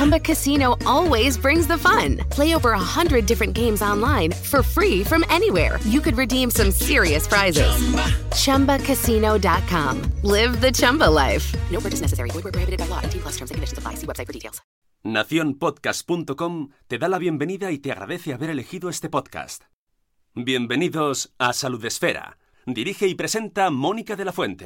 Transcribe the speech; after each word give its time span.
Chumba 0.00 0.18
Casino 0.18 0.78
always 0.86 1.36
brings 1.36 1.66
the 1.66 1.76
fun. 1.76 2.16
Play 2.30 2.54
over 2.54 2.72
a 2.72 2.78
hundred 2.78 3.26
different 3.26 3.52
games 3.52 3.82
online 3.82 4.32
for 4.32 4.62
free 4.62 5.04
from 5.04 5.26
anywhere. 5.28 5.78
You 5.84 6.00
could 6.00 6.16
redeem 6.16 6.50
some 6.50 6.70
serious 6.70 7.26
prizes. 7.26 7.68
ChumbaCasino.com. 8.32 10.00
Live 10.22 10.58
the 10.62 10.72
Chumba 10.72 11.04
life. 11.04 11.54
No 11.70 11.80
purchase 11.80 12.00
necessary. 12.00 12.30
Void 12.30 12.44
prohibited 12.44 12.78
by 12.78 12.86
law. 12.88 13.02
T 13.02 13.18
plus 13.18 13.36
terms 13.36 13.50
and 13.50 13.56
conditions 13.56 13.76
apply. 13.76 13.96
See 13.96 14.06
website 14.06 14.26
for 14.26 14.32
details. 14.32 14.62
Naciónpodcast.com 15.04 16.70
te 16.88 16.98
da 16.98 17.08
la 17.08 17.18
bienvenida 17.18 17.70
y 17.70 17.78
te 17.78 17.92
agradece 17.92 18.32
haber 18.32 18.48
elegido 18.48 18.88
este 18.88 19.10
podcast. 19.10 19.64
Bienvenidos 20.34 21.34
a 21.38 21.52
Salud 21.52 21.84
Esfera. 21.84 22.38
Dirige 22.64 23.06
y 23.06 23.14
presenta 23.16 23.68
Mónica 23.68 24.16
de 24.16 24.24
la 24.24 24.32
Fuente. 24.32 24.64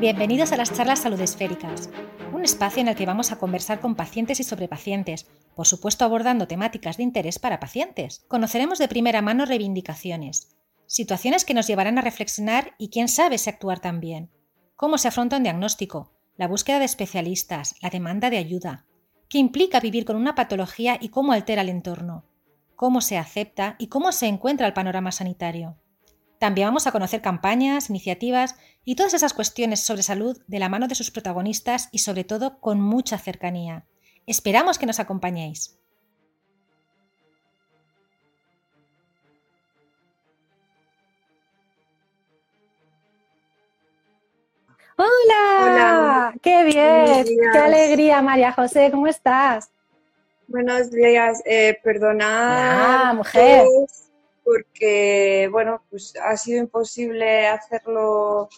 Bienvenidos 0.00 0.50
a 0.50 0.56
las 0.56 0.72
charlas 0.72 1.00
salud 1.00 1.20
esféricas, 1.20 1.90
un 2.32 2.42
espacio 2.42 2.80
en 2.80 2.88
el 2.88 2.96
que 2.96 3.04
vamos 3.04 3.32
a 3.32 3.38
conversar 3.38 3.80
con 3.80 3.96
pacientes 3.96 4.40
y 4.40 4.44
sobre 4.44 4.66
pacientes, 4.66 5.26
por 5.54 5.66
supuesto 5.66 6.06
abordando 6.06 6.48
temáticas 6.48 6.96
de 6.96 7.02
interés 7.02 7.38
para 7.38 7.60
pacientes. 7.60 8.24
Conoceremos 8.26 8.78
de 8.78 8.88
primera 8.88 9.20
mano 9.20 9.44
reivindicaciones, 9.44 10.56
situaciones 10.86 11.44
que 11.44 11.52
nos 11.52 11.66
llevarán 11.66 11.98
a 11.98 12.00
reflexionar 12.00 12.72
y 12.78 12.88
quién 12.88 13.08
sabe 13.08 13.36
si 13.36 13.50
actuar 13.50 13.80
también. 13.80 14.30
Cómo 14.74 14.96
se 14.96 15.08
afronta 15.08 15.36
un 15.36 15.42
diagnóstico, 15.42 16.14
la 16.38 16.48
búsqueda 16.48 16.78
de 16.78 16.86
especialistas, 16.86 17.74
la 17.82 17.90
demanda 17.90 18.30
de 18.30 18.38
ayuda, 18.38 18.86
qué 19.28 19.36
implica 19.36 19.80
vivir 19.80 20.06
con 20.06 20.16
una 20.16 20.34
patología 20.34 20.96
y 20.98 21.10
cómo 21.10 21.32
altera 21.32 21.60
el 21.60 21.68
entorno, 21.68 22.24
cómo 22.74 23.02
se 23.02 23.18
acepta 23.18 23.76
y 23.78 23.88
cómo 23.88 24.12
se 24.12 24.28
encuentra 24.28 24.66
el 24.66 24.72
panorama 24.72 25.12
sanitario. 25.12 25.76
También 26.40 26.68
vamos 26.68 26.86
a 26.86 26.92
conocer 26.92 27.20
campañas, 27.20 27.90
iniciativas 27.90 28.56
y 28.84 28.96
todas 28.96 29.14
esas 29.14 29.34
cuestiones 29.34 29.80
sobre 29.80 30.02
salud 30.02 30.40
de 30.46 30.58
la 30.58 30.68
mano 30.68 30.88
de 30.88 30.94
sus 30.94 31.10
protagonistas 31.10 31.88
y 31.92 31.98
sobre 31.98 32.24
todo 32.24 32.60
con 32.60 32.80
mucha 32.80 33.18
cercanía. 33.18 33.84
Esperamos 34.26 34.78
que 34.78 34.86
nos 34.86 35.00
acompañéis. 35.00 35.76
Hola, 44.96 46.34
qué 46.42 46.64
bien, 46.64 47.24
qué 47.52 47.58
alegría 47.58 48.20
María 48.20 48.52
José, 48.52 48.90
¿cómo 48.90 49.06
estás? 49.06 49.70
Buenos 50.46 50.90
días, 50.90 51.40
eh, 51.46 51.78
Ah, 52.20 53.12
mujer. 53.16 53.64
porque, 54.44 55.48
bueno, 55.50 55.82
pues 55.88 56.12
ha 56.22 56.36
sido 56.36 56.58
imposible 56.60 57.46
hacerlo 57.46 58.48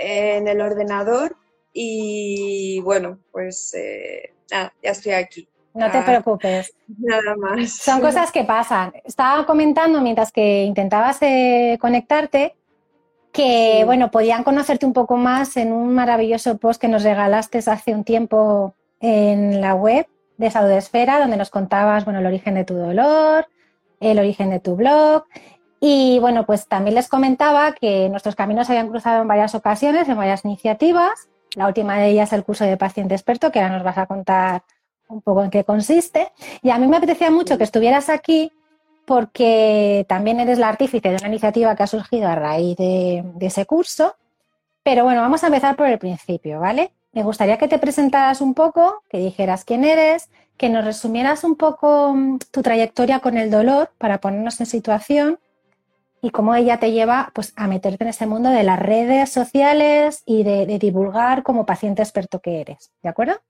en 0.00 0.48
el 0.48 0.60
ordenador 0.60 1.36
y, 1.72 2.80
bueno, 2.80 3.18
pues 3.30 3.74
eh, 3.74 4.34
nada, 4.50 4.72
ya 4.82 4.90
estoy 4.90 5.12
aquí. 5.12 5.48
No 5.72 5.90
te 5.90 5.98
ah, 5.98 6.04
preocupes. 6.04 6.74
Nada 6.98 7.36
más. 7.36 7.70
Son 7.70 8.00
cosas 8.00 8.32
que 8.32 8.42
pasan. 8.42 8.92
Estaba 9.04 9.46
comentando 9.46 10.00
mientras 10.00 10.32
que 10.32 10.64
intentabas 10.64 11.18
eh, 11.22 11.78
conectarte 11.80 12.56
que, 13.32 13.82
bueno, 13.84 14.10
podían 14.10 14.42
conocerte 14.42 14.86
un 14.86 14.92
poco 14.92 15.16
más 15.16 15.56
en 15.56 15.72
un 15.72 15.94
maravilloso 15.94 16.58
post 16.58 16.80
que 16.80 16.88
nos 16.88 17.04
regalaste 17.04 17.58
hace 17.58 17.94
un 17.94 18.02
tiempo 18.02 18.74
en 19.00 19.60
la 19.60 19.74
web 19.74 20.06
de 20.36 20.50
Salud 20.50 20.70
Esfera, 20.70 21.20
donde 21.20 21.36
nos 21.36 21.50
contabas, 21.50 22.04
bueno, 22.04 22.18
el 22.18 22.26
origen 22.26 22.54
de 22.54 22.64
tu 22.64 22.74
dolor, 22.74 23.46
el 24.00 24.18
origen 24.18 24.50
de 24.50 24.58
tu 24.58 24.74
blog. 24.74 25.24
Y 25.80 26.18
bueno, 26.18 26.44
pues 26.44 26.68
también 26.68 26.94
les 26.94 27.08
comentaba 27.08 27.72
que 27.72 28.10
nuestros 28.10 28.36
caminos 28.36 28.66
se 28.66 28.74
habían 28.74 28.90
cruzado 28.90 29.22
en 29.22 29.28
varias 29.28 29.54
ocasiones, 29.54 30.08
en 30.08 30.16
varias 30.16 30.44
iniciativas. 30.44 31.28
La 31.56 31.66
última 31.66 31.98
de 31.98 32.08
ellas 32.08 32.32
el 32.34 32.44
curso 32.44 32.64
de 32.64 32.76
paciente 32.76 33.14
experto, 33.14 33.50
que 33.50 33.60
ahora 33.60 33.74
nos 33.76 33.82
vas 33.82 33.96
a 33.96 34.06
contar 34.06 34.62
un 35.08 35.22
poco 35.22 35.42
en 35.42 35.50
qué 35.50 35.64
consiste. 35.64 36.32
Y 36.62 36.68
a 36.70 36.78
mí 36.78 36.86
me 36.86 36.98
apetecía 36.98 37.30
mucho 37.30 37.56
que 37.56 37.64
estuvieras 37.64 38.10
aquí 38.10 38.52
porque 39.06 40.04
también 40.06 40.38
eres 40.38 40.58
la 40.58 40.68
artífice 40.68 41.08
de 41.08 41.16
una 41.16 41.28
iniciativa 41.28 41.74
que 41.74 41.82
ha 41.82 41.86
surgido 41.86 42.28
a 42.28 42.34
raíz 42.34 42.76
de, 42.76 43.24
de 43.34 43.46
ese 43.46 43.64
curso. 43.64 44.14
Pero 44.82 45.04
bueno, 45.04 45.22
vamos 45.22 45.42
a 45.42 45.46
empezar 45.46 45.76
por 45.76 45.86
el 45.86 45.98
principio, 45.98 46.60
¿vale? 46.60 46.92
Me 47.12 47.22
gustaría 47.22 47.58
que 47.58 47.68
te 47.68 47.78
presentaras 47.78 48.40
un 48.40 48.54
poco, 48.54 49.02
que 49.08 49.18
dijeras 49.18 49.64
quién 49.64 49.84
eres, 49.84 50.28
que 50.56 50.68
nos 50.68 50.84
resumieras 50.84 51.42
un 51.42 51.56
poco 51.56 52.14
mm, 52.14 52.38
tu 52.50 52.62
trayectoria 52.62 53.20
con 53.20 53.38
el 53.38 53.50
dolor 53.50 53.90
para 53.98 54.20
ponernos 54.20 54.60
en 54.60 54.66
situación 54.66 55.40
y 56.22 56.30
cómo 56.30 56.54
ella 56.54 56.78
te 56.78 56.92
lleva 56.92 57.30
pues, 57.34 57.52
a 57.56 57.66
meterte 57.66 58.04
en 58.04 58.10
ese 58.10 58.26
mundo 58.26 58.50
de 58.50 58.62
las 58.62 58.78
redes 58.78 59.30
sociales 59.30 60.22
y 60.26 60.42
de, 60.44 60.78
divulgar 60.78 61.42
como 61.42 61.66
paciente 61.66 62.02
experto 62.02 62.40
que 62.40 62.60
eres. 62.60 62.92
¿De 63.02 63.08
acuerdo? 63.08 63.40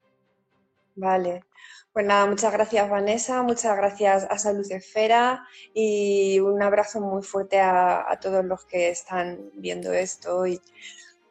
Vale. 0.95 1.45
Pues 1.93 2.07
nada, 2.07 2.27
muchas 2.27 2.53
gracias 2.53 2.89
Vanessa, 2.89 3.43
muchas 3.43 3.77
gracias 3.77 4.25
a 4.31 4.39
Salud 4.39 4.65
Esfera 4.71 5.45
y 5.75 6.39
un 6.39 6.63
abrazo 6.63 7.01
muy 7.01 7.25
fuerte 7.25 7.61
a, 7.61 8.17
todos 8.21 8.45
los 8.45 8.65
que 8.65 8.91
están 8.91 9.51
viendo 9.55 9.93
esto. 9.93 10.47
Y 10.47 10.61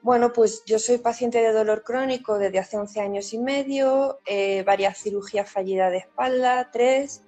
bueno, 0.02 0.34
pues 0.34 0.64
yo 0.66 0.78
soy 0.78 0.98
paciente 0.98 1.42
de 1.42 1.54
dolor 1.54 1.84
crónico 1.84 2.38
desde 2.38 2.60
hace 2.60 2.78
11 2.78 3.00
años 3.00 3.34
y 3.34 3.38
medio, 3.38 4.20
eh, 4.26 4.64
varias 4.64 4.98
cirugías 4.98 5.50
fallidas 5.50 5.92
de 5.92 6.00
espalda, 6.00 6.70
tres. 6.72 7.24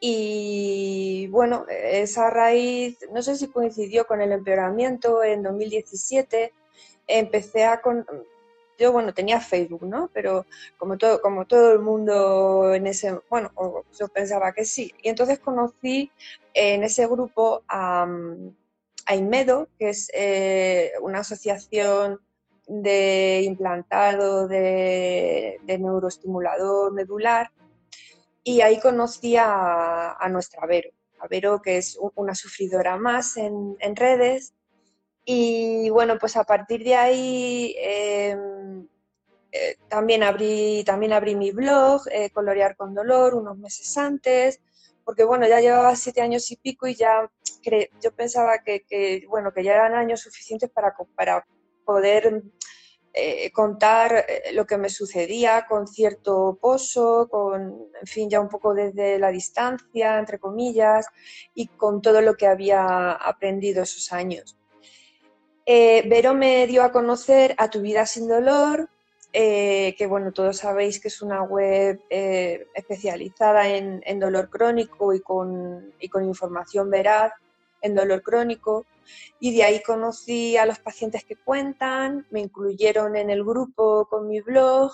Y 0.00 1.26
bueno, 1.28 1.66
esa 1.68 2.30
raíz, 2.30 2.98
no 3.12 3.22
sé 3.22 3.36
si 3.36 3.48
coincidió 3.48 4.06
con 4.06 4.20
el 4.20 4.32
empeoramiento 4.32 5.22
en 5.22 5.42
2017, 5.42 6.52
empecé 7.06 7.64
a... 7.64 7.80
Con, 7.80 8.06
yo, 8.78 8.92
bueno, 8.92 9.12
tenía 9.12 9.40
Facebook, 9.40 9.84
¿no? 9.84 10.08
Pero 10.14 10.46
como 10.76 10.96
todo, 10.98 11.20
como 11.20 11.46
todo 11.46 11.72
el 11.72 11.80
mundo 11.80 12.72
en 12.72 12.86
ese, 12.86 13.18
bueno, 13.28 13.50
yo 13.98 14.06
pensaba 14.06 14.52
que 14.52 14.64
sí. 14.64 14.94
Y 15.02 15.08
entonces 15.08 15.40
conocí 15.40 16.12
en 16.54 16.84
ese 16.84 17.08
grupo 17.08 17.64
a, 17.66 18.06
AIMEDO, 19.08 19.68
que 19.78 19.88
es 19.88 20.10
eh, 20.12 20.92
una 21.00 21.20
asociación 21.20 22.20
de 22.66 23.40
implantado 23.42 24.46
de, 24.46 25.58
neuroestimulador 25.66 26.92
medular, 26.92 27.50
y 28.48 28.62
ahí 28.62 28.80
conocí 28.80 29.36
a, 29.36 30.16
nuestra 30.30 30.66
Vero, 30.66 30.88
a 31.18 31.28
Vero 31.28 31.60
que 31.60 31.76
es 31.76 31.98
una 32.14 32.34
sufridora 32.34 32.96
más 32.96 33.36
en, 33.36 33.76
redes, 33.94 34.54
y 35.22 35.90
bueno, 35.90 36.16
pues 36.18 36.34
a 36.38 36.44
partir 36.44 36.82
de 36.82 36.94
ahí 36.94 37.76
em, 37.78 38.88
eh, 39.52 39.76
también, 39.88 40.22
abrí, 40.22 40.82
también 40.86 41.12
abrí 41.12 41.36
mi 41.36 41.52
blog, 41.52 42.00
eh, 42.10 42.30
Colorear 42.30 42.74
con 42.74 42.94
Dolor, 42.94 43.34
unos 43.34 43.58
meses 43.58 43.94
antes, 43.98 44.62
porque 45.04 45.24
bueno, 45.24 45.46
ya 45.46 45.60
llevaba 45.60 45.94
siete 45.94 46.22
años 46.22 46.50
y 46.50 46.56
pico 46.56 46.86
y 46.86 46.94
ya 46.94 47.30
yo 48.02 48.12
pensaba 48.12 48.62
que, 48.64 49.26
bueno, 49.28 49.52
que 49.52 49.62
ya 49.62 49.74
eran 49.74 49.92
años 49.92 50.20
suficientes 50.20 50.70
para, 50.70 50.94
para 51.14 51.46
poder 51.84 52.44
eh, 53.14 53.50
contar 53.52 54.26
eh, 54.28 54.52
lo 54.52 54.66
que 54.66 54.78
me 54.78 54.90
sucedía 54.90 55.66
con 55.66 55.88
cierto 55.88 56.58
pozo, 56.60 57.28
con, 57.28 57.88
en 58.00 58.06
fin, 58.06 58.30
ya 58.30 58.40
un 58.40 58.48
poco 58.48 58.74
desde 58.74 59.18
la 59.18 59.30
distancia, 59.30 60.18
entre 60.18 60.38
comillas, 60.38 61.06
y 61.54 61.66
con 61.68 62.02
todo 62.02 62.20
lo 62.20 62.34
que 62.34 62.46
había 62.46 63.12
aprendido 63.12 63.82
esos 63.82 64.12
años. 64.12 64.56
Eh, 65.66 66.04
Vero 66.08 66.34
me 66.34 66.66
dio 66.66 66.82
a 66.82 66.92
conocer 66.92 67.54
a 67.58 67.68
Tu 67.68 67.80
Vida 67.80 68.06
Sin 68.06 68.28
Dolor, 68.28 68.88
eh, 69.32 69.94
que 69.98 70.06
bueno, 70.06 70.32
todos 70.32 70.58
sabéis 70.58 71.00
que 71.00 71.08
es 71.08 71.20
una 71.20 71.42
web 71.42 72.00
especializada 72.08 73.68
en, 73.68 74.20
dolor 74.20 74.48
crónico 74.48 75.12
y 75.12 75.20
con, 75.20 75.92
información 76.22 76.88
veraz 76.88 77.32
en 77.82 77.94
dolor 77.94 78.22
crónico. 78.22 78.86
Y 79.40 79.56
de 79.56 79.64
ahí 79.64 79.82
conocí 79.82 80.56
a 80.56 80.66
los 80.66 80.78
pacientes 80.78 81.24
que 81.24 81.36
cuentan, 81.36 82.26
me 82.30 82.40
incluyeron 82.40 83.16
en 83.16 83.30
el 83.30 83.44
grupo 83.44 84.06
con 84.06 84.28
mi 84.28 84.40
blog 84.40 84.92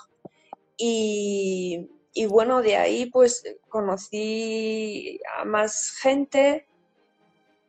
y, 0.77 1.89
bueno, 2.29 2.61
de 2.61 2.77
ahí 2.77 3.05
pues 3.07 3.43
conocí 3.69 5.19
a 5.37 5.45
más 5.45 5.91
gente 5.91 6.67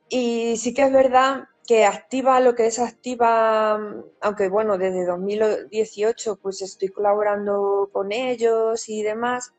y 0.09 0.57
sí 0.57 0.73
que 0.73 0.83
es 0.83 0.93
verdad 0.93 1.45
que 1.67 1.85
activa 1.85 2.39
lo 2.41 2.55
que 2.55 2.67
es 2.67 2.79
activa, 2.79 3.81
aunque 4.21 4.49
bueno, 4.49 4.79
desde 4.79 5.05
2018 5.05 6.37
pues 6.37 6.63
estoy 6.63 6.89
colaborando 6.89 7.91
con 7.93 8.13
ellos 8.13 8.89
y 8.89 9.03
demás, 9.03 9.53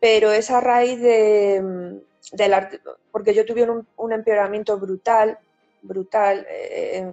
pero 0.00 0.32
es 0.32 0.50
a 0.50 0.60
raíz 0.60 1.00
de, 1.00 2.02
porque 3.10 3.34
yo 3.34 3.44
tuve 3.44 3.68
un, 3.68 4.12
empeoramiento 4.12 4.78
brutal, 4.78 5.38
brutal, 5.82 6.46
eh, 6.48 7.12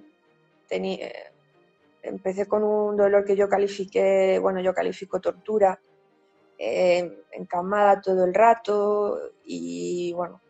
empecé 2.03 2.47
con 2.47 2.63
un 2.63 2.95
dolor 2.95 3.25
que 3.25 3.35
yo 3.35 3.49
califiqué, 3.49 4.39
bueno, 4.39 4.61
yo 4.61 4.73
califico 4.73 5.19
tortura, 5.19 5.79
eh, 6.57 7.23
encamada 7.31 8.01
todo 8.01 8.25
el 8.25 8.33
rato 8.33 9.31
y 9.45 10.13
bueno, 10.13 10.41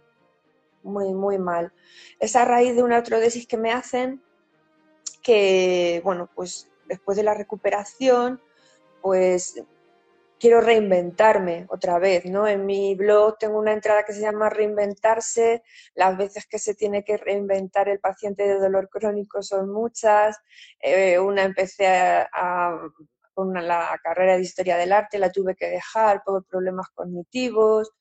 muy, 0.84 1.14
muy 1.14 1.38
mal. 1.38 1.72
Es 2.20 2.36
a 2.36 2.46
raíz 2.46 2.76
de 2.76 2.84
una 2.84 2.98
artrodesis 2.98 3.48
que 3.48 3.58
me 3.58 3.72
hacen 3.72 4.22
que, 5.22 6.02
bueno, 6.04 6.30
pues 6.34 6.70
después 6.88 7.18
de 7.18 7.24
la 7.24 7.34
recuperación, 7.34 8.42
pues 9.02 9.64
quiero 10.40 10.62
reinventarme 10.62 11.66
otra 11.70 12.00
vez, 12.00 12.26
¿no? 12.26 12.48
En 12.48 12.66
mi 12.66 12.96
blog 12.96 13.38
tengo 13.38 13.60
una 13.60 13.74
entrada 13.74 14.04
que 14.04 14.14
se 14.14 14.22
llama 14.22 14.50
reinventarse, 14.50 15.64
las 15.96 16.18
veces 16.18 16.48
que 16.48 16.60
se 16.60 16.76
tiene 16.76 17.04
que 17.04 17.18
reinventar 17.18 17.90
el 17.90 18.00
paciente 18.00 18.44
de 18.48 18.60
dolor 18.60 18.90
crónico 18.90 19.44
son 19.44 19.70
muchas, 19.72 20.38
eh, 20.80 21.20
una 21.20 21.44
empecé 21.44 21.88
a, 21.88 22.80
con 23.34 23.54
la 23.54 24.00
carrera 24.04 24.36
de 24.36 24.44
historia 24.44 24.78
del 24.78 24.94
arte, 24.94 25.20
la 25.20 25.32
tuve 25.32 25.56
que 25.56 25.68
dejar 25.70 26.24
por 26.26 26.46
problemas 26.46 26.88
cognitivos 26.94 27.92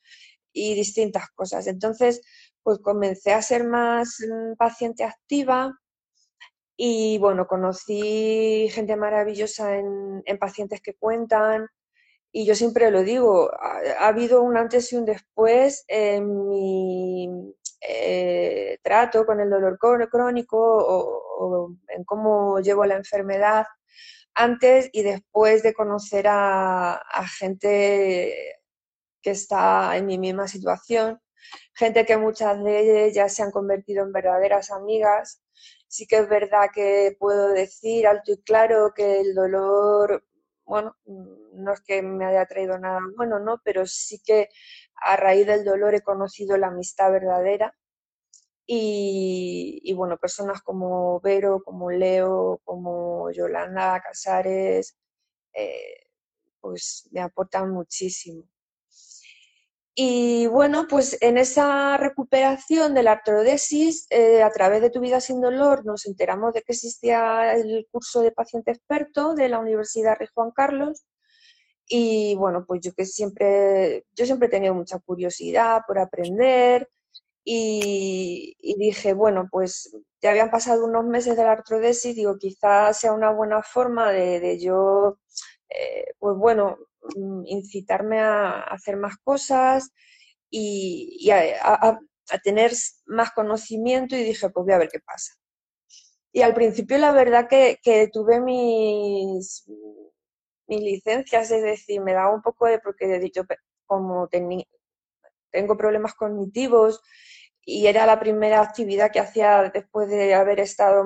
y 0.52 0.75
distintas 0.75 1.29
cosas. 1.35 1.67
Entonces, 1.67 2.23
pues 2.62 2.79
comencé 2.81 3.32
a 3.32 3.43
ser 3.43 3.64
más 3.64 4.19
mm, 4.20 4.56
paciente 4.56 5.05
activa 5.05 5.79
y 6.76 7.19
bueno, 7.19 7.46
conocí 7.46 8.69
gente 8.70 8.96
maravillosa 8.96 9.76
en, 9.76 10.23
en 10.25 10.38
pacientes 10.38 10.81
que 10.81 10.94
cuentan, 10.94 11.67
y 12.32 12.44
yo 12.44 12.54
siempre 12.54 12.90
lo 12.90 13.02
digo, 13.02 13.50
ha, 13.54 14.06
habido 14.08 14.42
un 14.42 14.56
antes 14.56 14.92
y 14.92 14.96
un 14.96 15.04
después 15.04 15.84
en 15.88 16.48
mi 16.48 17.54
eh, 17.80 18.78
trato 18.82 19.25
con 19.25 19.40
el 19.40 19.48
dolor 19.50 19.78
crónico 19.78 20.58
o, 20.58 21.75
en 21.88 22.04
cómo 22.04 22.60
llevo 22.60 22.84
la 22.84 22.96
enfermedad 22.96 23.66
antes 24.34 24.90
y 24.92 25.02
después 25.02 25.62
de 25.62 25.75
conocer 25.75 26.26
a, 26.28 27.02
gente 27.38 28.56
que 29.22 29.30
está 29.30 29.96
en 29.96 30.06
mi 30.06 30.19
misma 30.19 30.48
situación, 30.48 31.20
gente 31.75 32.06
que 32.06 32.16
muchas 32.16 32.62
de 32.62 33.06
ellas 33.06 33.14
ya 33.14 33.28
se 33.28 33.42
han 33.42 33.50
convertido 33.50 34.04
en 34.04 34.12
verdaderas 34.12 34.70
amigas. 34.70 35.42
Sí 35.88 36.06
que 36.06 36.19
es 36.19 36.28
verdad 36.28 36.69
que 36.72 37.16
puedo 37.19 37.48
decir 37.48 38.06
alto 38.06 38.32
y 38.32 38.42
claro 38.42 38.92
que 38.94 39.20
el 39.20 39.34
dolor 39.34 40.27
bueno, 40.68 40.96
mm, 41.06 41.64
no 41.64 41.72
es 41.72 41.80
que 41.82 42.02
me 42.02 42.26
haya 42.26 42.46
traído 42.46 42.78
nada 42.78 43.00
bueno, 43.16 43.38
¿no? 43.40 43.60
Pero 43.64 43.86
sí 43.86 44.20
que 44.24 44.48
a 44.96 45.16
raíz 45.16 45.46
del 45.46 45.64
dolor 45.64 45.94
he 45.94 46.02
conocido 46.02 46.56
la 46.58 46.68
amistad 46.68 47.10
verdadera. 47.12 47.74
Y, 48.66 49.92
bueno, 49.96 50.18
personas 50.18 50.62
como 50.62 51.20
Vero, 51.20 51.62
como 51.64 51.90
Leo, 51.90 52.60
como 52.64 53.30
Yolanda 53.32 54.00
Casares, 54.02 54.96
eh, 55.54 56.06
pues 56.60 57.08
me 57.12 57.20
aportan 57.22 57.70
muchísimo. 57.72 58.44
Y 60.00 60.46
bueno, 60.46 60.86
pues 60.88 61.18
en 61.20 61.38
esa 61.38 61.96
recuperación 61.96 62.94
de 62.94 63.02
la 63.02 63.10
artrodesis, 63.12 64.06
eh, 64.10 64.44
a 64.44 64.50
través 64.52 64.80
de 64.80 64.90
Tu 64.90 65.00
vida 65.00 65.20
sin 65.20 65.40
dolor, 65.40 65.84
nos 65.84 66.06
enteramos 66.06 66.54
de 66.54 66.62
que 66.62 66.72
existía 66.72 67.52
el 67.56 67.84
curso 67.90 68.20
de 68.20 68.30
paciente 68.30 68.70
experto 68.70 69.34
de 69.34 69.48
la 69.48 69.58
Universidad 69.58 70.16
Rey 70.16 70.28
Juan 70.32 70.52
Carlos. 70.52 71.04
Y 71.88 72.36
bueno, 72.36 72.64
pues 72.64 72.80
yo 72.80 72.92
que 72.92 73.06
siempre, 73.06 74.06
yo 74.14 74.24
siempre 74.24 74.46
he 74.46 74.50
tenido 74.52 74.72
mucha 74.72 75.00
curiosidad 75.00 75.82
por 75.84 75.98
aprender 75.98 76.88
y, 77.42 78.54
dije, 78.78 79.14
bueno, 79.14 79.48
pues 79.50 79.96
ya 80.22 80.30
habían 80.30 80.52
pasado 80.52 80.84
unos 80.84 81.06
meses 81.06 81.36
de 81.36 81.42
la 81.42 81.52
artrodesis, 81.52 82.14
digo, 82.14 82.38
quizás 82.38 83.00
sea 83.00 83.12
una 83.12 83.32
buena 83.32 83.64
forma 83.64 84.12
de, 84.12 84.60
yo, 84.60 85.18
eh, 85.70 86.06
pues 86.20 86.36
bueno, 86.36 86.78
incitarme 87.46 88.20
a 88.20 88.60
hacer 88.62 88.96
más 88.96 89.16
cosas 89.18 89.90
y, 90.50 91.30
a, 91.30 91.98
tener 92.42 92.72
más 93.06 93.30
conocimiento 93.32 94.14
y 94.14 94.22
dije, 94.22 94.50
pues 94.50 94.66
voy 94.66 94.74
a 94.74 94.78
ver 94.78 94.88
qué 94.88 95.00
pasa. 95.00 95.32
Y 96.32 96.42
al 96.42 96.54
principio 96.54 96.98
la 96.98 97.12
verdad 97.12 97.48
que, 97.48 98.10
tuve 98.12 98.40
mis, 98.40 99.64
mis 100.66 100.80
licencias, 100.80 101.50
es 101.50 101.62
decir, 101.62 102.00
me 102.02 102.12
daba 102.12 102.34
un 102.34 102.42
poco 102.42 102.66
de, 102.66 102.78
porque 102.78 103.18
dicho, 103.18 103.44
como 103.86 104.28
tengo 105.50 105.76
problemas 105.76 106.14
cognitivos 106.14 107.00
y 107.62 107.86
era 107.86 108.06
la 108.06 108.20
primera 108.20 108.60
actividad 108.60 109.10
que 109.10 109.20
hacía 109.20 109.70
después 109.72 110.08
de 110.08 110.34
haber 110.34 110.60
estado 110.60 111.04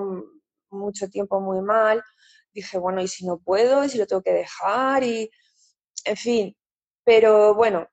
mucho 0.70 1.08
tiempo 1.08 1.40
muy 1.40 1.60
mal, 1.60 2.02
dije, 2.52 2.78
bueno, 2.78 3.00
¿y 3.00 3.08
si 3.08 3.26
no 3.26 3.38
puedo? 3.38 3.84
¿Y 3.84 3.88
si 3.88 3.98
lo 3.98 4.06
tengo 4.06 4.22
que 4.22 4.32
dejar? 4.32 5.02
Y 5.04 5.30
en 6.04 6.16
fin, 6.16 6.56
pero 7.04 7.54
bueno, 7.54 7.88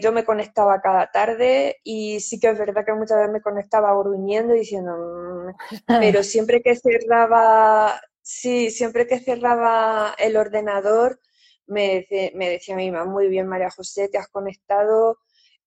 yo 0.00 0.12
me 0.12 0.24
conectaba 0.24 0.80
cada 0.80 1.10
tarde 1.10 1.76
y 1.82 2.20
sí 2.20 2.38
que 2.38 2.50
es 2.50 2.58
verdad 2.58 2.84
que 2.84 2.92
muchas 2.92 3.18
veces 3.18 3.32
me 3.32 3.42
conectaba 3.42 3.96
gruñendo 3.98 4.52
diciendo, 4.54 4.92
mm", 4.96 5.98
pero 5.98 6.22
siempre 6.22 6.62
que 6.62 6.76
cerraba, 6.76 8.00
sí, 8.22 8.70
siempre 8.70 9.06
que 9.06 9.20
cerraba 9.20 10.14
el 10.18 10.36
ordenador, 10.36 11.20
me, 11.66 12.06
me 12.34 12.50
decía 12.50 12.76
mi 12.76 12.90
mamá, 12.90 13.10
muy 13.10 13.28
bien 13.28 13.46
María 13.46 13.70
José, 13.70 14.08
te 14.08 14.18
has 14.18 14.28
conectado, 14.28 15.18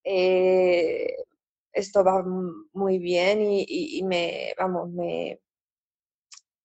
eh, 0.04 1.16
esto 1.74 2.04
va 2.04 2.24
muy 2.74 3.00
bien 3.00 3.40
y, 3.42 4.04
me, 4.04 4.54
vamos, 4.58 4.90
me, 4.92 5.40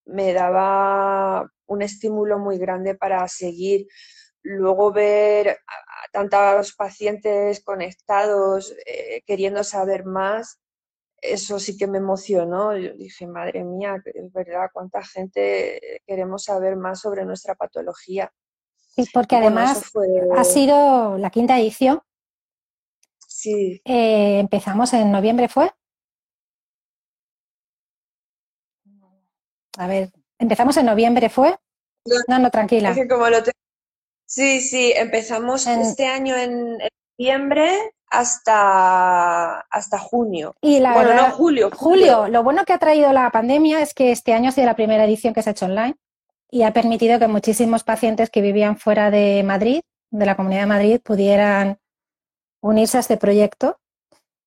me 0.04 0.32
daba 0.32 1.50
un 1.66 1.82
estímulo 1.82 2.38
muy 2.38 2.58
grande 2.58 2.94
para 2.94 3.26
seguir 3.28 3.86
luego 4.42 4.92
ver 4.92 5.48
a, 5.48 6.08
tantos 6.12 6.74
pacientes 6.74 7.62
conectados, 7.64 8.74
eh, 8.86 9.22
queriendo 9.26 9.64
saber 9.64 10.04
más, 10.04 10.60
eso 11.22 11.58
sí 11.58 11.76
que 11.76 11.86
me 11.86 11.98
emocionó. 11.98 12.76
Yo 12.76 12.92
dije, 12.94 13.26
madre 13.26 13.64
mía, 13.64 14.02
es 14.04 14.32
verdad, 14.32 14.70
cuánta 14.72 15.02
gente 15.02 16.00
queremos 16.06 16.44
saber 16.44 16.76
más 16.76 17.00
sobre 17.00 17.24
nuestra 17.24 17.54
patología. 17.54 18.32
Y 18.96 19.08
porque 19.10 19.36
además 19.36 19.90
ha 20.36 20.44
sido 20.44 21.16
la 21.16 21.30
quinta 21.30 21.58
edición. 21.58 22.00
Sí. 23.26 23.80
Eh, 23.84 24.38
empezamos 24.40 24.92
en 24.92 25.10
noviembre, 25.10 25.48
¿fue? 25.48 25.72
A 29.78 29.86
ver, 29.86 30.12
empezamos 30.38 30.76
en 30.76 30.86
noviembre, 30.86 31.30
¿fue? 31.30 31.56
No, 32.28 32.38
no, 32.38 32.50
tranquila. 32.50 32.94
como 33.08 33.28
lo 33.28 33.42
Sí, 34.34 34.62
sí, 34.62 34.94
empezamos 34.96 35.66
este 35.66 36.06
año 36.06 36.34
en, 36.34 36.78
noviembre 37.18 37.68
hasta, 38.08 39.60
hasta 39.60 39.98
junio. 39.98 40.54
Y 40.62 40.80
la 40.80 40.94
bueno, 40.94 41.14
no, 41.14 41.30
julio, 41.32 41.70
julio. 41.76 42.28
lo 42.28 42.42
bueno 42.42 42.64
que 42.64 42.72
ha 42.72 42.78
traído 42.78 43.12
la 43.12 43.28
pandemia 43.28 43.82
es 43.82 43.92
que 43.92 44.10
este 44.10 44.32
año 44.32 44.48
ha 44.48 44.52
sido 44.52 44.64
la 44.64 44.74
primera 44.74 45.04
edición 45.04 45.34
que 45.34 45.42
se 45.42 45.50
ha 45.50 45.52
hecho 45.52 45.66
online 45.66 45.96
y 46.50 46.62
ha 46.62 46.72
permitido 46.72 47.18
que 47.18 47.28
muchísimos 47.28 47.84
pacientes 47.84 48.30
que 48.30 48.40
vivían 48.40 48.78
fuera 48.78 49.10
de 49.10 49.42
Madrid, 49.42 49.82
de 50.10 50.24
la 50.24 50.34
Comunidad 50.34 50.62
de 50.62 50.66
Madrid, 50.66 51.00
pudieran 51.04 51.78
unirse 52.62 52.96
a 52.96 53.00
este 53.00 53.18
proyecto. 53.18 53.80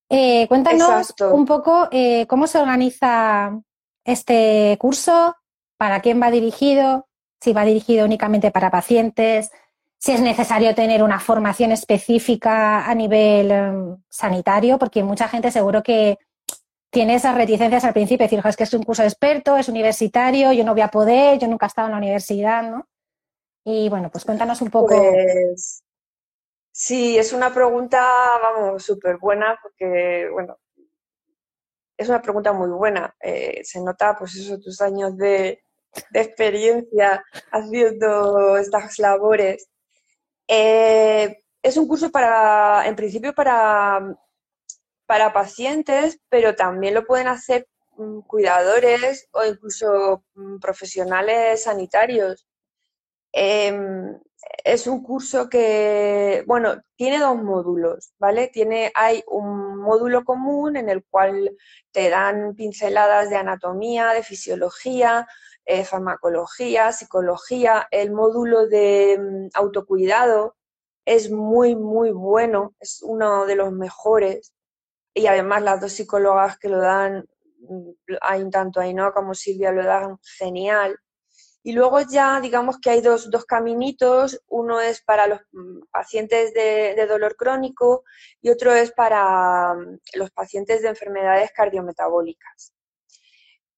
Eh, 0.10 0.48
cuéntanos 0.48 1.14
un 1.32 1.46
poco 1.46 1.90
eh, 1.92 2.26
cómo 2.26 2.48
se 2.48 2.58
organiza 2.58 3.62
este 4.04 4.78
curso, 4.80 5.36
para 5.78 6.00
quién 6.00 6.20
va 6.20 6.32
dirigido, 6.32 7.08
si 7.40 7.54
va 7.54 7.66
dirigido 7.66 8.06
únicamente 8.06 8.50
para 8.50 8.72
pacientes, 8.72 9.52
si 9.98 10.12
es 10.12 10.22
necesario 10.22 10.76
tener 10.76 11.04
una 11.04 11.20
formación 11.20 11.72
específica 11.72 12.86
a 12.86 12.94
nivel 12.94 13.52
em, 13.52 13.98
sanitario, 14.10 14.78
porque 14.78 15.04
mucha 15.04 15.28
gente 15.28 15.52
seguro 15.52 15.82
que 15.82 16.18
tiene 16.90 17.16
esas 17.16 17.36
reticencias 17.36 17.84
al 17.84 17.94
principio, 17.94 18.26
decir, 18.26 18.42
es 18.44 18.56
que 18.56 18.64
es 18.64 18.74
un 18.74 18.84
curso 18.84 19.04
experto, 19.04 19.58
es 19.58 19.68
universitario, 19.68 20.54
yo 20.54 20.64
no 20.64 20.74
voy 20.74 20.82
a 20.82 20.88
poder, 20.88 21.40
yo 21.40 21.48
nunca 21.48 21.66
he 21.66 21.68
estado 21.68 21.88
en 21.88 21.92
la 21.92 21.98
universidad, 21.98 22.64
¿no? 22.64 22.88
Y 23.66 23.90
bueno, 23.90 24.10
pues 24.12 24.24
cuéntanos 24.24 24.62
un 24.62 24.70
poco. 24.70 24.96
Pues, 24.96 25.84
sí, 26.72 27.18
es 27.18 27.34
una 27.34 27.54
pregunta, 27.54 28.02
vamos, 28.42 28.84
súper 28.84 29.18
buena, 29.18 29.60
porque, 29.62 30.30
bueno, 30.32 30.58
es 31.98 32.08
una 32.08 32.22
pregunta 32.22 32.54
muy 32.54 32.70
buena. 32.70 33.14
Eh, 33.20 33.62
se 33.64 33.82
nota, 33.82 34.16
pues, 34.18 34.36
esos 34.36 34.62
tus 34.62 34.80
años 34.82 35.18
de 35.18 35.64
experiencia 36.14 37.24
haciendo 37.52 38.58
estas 38.58 39.00
labores. 39.00 39.68
Eh, 40.48 41.38
es 41.62 41.78
un 41.78 41.88
curso 41.88 42.12
para, 42.12 42.88
en 42.88 42.96
principio, 42.96 43.34
para, 43.34 44.16
para 45.06 45.34
pacientes, 45.34 46.20
pero 46.30 46.56
también 46.56 46.94
lo 46.94 47.06
pueden 47.06 47.28
hacer 47.28 47.68
mm, 47.98 48.22
cuidadores 48.22 49.28
o 49.32 49.44
incluso 49.46 50.24
mm, 50.36 50.60
profesionales 50.60 51.64
sanitarios. 51.64 52.48
Em, 53.32 54.18
es 54.64 54.88
un 54.88 55.04
curso 55.04 55.50
que, 55.50 56.44
bueno, 56.48 56.82
tiene 56.96 57.20
dos 57.20 57.36
módulos, 57.42 58.14
¿vale? 58.20 58.48
Tiene, 58.48 58.92
hay 58.96 59.24
un 59.28 59.78
módulo 59.78 60.24
común 60.24 60.78
en 60.78 60.90
el 60.90 61.04
cual 61.04 61.56
te 61.92 62.10
dan 62.10 62.56
pinceladas 62.56 63.30
de 63.30 63.38
anatomía, 63.38 64.10
de 64.14 64.24
fisiología, 64.24 65.28
eh, 65.66 65.84
farmacología, 65.86 66.92
psicología, 66.92 67.88
el 67.92 68.12
módulo 68.12 68.68
de 68.68 69.18
mm, 69.20 69.50
autocuidado 69.56 70.56
es 71.06 71.32
muy, 71.32 71.76
muy 71.76 72.12
bueno, 72.12 72.76
es 72.80 73.02
uno 73.04 73.46
de 73.46 73.56
los 73.56 73.72
mejores. 73.72 74.54
Y 75.14 75.28
además 75.28 75.64
las 75.64 75.82
dos 75.82 75.94
psicólogas 75.94 76.58
que 76.60 76.70
lo 76.70 76.80
dan, 76.80 77.26
mm, 77.60 77.90
hay 78.22 78.50
tanto 78.50 78.80
Ainhoa 78.80 79.14
como 79.14 79.34
Silvia 79.34 79.72
lo 79.72 79.84
dan 79.84 80.18
genial. 80.38 80.98
Y 81.64 81.74
luego 81.74 82.00
ya 82.02 82.40
digamos 82.42 82.80
que 82.80 82.92
hay 82.92 83.02
dos, 83.02 83.32
dos 83.32 83.46
caminitos, 83.46 84.40
uno 84.48 84.82
es 84.82 85.02
para 85.02 85.26
los 85.28 85.40
mm, 85.52 85.80
pacientes 85.92 86.54
de, 86.54 87.06
dolor 87.08 87.36
crónico 87.36 88.04
y 88.42 88.50
otro 88.52 88.74
es 88.74 88.92
para 88.92 89.74
los 90.14 90.32
pacientes 90.32 90.84
de 90.84 90.90
enfermedades 90.90 91.52
cardiometabólicas. 91.56 92.74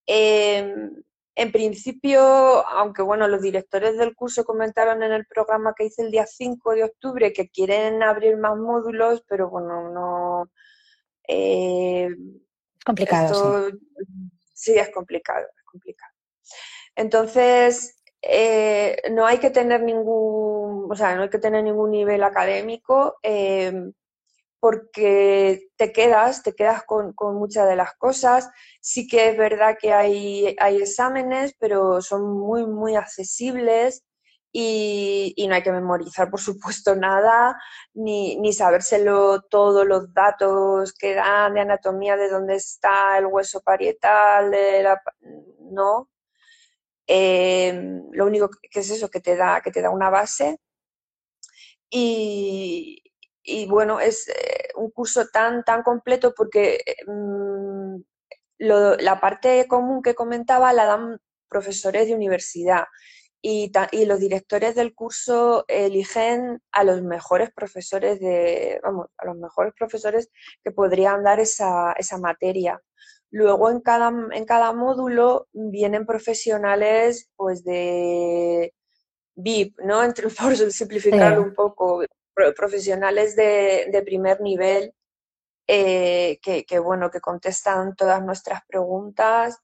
Em, 0.06 1.04
en 1.38 1.52
principio, 1.52 2.20
aunque 2.68 3.04
bueno, 3.04 3.28
los 3.28 3.44
directores 3.44 3.96
del 3.96 4.16
curso 4.16 4.44
comentaron 4.44 5.04
en 5.04 5.12
el 5.12 5.28
programa 5.28 5.76
que 5.78 5.86
hice 5.86 6.02
el 6.02 6.10
día 6.10 6.26
5 6.26 6.72
de 6.72 6.86
octubre 6.86 7.32
que 7.32 7.48
quieren 7.50 8.02
abrir 8.02 8.38
más 8.38 8.58
módulos, 8.58 9.24
pero 9.30 9.48
bueno, 9.48 9.92
no... 9.92 10.52
Eh, 11.28 12.08
es 12.08 12.84
complicado. 12.84 13.70
sí, 14.52 14.74
es 14.74 14.90
complicado, 14.90 15.46
es 15.56 15.64
complicado. 15.64 16.12
Entonces, 16.96 18.02
eh, 18.24 19.00
no 19.12 19.28
hay 19.28 19.38
que 19.38 19.52
tener 19.52 19.84
ningún, 19.84 20.92
o 20.92 20.96
sea, 20.96 21.16
no 21.16 21.22
hay 21.22 21.30
que 21.30 21.38
tener 21.38 21.64
ningún 21.64 21.92
nivel 21.92 22.24
académico 22.24 23.20
eh, 23.22 23.92
porque 24.60 25.70
te 25.76 25.92
quedas, 25.92 26.44
te 26.44 26.54
quedas 26.54 26.84
con, 26.84 27.14
muchas 27.36 27.68
de 27.68 27.76
las 27.76 27.94
cosas. 27.96 28.50
Sí 28.82 29.08
que 29.08 29.30
es 29.30 29.38
verdad 29.38 29.78
que 29.80 29.94
hay, 29.94 30.56
hay 30.60 30.78
exámenes, 30.78 31.56
pero 31.60 32.02
son 32.02 32.38
muy, 32.38 32.66
muy 32.66 32.96
accesibles 32.96 34.04
y, 34.52 35.46
no 35.48 35.56
hay 35.56 35.64
que 35.64 35.72
memorizar, 35.72 36.30
por 36.30 36.40
supuesto, 36.40 36.96
nada, 36.96 37.60
ni, 37.94 38.38
ni 38.38 38.54
sabérselo 38.54 39.42
todos 39.44 39.86
los 39.86 40.14
datos 40.14 40.94
que 40.94 41.14
dan 41.16 41.54
de 41.54 41.62
anatomía, 41.62 42.18
de 42.18 42.30
dónde 42.30 42.56
está 42.56 43.18
el 43.18 43.28
hueso 43.28 43.62
parietal, 43.62 44.52
no, 45.72 46.10
eh, 47.08 48.02
lo 48.12 48.26
único 48.26 48.50
que 48.50 48.80
es 48.80 48.90
eso, 48.90 49.10
que 49.10 49.22
te 49.22 49.36
da, 49.36 49.62
que 49.62 49.72
te 49.72 49.82
da 49.82 49.90
una 49.90 50.10
base. 50.10 50.60
Y, 51.90 53.02
bueno, 53.68 54.00
es 54.00 54.28
eh, 54.28 54.70
un 54.76 54.92
curso 54.92 55.28
tan, 55.28 55.64
tan 55.64 55.84
completo 55.84 56.34
porque 56.36 56.80
mm, 57.06 57.96
la 58.60 59.20
parte 59.22 59.68
común 59.68 60.02
que 60.02 60.16
comentaba 60.16 60.74
la 60.74 60.86
dan 60.86 61.20
profesores 61.48 62.08
de 62.08 62.16
universidad 62.16 62.86
y, 63.42 63.72
y, 63.92 64.06
los 64.06 64.20
directores 64.20 64.76
del 64.76 64.94
curso 64.96 65.64
eligen 65.68 66.62
a 66.72 66.84
los 66.84 67.02
mejores 67.04 67.52
profesores 67.52 68.20
de, 68.20 68.80
vamos, 68.84 69.08
a 69.18 69.26
los 69.26 69.38
mejores 69.38 69.74
profesores 69.78 70.30
que 70.64 70.72
podrían 70.72 71.24
dar 71.24 71.40
esa, 71.40 71.94
esa 71.94 72.18
materia. 72.18 72.82
Luego 73.30 73.70
en 73.70 73.82
cada, 73.82 74.12
en 74.32 74.46
cada 74.46 74.74
módulo 74.74 75.48
vienen 75.54 76.06
profesionales 76.06 77.30
pues 77.36 77.64
de 77.64 78.74
VIP, 79.36 79.80
¿no? 79.82 80.04
Entre, 80.04 80.28
por 80.30 80.56
simplificarlo 80.56 81.44
un 81.44 81.54
poco, 81.54 82.04
profesionales 82.56 83.36
de, 83.36 84.04
primer 84.06 84.42
nivel 84.42 84.94
eh, 85.68 86.40
que, 86.42 86.80
bueno, 86.80 87.10
que 87.10 87.20
contestan 87.20 87.96
todas 87.96 88.24
nuestras 88.24 88.62
preguntas 88.68 89.58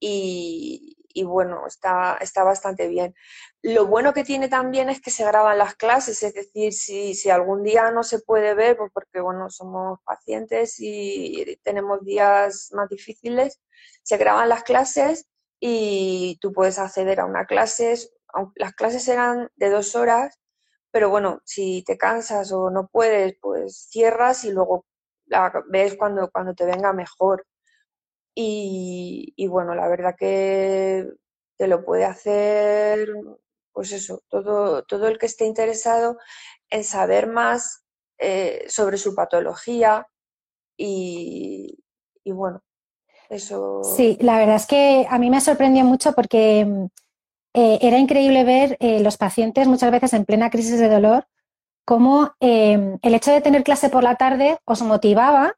y, 0.00 0.96
bueno, 1.24 1.66
está, 1.66 2.16
está 2.20 2.42
bastante 2.42 2.88
bien. 2.88 3.14
Lo 3.60 3.86
bueno 3.86 4.12
que 4.12 4.24
tiene 4.24 4.48
también 4.48 4.88
es 4.88 5.00
que 5.00 5.10
se 5.10 5.24
graban 5.24 5.58
las 5.58 5.74
clases, 5.74 6.22
es 6.22 6.34
decir, 6.34 6.72
si, 6.72 7.14
si 7.14 7.30
algún 7.30 7.62
día 7.62 7.90
no 7.90 8.02
se 8.02 8.18
puede 8.18 8.54
ver, 8.54 8.76
pues 8.76 8.90
porque 8.92 9.20
bueno, 9.20 9.50
somos 9.50 10.00
pacientes 10.04 10.76
y 10.78 11.58
tenemos 11.62 12.04
días 12.04 12.70
más 12.72 12.88
difíciles, 12.88 13.60
se 14.02 14.16
graban 14.16 14.48
las 14.48 14.64
clases 14.64 15.28
y 15.60 16.38
tú 16.40 16.52
puedes 16.52 16.78
acceder 16.78 17.20
a 17.20 17.26
una 17.26 17.46
clase, 17.46 17.94
las 18.56 18.72
clases 18.74 19.06
eran 19.08 19.50
de 19.56 19.70
dos 19.70 19.94
horas, 19.94 20.41
pero 20.92 21.08
bueno, 21.08 21.40
si 21.44 21.82
te 21.84 21.96
cansas 21.96 22.52
o 22.52 22.70
no 22.70 22.86
puedes, 22.86 23.34
pues 23.40 23.88
cierras 23.90 24.44
y 24.44 24.52
luego 24.52 24.86
la 25.24 25.50
ves 25.68 25.96
cuando, 25.96 26.30
cuando 26.30 26.54
te 26.54 26.66
venga 26.66 26.92
mejor. 26.92 27.46
Y, 28.34 29.46
bueno, 29.48 29.74
la 29.74 29.88
verdad 29.88 30.14
que 30.16 31.06
te 31.56 31.66
lo 31.66 31.84
puede 31.84 32.04
hacer, 32.04 33.08
pues 33.72 33.92
eso, 33.92 34.22
todo, 34.28 34.84
todo 34.84 35.08
el 35.08 35.18
que 35.18 35.26
esté 35.26 35.44
interesado 35.44 36.18
en 36.70 36.84
saber 36.84 37.26
más 37.26 37.84
eh, 38.18 38.64
sobre 38.68 38.96
su 38.96 39.14
patología 39.14 40.06
y, 40.76 41.78
bueno, 42.24 42.62
eso. 43.28 43.82
Sí, 43.82 44.18
la 44.20 44.38
verdad 44.38 44.56
es 44.56 44.66
que 44.66 45.06
a 45.08 45.18
mí 45.18 45.30
me 45.30 45.40
sorprendió 45.40 45.84
mucho 45.84 46.12
porque 46.12 46.88
eh, 47.54 47.78
era 47.82 47.98
increíble 47.98 48.44
ver 48.44 48.76
eh, 48.80 49.00
los 49.00 49.16
pacientes 49.16 49.68
muchas 49.68 49.90
veces 49.90 50.12
en 50.14 50.24
plena 50.24 50.50
crisis 50.50 50.78
de 50.78 50.88
dolor, 50.88 51.26
cómo 51.84 52.32
el 52.40 53.14
hecho 53.14 53.32
de 53.32 53.40
tener 53.40 53.64
clase 53.64 53.90
por 53.90 54.04
la 54.04 54.14
tarde 54.14 54.58
os 54.64 54.82
motivaba. 54.82 55.56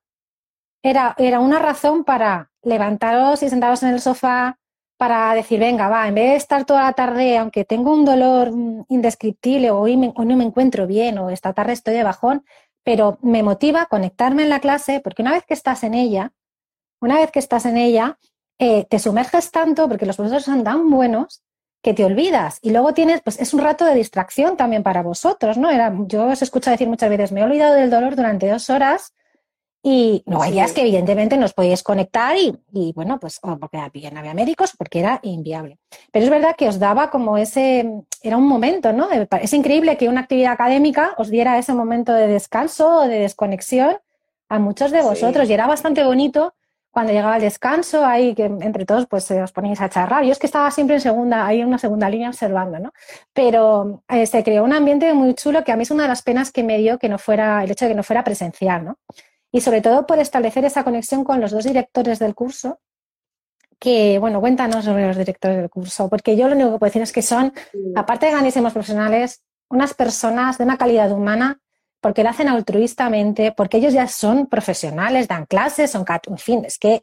Era, 0.82 1.14
era 1.18 1.40
una 1.40 1.58
razón 1.58 2.04
para 2.04 2.50
levantaros 2.62 3.42
y 3.42 3.50
sentaros 3.50 3.82
en 3.82 3.90
el 3.90 4.00
sofá 4.00 4.58
para 4.96 5.34
decir, 5.34 5.60
venga, 5.60 5.88
va, 5.88 6.08
en 6.08 6.14
vez 6.14 6.30
de 6.30 6.36
estar 6.36 6.64
toda 6.64 6.82
la 6.82 6.92
tarde, 6.92 7.36
aunque 7.36 7.64
tengo 7.64 7.92
un 7.92 8.04
dolor 8.04 8.52
mm, 8.52 8.86
indescriptible 8.88 9.70
o 9.70 9.80
hoy, 9.80 9.96
no 9.96 10.36
me 10.36 10.44
encuentro 10.44 10.86
bien 10.86 11.18
o 11.18 11.30
esta 11.30 11.52
tarde 11.52 11.72
estoy 11.72 11.94
de 11.94 12.04
bajón, 12.04 12.44
pero 12.84 13.18
me 13.22 13.42
motiva 13.42 13.86
conectarme 13.86 14.44
en 14.44 14.50
la 14.50 14.60
clase 14.60 15.00
porque 15.00 15.22
una 15.22 15.32
vez 15.32 15.44
que 15.46 15.54
estás 15.54 15.84
en 15.84 15.94
ella, 15.94 16.32
una 17.00 17.16
vez 17.16 17.30
que 17.30 17.38
estás 17.38 17.66
en 17.66 17.76
ella, 17.76 18.18
eh, 18.58 18.84
te 18.88 18.98
sumerges 18.98 19.50
tanto 19.50 19.88
porque 19.88 20.06
los 20.06 20.16
profesores 20.16 20.44
son 20.44 20.62
tan 20.62 20.88
buenos 20.90 21.42
que 21.84 21.92
te 21.92 22.04
olvidas 22.04 22.58
y 22.62 22.70
luego 22.70 22.94
tienes, 22.94 23.20
pues 23.20 23.38
es 23.38 23.52
un 23.52 23.60
rato 23.60 23.84
de 23.84 23.94
distracción 23.94 24.56
también 24.56 24.82
para 24.82 25.02
vosotros, 25.02 25.58
¿no? 25.58 25.70
Era, 25.70 25.94
yo 26.06 26.26
os 26.28 26.40
escucho 26.40 26.70
decir 26.70 26.88
muchas 26.88 27.10
veces, 27.10 27.30
me 27.30 27.42
he 27.42 27.44
olvidado 27.44 27.74
del 27.74 27.90
dolor 27.90 28.16
durante 28.16 28.48
dos 28.48 28.70
horas 28.70 29.12
y 29.82 30.22
no, 30.24 30.40
hay 30.40 30.52
días 30.52 30.72
que 30.72 30.80
evidentemente 30.80 31.36
nos 31.36 31.52
podéis 31.52 31.82
conectar 31.82 32.38
y, 32.38 32.58
y 32.72 32.94
bueno, 32.94 33.20
pues 33.20 33.38
porque 33.60 33.76
había, 33.76 34.10
no 34.10 34.20
había 34.20 34.32
médicos, 34.32 34.72
porque 34.78 35.00
era 35.00 35.20
inviable. 35.22 35.78
Pero 36.10 36.24
es 36.24 36.30
verdad 36.30 36.56
que 36.56 36.68
os 36.68 36.78
daba 36.78 37.10
como 37.10 37.36
ese, 37.36 37.86
era 38.22 38.38
un 38.38 38.48
momento, 38.48 38.94
¿no? 38.94 39.08
Es 39.42 39.52
increíble 39.52 39.98
que 39.98 40.08
una 40.08 40.22
actividad 40.22 40.54
académica 40.54 41.14
os 41.18 41.28
diera 41.28 41.58
ese 41.58 41.74
momento 41.74 42.14
de 42.14 42.28
descanso 42.28 43.00
o 43.00 43.06
de 43.06 43.18
desconexión 43.18 43.98
a 44.48 44.58
muchos 44.58 44.90
de 44.90 45.02
vosotros. 45.02 45.50
Y 45.50 45.52
era 45.52 45.66
bastante 45.66 46.02
bonito 46.02 46.54
cuando 46.94 47.12
llegaba 47.12 47.36
el 47.36 47.42
descanso, 47.42 48.06
ahí 48.06 48.34
que 48.34 48.44
entre 48.44 48.86
todos 48.86 49.06
pues 49.06 49.30
os 49.30 49.52
ponéis 49.52 49.82
a 49.82 49.90
charlar. 49.90 50.24
Yo 50.24 50.32
es 50.32 50.38
que 50.38 50.46
estaba 50.46 50.70
siempre 50.70 50.96
en 50.96 51.02
segunda, 51.02 51.46
ahí 51.46 51.60
en 51.60 51.68
una 51.68 51.78
segunda 51.78 52.08
línea 52.08 52.30
observando, 52.30 52.78
¿no? 52.78 52.92
Pero 53.34 54.02
eh, 54.08 54.24
se 54.24 54.42
creó 54.42 54.64
un 54.64 54.72
ambiente 54.72 55.12
muy 55.12 55.34
chulo 55.34 55.62
que 55.64 55.72
a 55.72 55.76
mí 55.76 55.82
es 55.82 55.90
una 55.90 56.04
de 56.04 56.08
las 56.08 56.22
penas 56.22 56.50
que 56.50 56.62
me 56.62 56.78
dio 56.78 56.98
que 56.98 57.10
no 57.10 57.18
fuera, 57.18 57.62
el 57.62 57.70
hecho 57.70 57.84
de 57.84 57.90
que 57.90 57.96
no 57.96 58.02
fuera 58.02 58.24
presencial, 58.24 58.84
¿no? 58.84 58.98
y 59.54 59.60
sobre 59.60 59.80
todo 59.80 60.04
por 60.04 60.18
establecer 60.18 60.64
esa 60.64 60.82
conexión 60.82 61.22
con 61.22 61.40
los 61.40 61.52
dos 61.52 61.62
directores 61.62 62.18
del 62.18 62.34
curso, 62.34 62.80
que, 63.78 64.18
bueno, 64.18 64.40
cuéntanos 64.40 64.84
sobre 64.84 65.06
los 65.06 65.16
directores 65.16 65.58
del 65.58 65.70
curso, 65.70 66.10
porque 66.10 66.36
yo 66.36 66.48
lo 66.48 66.56
único 66.56 66.72
que 66.72 66.78
puedo 66.80 66.88
decir 66.88 67.02
es 67.02 67.12
que 67.12 67.22
son, 67.22 67.52
aparte 67.94 68.26
de 68.26 68.32
grandísimos 68.32 68.72
profesionales, 68.72 69.44
unas 69.70 69.94
personas 69.94 70.58
de 70.58 70.64
una 70.64 70.76
calidad 70.76 71.12
humana, 71.12 71.60
porque 72.04 72.22
lo 72.22 72.28
hacen 72.28 72.48
altruistamente, 72.48 73.52
porque 73.52 73.78
ellos 73.78 73.94
ya 73.94 74.06
son 74.08 74.46
profesionales, 74.46 75.26
dan 75.26 75.46
clases, 75.46 75.90
son, 75.90 76.04
en 76.26 76.36
fin, 76.36 76.62
es 76.66 76.78
que, 76.78 77.02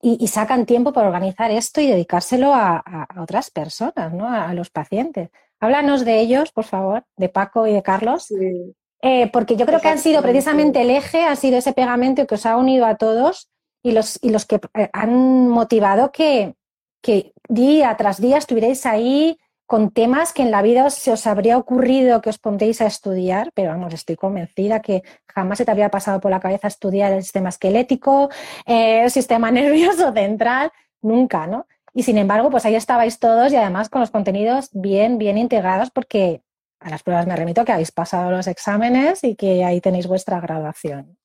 y, 0.00 0.26
sacan 0.28 0.64
tiempo 0.64 0.94
para 0.94 1.08
organizar 1.08 1.50
esto 1.50 1.82
y 1.82 1.86
dedicárselo 1.86 2.54
a, 2.54 3.06
otras 3.20 3.50
personas, 3.50 4.14
¿no? 4.14 4.26
A, 4.26 4.54
los 4.54 4.70
pacientes. 4.70 5.28
Háblanos 5.60 6.06
de 6.06 6.20
ellos, 6.20 6.52
por 6.52 6.64
favor, 6.64 7.04
de 7.18 7.28
Paco 7.28 7.66
y 7.66 7.74
de 7.74 7.82
Carlos. 7.82 8.28
Sí. 8.28 8.74
Eh, 9.02 9.28
porque 9.30 9.56
yo 9.56 9.66
creo 9.66 9.78
que 9.78 9.88
han 9.88 9.98
sido 9.98 10.22
precisamente 10.22 10.80
el 10.80 10.88
eje, 10.88 11.24
ha 11.24 11.36
sido 11.36 11.58
ese 11.58 11.74
pegamento 11.74 12.26
que 12.26 12.36
os 12.36 12.46
ha 12.46 12.56
unido 12.56 12.86
a 12.86 12.96
todos 12.96 13.50
y 13.82 13.92
los, 13.92 14.18
y 14.22 14.30
los 14.30 14.46
que 14.46 14.58
eh, 14.72 14.88
han 14.94 15.48
motivado 15.48 16.12
que, 16.12 16.54
que 17.02 17.34
día 17.46 17.94
tras 17.98 18.22
día 18.22 18.38
estuvierais 18.38 18.86
ahí 18.86 19.38
con 19.70 19.92
temas 19.92 20.32
que 20.32 20.42
en 20.42 20.50
la 20.50 20.62
vida 20.62 20.90
se 20.90 21.12
os 21.12 21.28
habría 21.28 21.56
ocurrido 21.56 22.20
que 22.20 22.28
os 22.28 22.40
pondréis 22.40 22.80
a 22.80 22.86
estudiar, 22.86 23.52
pero 23.54 23.70
vamos, 23.70 23.94
estoy 23.94 24.16
convencida 24.16 24.82
que 24.82 25.04
jamás 25.28 25.58
se 25.58 25.64
te 25.64 25.70
habría 25.70 25.92
pasado 25.92 26.20
por 26.20 26.32
la 26.32 26.40
cabeza 26.40 26.66
estudiar 26.66 27.12
el 27.12 27.22
sistema 27.22 27.50
esquelético, 27.50 28.30
eh, 28.66 29.04
el 29.04 29.12
sistema 29.12 29.48
nervioso 29.52 30.12
central, 30.12 30.72
nunca, 31.02 31.46
¿no? 31.46 31.68
Y 31.94 32.02
sin 32.02 32.18
embargo, 32.18 32.50
pues 32.50 32.64
ahí 32.64 32.74
estabais 32.74 33.20
todos 33.20 33.52
y 33.52 33.56
además 33.56 33.88
con 33.88 34.00
los 34.00 34.10
contenidos 34.10 34.70
bien, 34.72 35.18
bien 35.18 35.38
integrados 35.38 35.92
porque 35.92 36.42
a 36.80 36.90
las 36.90 37.04
pruebas 37.04 37.28
me 37.28 37.36
remito 37.36 37.64
que 37.64 37.70
habéis 37.70 37.92
pasado 37.92 38.32
los 38.32 38.48
exámenes 38.48 39.22
y 39.22 39.36
que 39.36 39.64
ahí 39.64 39.80
tenéis 39.80 40.08
vuestra 40.08 40.40
graduación. 40.40 41.16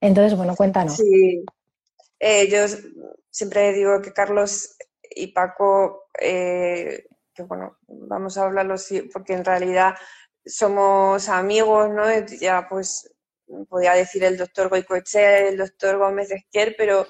Entonces, 0.00 0.38
bueno, 0.38 0.56
cuéntanos. 0.56 0.96
Sí, 0.96 1.44
eh, 2.18 2.48
yo 2.48 2.60
siempre 3.28 3.74
digo 3.74 4.00
que 4.00 4.14
Carlos 4.14 4.78
y 5.14 5.26
Paco, 5.26 6.04
eh, 6.18 7.04
bueno, 7.42 7.78
vamos 7.88 8.38
a 8.38 8.44
hablarlo 8.44 8.78
sí, 8.78 9.02
porque 9.12 9.34
en 9.34 9.44
realidad 9.44 9.94
somos 10.44 11.28
amigos, 11.28 11.90
¿no? 11.90 12.04
Ya 12.40 12.66
pues 12.68 13.12
podía 13.68 13.94
decir 13.94 14.24
el 14.24 14.36
doctor 14.36 14.68
Goicoechea, 14.68 15.48
el 15.48 15.56
doctor 15.56 15.98
Gómez 15.98 16.30
Esquer, 16.30 16.74
pero 16.78 17.06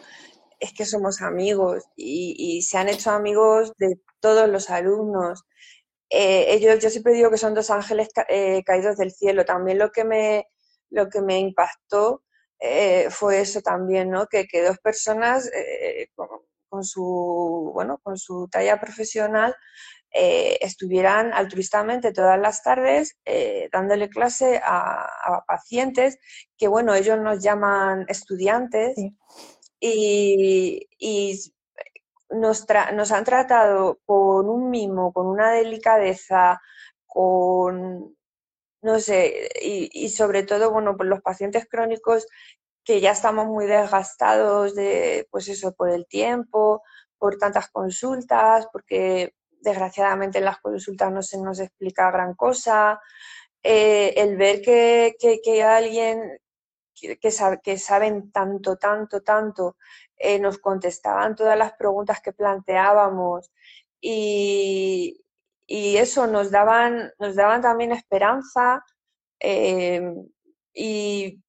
es 0.59 0.73
que 0.75 0.85
somos 0.85 1.23
amigos 1.23 1.85
y, 1.97 2.63
se 2.63 2.79
han 2.79 2.89
hecho 2.89 3.11
amigos 3.11 3.73
de 3.79 4.01
todos 4.21 4.49
los 4.49 4.71
alumnos. 4.71 5.45
Eh, 6.11 6.55
ellos, 6.55 6.81
yo 6.81 6.91
siempre 6.91 7.13
digo 7.15 7.31
que 7.31 7.39
son 7.39 7.55
dos 7.55 7.71
ángeles 7.71 8.09
eh, 8.29 8.63
caídos 8.65 8.97
del 8.97 9.13
cielo. 9.13 9.45
También 9.45 9.79
lo 9.79 9.91
que 9.91 10.05
me, 10.05 10.47
lo 10.91 11.09
que 11.09 11.23
me 11.23 11.39
impactó 11.39 12.25
eh, 12.61 13.09
fue 13.11 13.41
eso 13.41 13.63
también, 13.63 14.11
¿no? 14.11 14.27
Que, 14.27 14.47
que 14.47 14.63
dos 14.63 14.79
personas 14.79 15.51
con, 16.69 16.85
su, 16.85 17.71
bueno, 17.75 17.99
con 18.03 18.19
su 18.19 18.49
talla 18.51 18.81
profesional 18.81 19.55
estuvieran 20.13 21.33
altruistamente 21.33 22.13
todas 22.13 22.39
las 22.39 22.63
tardes 22.63 23.17
dándole 23.73 24.09
clase 24.09 24.61
a, 24.65 25.45
pacientes 25.47 26.19
que, 26.57 26.69
bueno, 26.69 26.95
ellos 26.95 27.19
nos 27.21 27.43
llaman 27.43 28.07
estudiantes 28.09 28.97
y, 29.81 30.89
nos, 32.31 32.67
nos, 32.95 33.13
han 33.13 33.25
tratado 33.25 34.01
con 34.05 34.49
un 34.49 34.71
mimo, 34.71 35.13
con 35.13 35.27
una 35.27 35.51
delicadeza, 35.51 36.61
con, 37.07 38.17
no 38.83 39.01
sé, 39.01 39.49
y, 39.63 40.09
sobre 40.11 40.43
todo, 40.45 40.71
bueno, 40.71 40.97
por 40.97 41.07
los 41.07 41.21
pacientes 41.23 41.67
crónicos 41.69 42.27
que 42.85 43.01
ya 43.01 43.13
estamos 43.13 43.47
muy 43.47 43.67
desgastados 43.67 44.75
de, 44.75 45.27
pues 45.31 45.49
eso, 45.49 45.73
por 45.75 45.91
el 45.91 46.07
tiempo, 46.07 46.83
por 47.19 47.37
tantas 47.37 47.69
consultas, 47.71 48.69
porque 48.73 49.35
desgraciadamente 49.61 50.39
en 50.39 50.45
las 50.45 50.59
consultas 50.61 51.13
no 51.13 51.23
se 51.23 51.39
nos 51.39 51.61
explica 51.61 52.11
gran 52.11 52.35
cosa. 52.35 53.01
Eh, 53.63 54.15
el 54.17 54.37
ver 54.37 54.63
que, 54.63 55.15
que, 55.19 55.41
que, 55.43 55.63
alguien 55.63 56.39
que, 57.63 57.79
saben 57.79 58.31
tanto, 58.33 58.77
tanto, 58.77 59.23
tanto, 59.23 59.77
eh, 60.17 60.39
nos 60.39 60.59
contestaban 60.59 61.35
todas 61.35 61.57
las 61.57 61.73
preguntas 61.75 62.21
que 62.21 62.33
planteábamos 62.33 63.51
y, 64.01 65.17
eso 65.67 66.27
nos 66.27 66.51
daban, 66.51 67.13
nos 67.21 67.37
daban 67.37 67.63
también 67.63 67.93
esperanza 67.93 68.85
eh, 69.39 70.03
y 70.75 71.41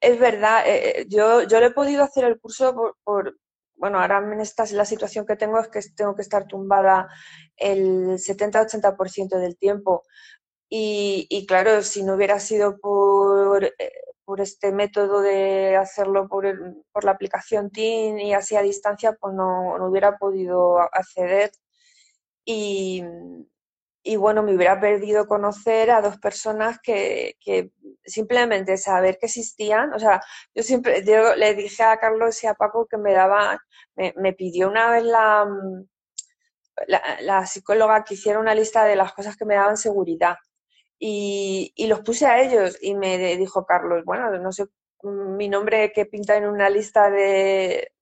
es 0.00 0.18
verdad, 0.18 0.64
eh, 0.66 1.06
yo, 1.08 1.42
yo 1.44 1.60
le 1.60 1.66
he 1.66 1.70
podido 1.70 2.02
hacer 2.02 2.24
el 2.24 2.40
curso 2.40 2.94
por, 3.04 3.36
bueno, 3.80 3.98
ahora 3.98 4.18
en 4.18 4.40
esta 4.40 4.64
la 4.72 4.84
situación 4.84 5.26
que 5.26 5.36
tengo 5.36 5.58
es 5.58 5.68
que 5.68 5.80
tengo 5.96 6.14
que 6.14 6.22
estar 6.22 6.46
tumbada 6.46 7.08
el 7.56 8.18
70-80% 8.18 9.38
del 9.38 9.56
tiempo. 9.56 10.04
Y, 10.72 11.46
claro, 11.48 11.82
si 11.82 12.04
no 12.04 12.14
hubiera 12.14 12.38
sido 12.38 12.78
por 12.78 13.72
por 14.30 14.40
este 14.40 14.70
método 14.70 15.22
de 15.22 15.74
hacerlo 15.74 16.28
por, 16.28 16.46
por 16.92 17.02
la 17.04 17.10
aplicación 17.10 17.68
TIN 17.70 18.20
y 18.20 18.32
así 18.32 18.54
a 18.54 18.62
distancia, 18.62 19.14
pues 19.20 19.34
no, 19.34 19.76
no 19.76 19.88
hubiera 19.88 20.18
podido 20.18 20.78
acceder. 20.78 21.50
Y, 22.44 23.02
y, 24.02 24.16
bueno, 24.16 24.42
me 24.42 24.54
hubiera 24.54 24.80
perdido 24.80 25.26
conocer 25.26 25.90
a 25.90 26.00
dos 26.00 26.18
personas 26.18 26.78
que, 26.82 27.36
simplemente 28.04 28.76
saber 28.76 29.18
que 29.18 29.26
existían, 29.26 29.92
o 29.92 29.98
sea, 29.98 30.20
yo 30.54 30.62
siempre 30.62 31.04
yo 31.04 31.36
le 31.36 31.54
dije 31.54 31.82
a 31.82 31.98
Carlos 31.98 32.42
y 32.42 32.46
a 32.46 32.54
Paco 32.54 32.86
que 32.86 32.96
me 32.96 33.12
daba, 33.12 33.60
me, 33.94 34.14
me 34.16 34.32
pidió 34.32 34.68
una 34.68 34.90
vez 34.90 35.04
la, 35.04 35.46
la, 36.86 37.02
la, 37.20 37.46
psicóloga 37.46 38.04
que 38.04 38.14
hiciera 38.14 38.38
una 38.40 38.54
lista 38.54 38.84
de 38.84 38.96
las 38.96 39.12
cosas 39.12 39.36
que 39.36 39.44
me 39.44 39.54
daban 39.54 39.76
seguridad. 39.76 40.36
Y, 41.02 41.72
los 41.88 42.00
puse 42.00 42.26
a 42.26 42.40
ellos 42.42 42.76
y 42.80 42.94
me 42.94 43.36
dijo 43.36 43.64
Carlos, 43.64 44.04
bueno, 44.04 44.30
no 44.38 44.52
sé 44.52 44.66
mi 45.02 45.48
nombre 45.48 45.92
que 45.92 46.04
pinta 46.04 46.36
en 46.36 46.46
una 46.46 46.68
lista 46.68 47.10
de, 47.10 47.92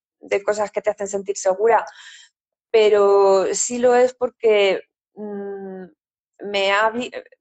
cosas 0.44 0.72
que 0.72 0.82
te 0.82 0.90
hacen 0.90 1.06
sentir 1.06 1.36
segura, 1.36 1.86
pero 2.72 3.46
sí 3.54 3.78
lo 3.78 3.94
es 3.94 4.14
porque 4.14 4.82
mm, 5.14 5.47
me, 6.40 6.72
ha, 6.72 6.92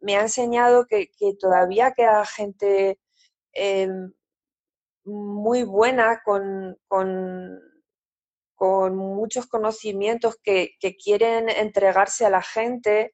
me 0.02 0.18
ha 0.18 0.22
enseñado 0.22 0.88
que, 0.88 1.10
todavía 1.40 1.94
queda 1.94 2.26
gente 2.26 3.00
em, 3.54 4.14
muy 5.06 5.64
buena 5.64 6.22
con, 6.24 6.78
con, 6.88 7.62
muchos 8.96 9.48
conocimientos 9.48 10.38
que, 10.44 10.72
que, 10.80 10.96
quieren 10.96 11.50
entregarse 11.50 12.26
a 12.26 12.30
la 12.30 12.42
gente 12.42 13.14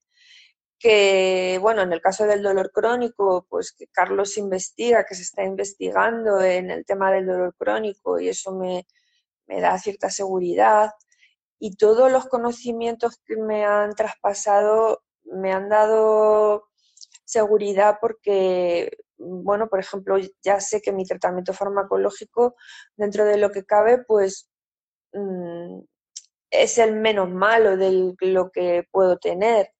que, 0.84 1.60
bueno, 1.62 1.82
en 1.82 1.94
el 1.94 2.02
caso 2.02 2.26
del 2.26 2.44
dolor 2.44 2.70
crónico, 2.74 3.48
pues 3.50 3.72
que 3.72 3.88
Carlos 3.88 4.38
investiga, 4.38 5.06
que 5.06 5.16
se 5.16 5.22
está 5.22 5.46
investigando 5.46 6.42
en 6.42 6.72
el 6.72 6.86
tema 6.86 7.10
del 7.10 7.26
dolor 7.26 7.56
crónico 7.58 8.20
y 8.20 8.28
eso 8.28 8.54
me, 8.54 8.86
da 9.48 9.78
cierta 9.78 10.10
seguridad. 10.10 10.92
Y 11.58 11.78
todos 11.78 12.12
los 12.12 12.26
conocimientos 12.26 13.18
que 13.26 13.38
me 13.38 13.64
han 13.66 13.96
traspasado 13.96 15.04
me 15.26 15.52
han 15.54 15.70
dado 15.70 16.66
seguridad 17.26 17.98
porque, 18.02 18.92
bueno, 19.18 19.68
por 19.70 19.80
ejemplo, 19.80 20.18
ya 20.44 20.60
sé 20.60 20.82
que 20.82 20.92
mi 20.92 21.06
tratamiento 21.06 21.54
farmacológico, 21.54 22.56
dentro 22.96 23.26
de 23.26 23.38
lo 23.38 23.52
que 23.52 23.66
cabe, 23.66 24.04
pues 24.06 24.50
mm, 25.14 25.80
es 26.52 26.78
el 26.78 26.96
menos 26.96 27.30
malo 27.30 27.78
de 27.78 28.16
lo 28.22 28.52
que 28.52 28.86
puedo 28.92 29.18
tener. 29.18 29.72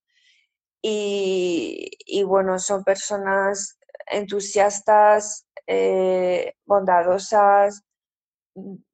Y, 0.82 2.24
bueno, 2.26 2.60
son 2.60 2.84
personas 2.84 3.80
entusiastas, 4.08 5.48
eh, 5.68 6.56
bondadosas, 6.66 7.84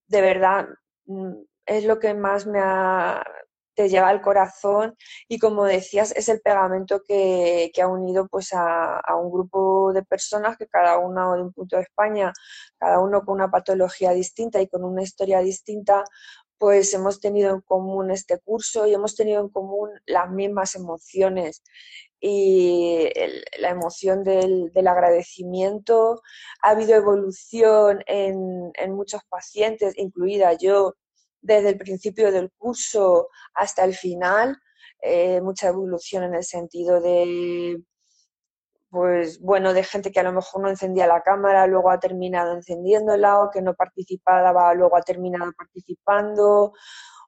de 0.07 0.21
verdad, 0.21 0.67
mm, 1.05 1.33
es 1.65 1.85
lo 1.85 1.99
que 1.99 2.13
más 2.13 2.45
me 2.45 2.59
te 3.80 3.88
lleva 3.88 4.10
al 4.10 4.22
corazón 4.22 4.98
y 5.30 5.39
como 5.39 5.63
decías, 5.63 6.12
es 6.13 6.28
el 6.28 6.42
pegamento 6.42 7.02
que, 7.08 7.72
ha 7.82 7.88
unido 7.88 8.28
pues 8.28 8.52
a, 8.52 9.00
a, 9.00 9.15
un 9.15 9.32
grupo 9.32 9.94
de 9.94 10.04
personas 10.04 10.58
que 10.58 10.68
cada 10.68 10.98
uno 10.98 11.34
de 11.34 11.44
un 11.44 11.54
punto 11.54 11.78
de 11.78 11.84
España, 11.84 12.34
cada 12.78 13.00
uno 13.00 13.24
con 13.24 13.36
una 13.36 13.50
patología 13.50 14.12
distinta 14.12 14.62
y 14.62 14.68
con 14.68 14.84
una 14.84 15.02
historia 15.02 15.39
distinta, 15.39 16.04
pues 16.58 16.94
hemos 16.94 17.22
tenido 17.22 17.56
en 17.56 17.62
común 17.62 18.12
este 18.12 18.38
curso 18.39 18.86
y 18.86 18.94
hemos 18.94 19.15
tenido 19.15 19.39
en 19.39 19.48
común 19.48 19.92
las 20.06 20.30
mismas 20.30 20.76
emociones 20.76 21.63
y 22.20 23.10
la 23.60 23.70
emoción 23.70 24.26
del, 24.26 24.72
agradecimiento. 24.88 26.22
Ha 26.62 26.72
habido 26.72 26.96
evolución 26.96 28.04
en, 28.08 28.74
muchos 28.94 29.22
pacientes, 29.30 29.98
incluida 29.98 30.52
yo, 30.54 30.96
desde 31.41 31.69
el 31.69 31.78
principio 31.78 32.32
del 32.32 32.52
curso 32.58 33.30
hasta 33.54 33.84
el 33.84 33.95
final. 33.95 34.58
Eh, 35.02 35.41
mucha 35.41 35.69
evolución 35.69 36.23
en 36.23 36.36
el 36.36 36.43
sentido 36.43 36.99
de 36.99 37.82
pues 38.89 39.39
bueno, 39.39 39.73
de 39.73 39.84
gente 39.84 40.12
que 40.12 40.19
a 40.19 40.23
lo 40.23 40.34
mejor 40.34 40.62
no 40.62 40.69
encendía 40.69 41.08
la 41.08 41.21
cámara, 41.21 41.67
luego 41.67 41.91
ha 41.91 41.99
terminado 41.99 42.54
encendiéndola, 42.54 43.41
o 43.43 43.52
que 43.52 43.62
no 43.62 43.75
participaba, 43.75 44.73
luego 44.73 44.97
ha 44.97 45.02
terminado 45.02 45.52
participando, 45.54 46.73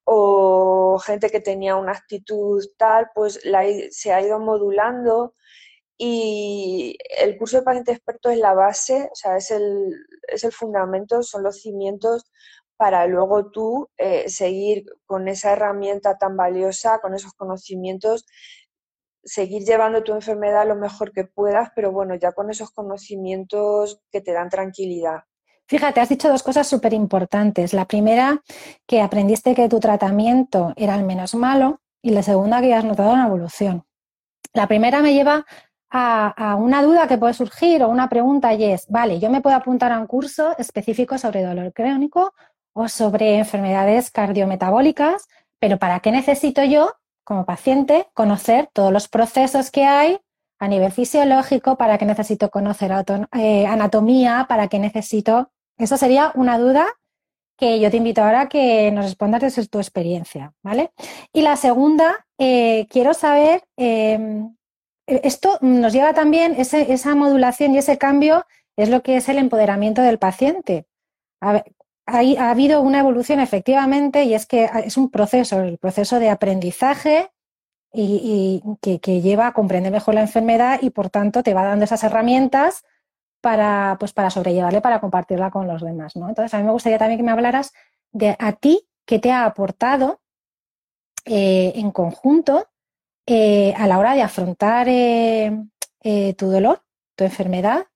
o 0.03 0.99
gente 0.99 1.29
que 1.29 1.39
tenía 1.39 1.75
una 1.75 1.91
actitud 1.93 2.63
tal, 2.77 3.09
pues 3.13 3.45
la, 3.45 3.63
se 3.91 4.13
ha 4.13 4.21
ido 4.21 4.39
modulando 4.39 5.35
y 5.97 6.97
el 7.19 7.37
curso 7.37 7.57
de 7.57 7.63
paciente 7.63 7.91
experto 7.91 8.29
es 8.31 8.39
la 8.39 8.53
base, 8.55 9.09
o 9.11 9.15
sea, 9.15 9.37
es 9.37 9.51
el, 9.51 9.93
es 10.27 10.43
el 10.43 10.51
fundamento, 10.51 11.21
son 11.21 11.43
los 11.43 11.61
cimientos 11.61 12.31
para 12.81 13.05
luego 13.05 13.51
tú 13.51 13.87
eh, 13.95 14.27
seguir 14.27 14.85
con 15.05 15.27
esa 15.27 15.51
herramienta 15.51 16.17
tan 16.17 16.35
valiosa, 16.35 16.97
con 16.97 17.13
esos 17.13 17.31
conocimientos 17.33 18.25
seguir 19.23 19.61
llevando 19.61 20.01
tu 20.01 20.13
enfermedad 20.13 20.67
lo 20.67 20.75
mejor 20.75 21.11
que 21.11 21.25
puedas, 21.25 21.69
pero 21.75 21.91
bueno, 21.91 22.15
ya 22.15 22.31
con 22.31 22.49
esos 22.49 22.71
conocimientos 22.71 24.01
que 24.11 24.19
te 24.19 24.33
dan 24.33 24.49
tranquilidad. 24.49 25.19
Fíjate, 25.67 26.01
has 26.01 26.09
dicho 26.09 26.27
dos 26.27 26.41
cosas 26.41 26.65
súper 26.65 26.93
importantes. 26.93 27.71
La 27.75 27.85
primera, 27.85 28.41
que 28.87 28.99
aprendiste 28.99 29.53
que 29.53 29.69
tu 29.69 29.79
tratamiento 29.79 30.73
era 30.75 30.95
el 30.95 31.03
menos 31.03 31.35
malo 31.35 31.81
y 32.01 32.09
la 32.09 32.23
segunda, 32.23 32.61
que 32.61 32.73
has 32.73 32.83
notado 32.83 33.13
una 33.13 33.27
evolución. 33.27 33.83
La 34.53 34.65
primera 34.67 35.03
me 35.03 35.13
lleva 35.13 35.45
a, 35.91 36.29
a, 36.29 36.55
una 36.55 36.81
duda 36.81 37.07
que 37.07 37.19
puede 37.19 37.35
surgir 37.35 37.83
o 37.83 37.89
una 37.89 38.09
pregunta 38.09 38.55
y 38.55 38.63
es, 38.63 38.87
vale, 38.87 39.19
yo 39.19 39.29
me 39.29 39.41
puedo 39.41 39.55
apuntar 39.55 39.91
a 39.91 39.99
un 39.99 40.07
curso 40.07 40.57
específico 40.57 41.19
sobre 41.19 41.43
dolor 41.43 41.71
crónico 41.73 42.33
o 42.73 42.87
sobre 42.87 43.37
enfermedades 43.37 44.11
cardiometabólicas, 44.11 45.27
pero 45.59 45.77
¿para 45.77 45.99
qué 45.99 46.11
necesito 46.11 46.63
yo 46.63 46.93
como 47.23 47.45
paciente, 47.45 48.07
conocer 48.13 48.69
todos 48.73 48.91
los 48.91 49.07
procesos 49.07 49.71
que 49.71 49.85
hay 49.85 50.19
a 50.59 50.67
nivel 50.67 50.91
fisiológico, 50.91 51.77
para 51.77 51.97
que 51.97 52.05
necesito 52.05 52.49
conocer 52.49 52.91
eh, 53.33 53.65
anatomía, 53.65 54.45
para 54.47 54.67
que 54.67 54.79
necesito... 54.79 55.51
Eso 55.77 55.97
sería 55.97 56.31
una 56.35 56.59
duda 56.59 56.85
que 57.57 57.79
yo 57.79 57.89
te 57.89 57.97
invito 57.97 58.21
ahora 58.21 58.41
a 58.41 58.49
que 58.49 58.91
nos 58.91 59.05
respondas 59.05 59.41
desde 59.41 59.67
tu 59.67 59.79
experiencia, 59.79 60.53
¿vale? 60.61 60.91
Y 61.33 61.41
la 61.41 61.55
segunda, 61.55 62.27
eh, 62.37 62.85
quiero 62.89 63.13
saber, 63.13 63.63
em, 63.77 64.55
esto 65.07 65.57
nos 65.61 65.93
lleva 65.93 66.13
también, 66.13 66.55
esa 66.57 67.15
modulación 67.15 67.73
y 67.73 67.79
ese 67.79 67.97
cambio 67.97 68.45
es 68.75 68.89
lo 68.89 69.01
que 69.03 69.17
es 69.17 69.29
el 69.29 69.37
empoderamiento 69.37 70.01
del 70.01 70.19
paciente. 70.19 70.85
Ha, 72.05 72.49
habido 72.49 72.81
una 72.81 72.99
evolución 72.99 73.39
efectivamente 73.39 74.23
y 74.23 74.33
es 74.33 74.45
que 74.45 74.69
es 74.85 74.97
un 74.97 75.09
proceso, 75.09 75.61
el 75.61 75.77
proceso 75.77 76.19
de 76.19 76.29
aprendizaje 76.29 77.31
y, 77.93 78.61
que, 78.81 79.21
lleva 79.21 79.47
a 79.47 79.53
comprender 79.53 79.91
mejor 79.91 80.15
la 80.15 80.21
enfermedad 80.21 80.79
y 80.81 80.89
por 80.91 81.09
tanto 81.09 81.43
te 81.43 81.53
va 81.53 81.63
dando 81.63 81.85
esas 81.85 82.03
herramientas 82.03 82.83
para, 83.41 83.97
pues, 83.99 84.13
para 84.13 84.29
sobrellevarle, 84.29 84.81
para 84.81 84.99
compartirla 84.99 85.51
con 85.51 85.67
los 85.67 85.81
demás. 85.81 86.15
¿no? 86.15 86.29
Entonces, 86.29 86.53
a 86.53 86.57
mí 86.57 86.63
me 86.63 86.71
gustaría 86.71 86.97
también 86.97 87.19
que 87.19 87.23
me 87.23 87.31
hablaras 87.31 87.73
de 88.11 88.35
a 88.39 88.53
ti 88.53 88.87
qué 89.05 89.19
te 89.19 89.31
ha 89.31 89.45
aportado 89.45 90.21
eh, 91.25 91.73
en 91.75 91.91
conjunto 91.91 92.67
eh, 93.25 93.73
a 93.77 93.87
la 93.87 93.99
hora 93.99 94.15
de 94.15 94.21
afrontar 94.21 94.87
eh, 94.89 95.53
tu 96.37 96.49
dolor, 96.49 96.83
tu 97.15 97.23
enfermedad 97.23 97.87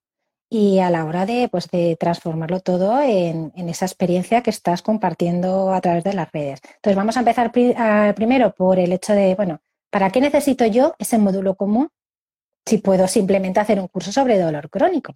y 0.49 0.79
a 0.79 0.89
la 0.89 1.05
hora 1.05 1.25
de, 1.25 1.49
pues, 1.49 1.69
de 1.69 1.97
transformarlo 1.99 2.59
todo 2.59 3.01
en, 3.01 3.51
esa 3.69 3.85
experiencia 3.85 4.43
que 4.43 4.51
estás 4.51 4.81
compartiendo 4.81 5.73
a 5.73 5.81
través 5.81 6.03
de 6.03 6.13
las 6.13 6.31
redes. 6.31 6.61
Entonces, 6.75 6.95
vamos 6.95 7.17
a 7.17 7.19
empezar 7.19 7.51
primero 7.51 8.53
por 8.53 8.79
el 8.79 8.93
hecho 8.93 9.13
de, 9.13 9.35
bueno, 9.35 9.61
¿para 9.89 10.09
qué 10.11 10.21
necesito 10.21 10.65
yo 10.65 10.95
ese 10.99 11.17
módulo 11.17 11.55
común 11.55 11.89
si 12.65 12.77
puedo 12.79 13.07
simplemente 13.07 13.59
hacer 13.59 13.79
un 13.79 13.87
curso 13.87 14.11
sobre 14.11 14.39
dolor 14.39 14.69
crónico? 14.69 15.13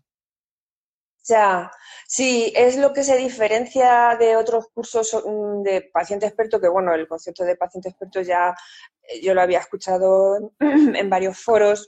Ya, 1.30 1.72
sí, 2.08 2.52
es 2.56 2.76
lo 2.78 2.92
que 2.92 3.04
se 3.04 3.16
diferencia 3.16 4.16
de 4.20 4.36
otros 4.36 4.68
cursos 4.74 5.16
mm, 5.26 5.62
de 5.62 5.82
paciente 5.94 6.26
experto, 6.26 6.60
que 6.60 6.68
bueno, 6.68 6.94
el 6.94 7.08
concepto 7.08 7.44
de 7.44 7.56
paciente 7.56 7.90
experto 7.90 8.22
ya 8.22 8.56
eh, 9.04 9.22
yo 9.22 9.36
lo 9.36 9.42
había 9.42 9.60
escuchado 9.60 10.52
en 10.60 11.10
varios 11.10 11.38
foros, 11.38 11.88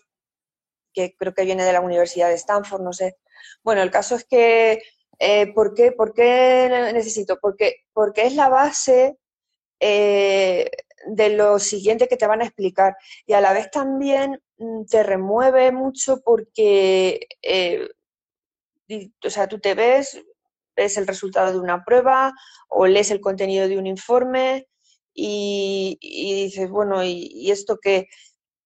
que 0.93 1.15
creo 1.15 1.33
que 1.33 1.45
viene 1.45 1.63
de 1.63 1.73
la 1.73 1.81
Universidad 1.81 2.29
de 2.29 2.35
Stanford, 2.35 2.81
no 2.81 2.93
sé. 2.93 3.17
Bueno, 3.63 3.81
el 3.81 3.91
caso 3.91 4.15
es 4.15 4.25
que, 4.25 4.81
eh, 5.19 5.53
¿por, 5.53 5.73
qué, 5.73 5.91
¿por, 5.91 6.13
qué, 6.13 6.91
necesito? 6.93 7.37
Porque, 7.39 7.85
porque 7.93 8.25
es 8.25 8.35
la 8.35 8.49
base 8.49 9.17
eh, 9.79 10.69
de 11.07 11.29
lo 11.29 11.59
siguiente 11.59 12.07
que 12.07 12.17
te 12.17 12.27
van 12.27 12.41
a 12.41 12.45
explicar 12.45 12.95
y 13.25 13.33
a 13.33 13.41
la 13.41 13.53
vez 13.53 13.71
también 13.71 14.41
mm, 14.57 14.85
te 14.85 15.03
remueve 15.03 15.71
mucho 15.71 16.21
porque 16.23 17.27
o 19.23 19.29
sea, 19.29 19.47
tú 19.47 19.59
te 19.59 19.73
ves, 19.73 20.21
ves 20.75 20.97
el 20.97 21.07
resultado 21.07 21.51
de 21.51 21.59
una 21.59 21.83
prueba 21.83 22.33
o 22.69 22.87
lees 22.87 23.11
el 23.11 23.21
contenido 23.21 23.67
de 23.67 23.77
un 23.77 23.87
informe 23.87 24.67
y, 25.13 25.97
dices, 26.01 26.69
bueno, 26.69 27.03
¿y, 27.03 27.51
esto 27.51 27.77
qué? 27.81 28.07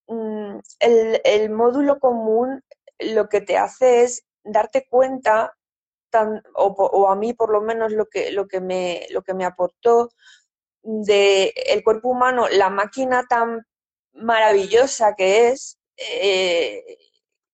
Mm, 0.07 0.59
el, 0.79 1.49
módulo 1.49 1.99
común 1.99 2.63
lo 2.99 3.27
que 3.27 3.41
te 3.41 3.57
hace 3.57 4.03
es 4.03 4.25
darte 4.43 4.87
cuenta, 4.89 5.55
o, 6.53 7.09
a 7.09 7.15
mí 7.15 7.33
por 7.33 7.51
lo 7.51 7.61
menos 7.61 7.91
lo 7.91 8.05
que, 8.05 8.31
lo 8.31 8.47
que, 8.47 8.61
me, 8.61 9.05
lo 9.09 9.21
que 9.23 9.33
me 9.33 9.45
aportó, 9.45 10.11
de 10.83 11.51
el 11.67 11.83
cuerpo 11.83 12.09
humano, 12.09 12.47
la 12.49 12.69
máquina 12.69 13.25
tan 13.27 13.65
maravillosa 14.13 15.15
que 15.15 15.49
es, 15.49 15.79
eh, 15.97 16.83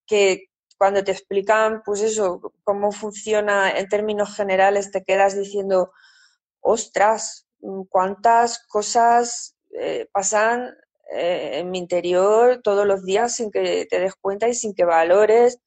que, 0.06 0.50
cuando 0.78 1.04
te 1.04 1.12
explican, 1.12 1.84
pues 1.86 2.02
eso, 2.02 2.54
cómo 2.64 2.92
funciona 2.92 3.70
en 3.72 3.88
términos 3.88 4.36
generales, 4.36 4.92
te 4.92 5.04
quedas 5.04 5.38
diciendo, 5.38 5.92
ostras, 6.60 7.48
cuántas 7.90 8.66
cosas 8.68 9.56
eh, 9.80 10.10
pasan 10.12 10.76
eh, 11.14 11.60
en 11.60 11.72
mi 11.72 11.80
interior 11.80 12.62
todos 12.64 12.86
los 12.86 13.04
días 13.04 13.36
sin 13.36 13.52
que 13.52 13.86
te 13.90 14.00
des 14.00 14.16
cuenta 14.16 14.48
y 14.48 14.54
sin 14.54 14.74
que 14.74 14.86
valores 14.86 15.60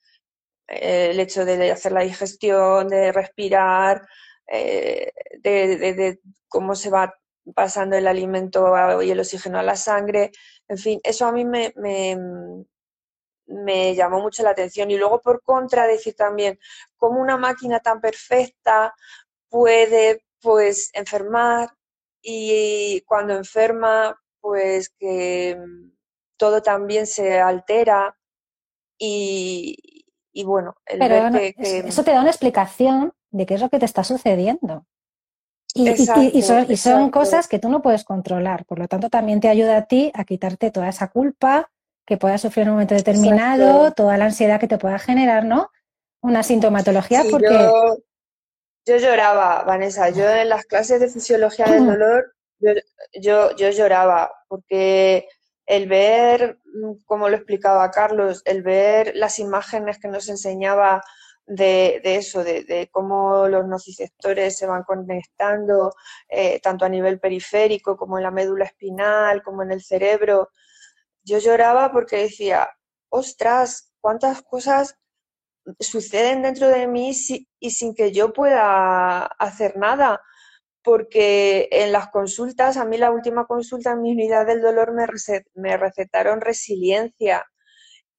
eh, 0.68 1.10
el 1.10 1.20
hecho 1.20 1.44
de 1.44 1.70
hacer 1.70 1.92
la 1.92 2.02
digestión, 2.02 2.88
de 2.88 3.12
respirar, 3.12 4.06
de, 4.46 6.20
cómo 6.48 6.74
se 6.74 6.90
va 6.90 7.14
pasando 7.54 7.96
el 7.96 8.06
alimento 8.06 8.74
y 9.02 9.10
el 9.10 9.20
oxígeno 9.20 9.58
a 9.58 9.62
la 9.62 9.76
sangre. 9.76 10.30
En 10.68 10.78
fin, 10.78 11.00
eso 11.02 11.26
a 11.26 11.32
mí 11.32 11.44
me, 11.44 11.72
me 13.46 13.94
llamó 13.94 14.20
mucho 14.20 14.42
la 14.42 14.50
atención. 14.50 14.90
Y 14.90 14.96
luego, 14.96 15.20
por 15.20 15.42
contra, 15.42 15.86
decir 15.86 16.14
también 16.14 16.58
cómo 16.96 17.20
una 17.20 17.36
máquina 17.36 17.80
tan 17.80 18.00
perfecta 18.00 18.94
puede 19.48 20.24
pues 20.40 20.90
enfermar 20.94 21.70
y 22.22 23.02
cuando 23.02 23.34
enferma, 23.34 24.18
pues 24.44 24.90
que 24.90 25.57
mm, 25.59 25.90
todo 26.37 26.61
también 26.61 27.07
se 27.07 27.40
altera 27.40 28.14
y, 28.98 30.04
bueno, 30.44 30.76
el 30.85 30.98
Pero 30.98 31.33
que, 31.33 31.54
eso 31.57 32.04
te 32.04 32.11
da 32.11 32.20
una 32.20 32.28
explicación 32.28 33.14
de 33.30 33.46
qué 33.46 33.54
es 33.54 33.62
lo 33.62 33.70
que 33.70 33.78
te 33.78 33.87
está 33.87 34.04
sucediendo. 34.04 34.85
Y, 35.72 35.88
y, 35.88 35.96
son, 35.96 36.66
y, 36.68 36.76
son, 36.76 37.11
cosas 37.11 37.48
que 37.48 37.59
tú 37.59 37.70
no 37.70 37.80
puedes 37.80 38.04
controlar, 38.04 38.66
por 38.66 38.78
lo 38.78 38.87
tanto 38.87 39.09
también 39.09 39.40
te 39.40 39.48
ayuda 39.48 39.78
a 39.78 39.87
ti 39.87 40.12
a 40.14 40.24
quitarte 40.24 40.70
toda 40.70 40.90
esa 40.90 41.09
culpa, 41.09 41.72
que 42.07 42.18
puedas 42.18 42.42
sufrir 42.42 42.64
en 42.64 42.68
un 42.68 42.74
momento 42.74 42.94
determinado, 42.94 43.92
toda 43.92 44.18
la 44.18 44.26
ansiedad 44.26 44.61
que 44.61 44.68
te 44.68 44.76
pueda 44.76 44.98
generar, 44.98 45.46
¿no? 45.46 45.70
Una 46.20 46.42
sintomatología 46.42 47.22
porque... 47.30 47.48
Yo, 48.87 48.98
lloraba, 48.98 49.64
Vanessa, 49.64 50.11
yo 50.11 50.28
en 50.28 50.50
las 50.50 50.66
clases 50.66 51.00
de 51.00 51.09
fisiología 51.09 51.64
del 51.64 51.87
dolor, 51.87 52.33
yo, 53.20 53.57
yo, 53.57 53.70
lloraba 53.70 54.33
porque 54.48 55.29
el 55.66 55.88
ver, 55.88 56.59
como 57.07 57.29
lo 57.29 57.37
explicaba 57.37 57.90
Carlos, 57.90 58.42
el 58.44 58.62
ver 58.62 59.12
las 59.14 59.38
imágenes 59.38 59.98
que 59.98 60.09
nos 60.09 60.29
enseñaba 60.29 61.03
de, 61.46 62.00
eso, 62.05 62.42
de, 62.42 62.88
cómo 62.90 63.48
los 63.48 63.66
nociceptores 63.66 64.57
se 64.57 64.66
van 64.66 64.83
conectando, 64.83 65.92
eh, 66.29 66.61
tanto 66.61 66.85
a 66.85 66.88
nivel 66.88 67.20
periférico 67.20 67.96
como 67.96 68.18
en 68.18 68.24
la 68.24 68.31
médula 68.31 68.64
espinal, 68.64 69.42
como 69.42 69.62
en 69.62 69.72
el 69.72 69.83
cerebro, 69.83 70.50
yo 71.22 71.38
lloraba 71.38 71.92
porque 71.92 72.16
decía, 72.16 72.68
ostras, 73.09 73.92
cuántas 74.00 74.42
cosas 74.42 74.98
suceden 75.81 76.42
dentro 76.42 76.68
de 76.68 76.87
mí 76.87 77.12
y 77.59 77.70
sin 77.70 77.94
que 77.94 78.12
yo 78.12 78.33
pueda 78.33 79.24
hacer 79.24 79.77
nada. 79.77 80.20
Porque 80.84 81.68
en 81.72 81.92
las 81.92 82.10
consultas, 82.10 82.76
a 82.76 82.84
mí 82.84 82.98
la 82.98 83.10
última 83.10 83.46
consulta 83.46 83.92
en 83.92 84.02
mi 84.02 84.12
unidad 84.12 84.46
del 84.46 84.62
dolor 84.62 84.92
me, 84.92 85.76
recetaron 85.76 86.40
resiliencia 86.42 87.46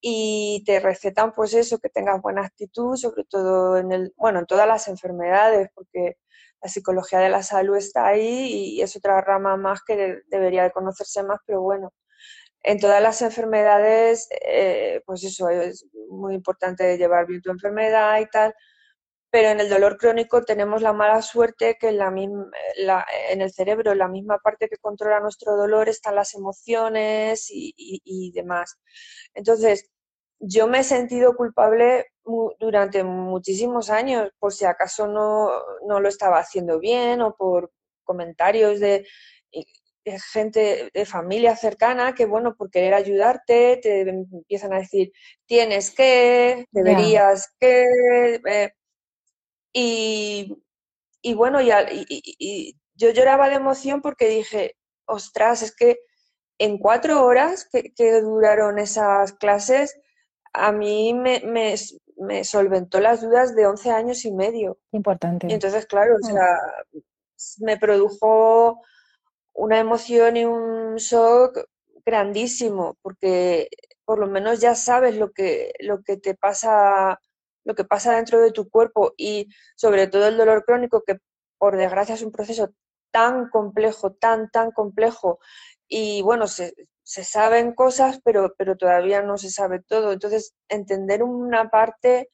y 0.02 0.64
te 0.66 0.80
recetan 0.80 1.32
pues 1.34 1.54
eso, 1.54 1.80
que 1.80 1.90
tengas 1.90 2.22
buena 2.22 2.44
actitud, 2.46 2.98
sobre 2.98 3.24
todo 3.26 3.78
en 3.78 3.92
el, 3.92 4.14
bueno, 4.18 4.40
en 4.40 4.46
todas 4.48 4.68
las 4.68 4.88
enfermedades, 4.88 5.70
porque 5.76 6.18
la 6.62 6.70
psicología 6.70 7.20
de 7.20 7.30
la 7.30 7.44
salud 7.44 7.78
está 7.78 8.08
ahí 8.08 8.76
y 8.76 8.82
es 8.82 8.96
otra 8.96 9.22
rama 9.22 9.58
más 9.58 9.82
que 9.84 10.22
debería 10.28 10.64
de 10.64 10.72
conocerse 10.72 11.24
más, 11.24 11.40
pero 11.46 11.62
bueno, 11.62 11.94
en 12.64 12.80
todas 12.80 13.02
las 13.02 13.22
enfermedades, 13.22 14.28
eh, 14.46 15.02
pues 15.06 15.24
eso, 15.24 15.50
es 15.50 15.86
muy 16.10 16.34
importante 16.34 16.98
llevar 16.98 17.28
bien 17.28 17.42
tu 17.42 17.52
enfermedad 17.52 18.20
y 18.20 18.26
tal, 18.28 18.56
pero 19.36 19.50
en 19.50 19.60
el 19.60 19.68
dolor 19.68 19.98
crónico 19.98 20.44
tenemos 20.44 20.82
la 20.82 20.94
mala 20.94 21.22
suerte 21.22 21.76
que 21.78 21.90
en, 21.90 21.98
la, 21.98 23.06
en 23.30 23.42
el 23.42 23.52
cerebro, 23.52 23.92
en 23.92 23.98
la 23.98 24.08
misma 24.08 24.38
parte 24.38 24.70
que 24.70 24.78
controla 24.78 25.20
nuestro 25.20 25.58
dolor, 25.58 25.90
están 25.90 26.16
las 26.16 26.36
emociones 26.36 27.48
y, 27.50 28.32
demás. 28.34 28.78
Entonces, 29.34 29.92
yo 30.40 30.68
me 30.68 30.80
he 30.80 30.84
sentido 30.86 31.36
culpable 31.36 32.06
durante 32.62 33.04
muchísimos 33.04 33.90
años 33.90 34.32
por 34.40 34.54
si 34.54 34.64
acaso 34.64 35.06
no, 35.06 35.50
no 35.86 36.00
lo 36.00 36.08
estaba 36.08 36.40
haciendo 36.40 36.80
bien 36.80 37.22
o 37.22 37.36
por 37.36 37.74
comentarios 38.06 38.80
de 38.80 39.06
gente 40.34 40.92
de 40.94 41.06
familia 41.06 41.58
cercana 41.58 42.16
que, 42.16 42.26
bueno, 42.26 42.56
por 42.56 42.70
querer 42.70 42.94
ayudarte, 42.94 43.82
te 43.84 44.00
empiezan 44.00 44.72
a 44.72 44.80
decir, 44.80 45.12
tienes 45.46 45.92
que, 45.92 46.68
deberías 46.72 47.54
que. 47.60 48.40
Eh, 48.48 48.72
y, 49.78 50.64
y, 51.22 51.34
bueno, 51.34 51.62
y, 51.62 51.70
y, 52.10 52.78
yo 52.94 53.10
lloraba 53.10 53.50
de 53.50 53.56
emoción 53.56 54.02
porque 54.02 54.30
dije, 54.30 54.78
ostras, 55.06 55.62
es 55.64 55.76
que 55.76 55.98
en 56.58 56.78
cuatro 56.78 57.26
horas 57.26 57.68
que, 57.70 58.22
duraron 58.22 58.80
esas 58.80 59.34
clases, 59.34 60.00
a 60.54 60.72
mí 60.72 61.14
me, 61.14 61.42
me, 61.42 61.76
me, 62.16 62.46
solventó 62.46 63.02
las 63.02 63.22
dudas 63.22 63.54
de 63.54 63.68
11 63.68 63.92
años 63.92 64.24
y 64.24 64.32
medio. 64.32 64.78
Importante. 64.94 65.48
Y 65.50 65.54
entonces, 65.54 65.86
claro, 65.86 66.16
o 66.16 66.20
mm. 66.20 66.32
sea, 66.32 66.58
me 67.60 67.78
produjo 67.78 68.82
una 69.54 69.80
emoción 69.80 70.38
y 70.38 70.46
un 70.46 70.96
shock 70.96 71.60
grandísimo, 72.06 72.98
porque 73.02 73.68
por 74.06 74.20
lo 74.20 74.28
menos 74.28 74.62
ya 74.62 74.74
sabes 74.74 75.18
lo 75.18 75.34
que, 75.34 75.74
lo 75.80 76.02
que 76.02 76.16
te 76.16 76.34
pasa, 76.34 77.20
lo 77.66 77.76
que 77.76 77.84
pasa 77.84 78.16
dentro 78.16 78.40
de 78.40 78.52
tu 78.52 78.70
cuerpo 78.70 79.14
y 79.18 79.50
sobre 79.76 80.08
todo 80.08 80.28
el 80.28 80.38
dolor 80.38 80.64
crónico 80.64 81.04
que 81.06 81.18
por 81.58 81.76
desgracia 81.76 82.16
es 82.16 82.22
un 82.22 82.32
proceso 82.32 82.70
tan 83.12 83.50
complejo, 83.50 84.14
tan, 84.14 84.50
tan 84.50 84.72
complejo, 84.72 85.40
y 85.88 86.22
bueno, 86.22 86.48
se, 86.48 86.74
se 87.04 87.24
saben 87.24 87.74
cosas, 87.74 88.20
pero, 88.24 88.56
pero 88.58 88.76
todavía 88.76 89.22
no 89.22 89.38
se 89.38 89.50
sabe 89.50 89.82
todo. 89.82 90.12
Entonces, 90.12 90.56
entender 90.68 91.24
una 91.24 91.70
parte 91.70 92.30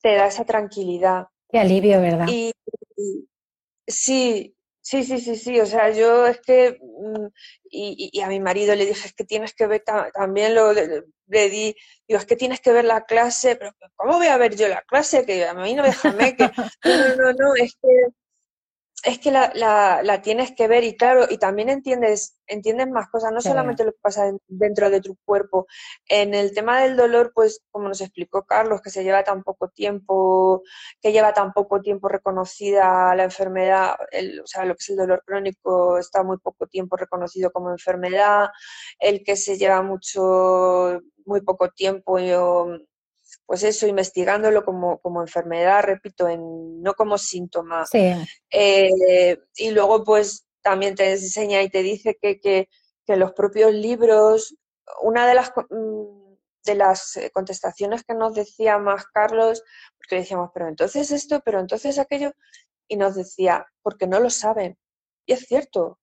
te 0.00 0.14
da 0.14 0.26
esa 0.26 0.44
tranquilidad. 0.44 1.26
Qué 1.48 1.58
alivio, 1.58 2.00
¿verdad? 2.00 2.26
Y, 2.28 2.52
sí, 3.86 4.55
sí, 4.86 5.02
sí, 5.02 5.18
sí, 5.18 5.36
sí. 5.36 5.60
O 5.60 5.66
sea, 5.66 5.90
yo 5.90 6.26
es 6.26 6.40
que, 6.40 6.78
mm, 6.80 7.26
y, 7.70 8.20
a 8.20 8.28
mi 8.28 8.38
marido 8.40 8.74
le 8.76 8.86
dije, 8.86 9.08
es 9.08 9.14
que 9.14 9.24
tienes 9.24 9.52
que 9.54 9.66
ver, 9.66 9.82
también 10.14 10.54
lo 10.54 10.72
le, 10.72 11.02
di, 11.50 11.74
digo, 12.06 12.20
es 12.20 12.26
que 12.26 12.36
tienes 12.36 12.60
que 12.60 12.72
ver 12.72 12.84
la 12.84 13.04
clase, 13.04 13.56
pero 13.56 13.72
¿cómo 13.96 14.18
voy 14.18 14.28
a 14.28 14.36
ver 14.38 14.54
yo 14.56 14.68
la 14.68 14.82
clase? 14.82 15.26
Que 15.26 15.44
a 15.44 15.54
mí 15.54 15.74
no 15.74 15.82
déjame 15.82 16.36
que, 16.36 16.44
no, 16.84 17.16
no, 17.16 17.32
no, 17.32 17.54
es 17.56 17.76
que 17.82 17.88
es 19.06 19.20
que 19.20 19.30
la, 19.30 19.52
la, 19.54 20.02
la, 20.02 20.20
tienes 20.20 20.50
que 20.50 20.66
ver 20.66 20.82
y 20.82 20.96
claro, 20.96 21.26
y 21.30 21.38
también 21.38 21.68
entiendes, 21.68 22.40
entiendes 22.48 22.88
más 22.88 23.08
cosas, 23.08 23.30
no 23.32 23.40
solamente 23.40 23.84
lo 23.84 23.92
que 23.92 24.00
pasa 24.02 24.32
dentro 24.48 24.90
de 24.90 25.00
tu 25.00 25.16
cuerpo. 25.24 25.68
En 26.08 26.34
el 26.34 26.52
tema 26.52 26.80
del 26.80 26.96
dolor, 26.96 27.30
pues 27.32 27.62
como 27.70 27.86
nos 27.86 28.00
explicó 28.00 28.44
Carlos, 28.46 28.82
que 28.82 28.90
se 28.90 29.04
lleva 29.04 29.22
tan 29.22 29.44
poco 29.44 29.68
tiempo, 29.68 30.64
que 31.00 31.12
lleva 31.12 31.32
tan 31.32 31.52
poco 31.52 31.80
tiempo 31.80 32.08
reconocida 32.08 33.14
la 33.14 33.22
enfermedad, 33.22 33.94
el, 34.10 34.40
o 34.40 34.46
sea, 34.46 34.64
lo 34.64 34.74
que 34.74 34.82
es 34.82 34.90
el 34.90 34.96
dolor 34.96 35.22
crónico 35.24 35.98
está 35.98 36.24
muy 36.24 36.38
poco 36.38 36.66
tiempo 36.66 36.96
reconocido 36.96 37.52
como 37.52 37.70
enfermedad, 37.70 38.48
el 38.98 39.22
que 39.22 39.36
se 39.36 39.56
lleva 39.56 39.82
mucho, 39.82 41.00
muy 41.24 41.42
poco 41.42 41.70
tiempo 41.70 42.18
pues 43.46 43.62
eso, 43.62 43.86
investigándolo 43.86 44.64
como, 44.64 44.98
como 44.98 45.22
enfermedad, 45.22 45.84
repito, 45.84 46.28
en, 46.28 46.82
no 46.82 46.94
como 46.94 47.16
síntoma. 47.16 47.86
Sí. 47.86 48.12
Eh, 48.50 49.38
y 49.56 49.70
luego, 49.70 50.02
pues 50.04 50.46
también 50.62 50.96
te 50.96 51.12
enseña 51.12 51.62
y 51.62 51.70
te 51.70 51.82
dice 51.82 52.18
que, 52.20 52.40
que, 52.40 52.68
que 53.06 53.16
los 53.16 53.32
propios 53.32 53.72
libros, 53.72 54.56
una 55.00 55.26
de 55.26 55.34
las, 55.34 55.52
mm, 55.70 56.34
de 56.64 56.74
las 56.74 57.18
contestaciones 57.32 58.02
que 58.02 58.14
nos 58.14 58.34
decía 58.34 58.78
más 58.78 59.06
Carlos, 59.06 59.62
porque 59.96 60.16
le 60.16 60.20
decíamos, 60.22 60.50
pero 60.52 60.68
entonces 60.68 61.12
esto, 61.12 61.40
pero 61.44 61.60
entonces 61.60 62.00
aquello, 62.00 62.32
y 62.88 62.96
nos 62.96 63.14
decía, 63.14 63.64
porque 63.82 64.08
no 64.08 64.18
lo 64.18 64.30
saben. 64.30 64.76
Y 65.24 65.32
es 65.34 65.46
cierto, 65.46 66.00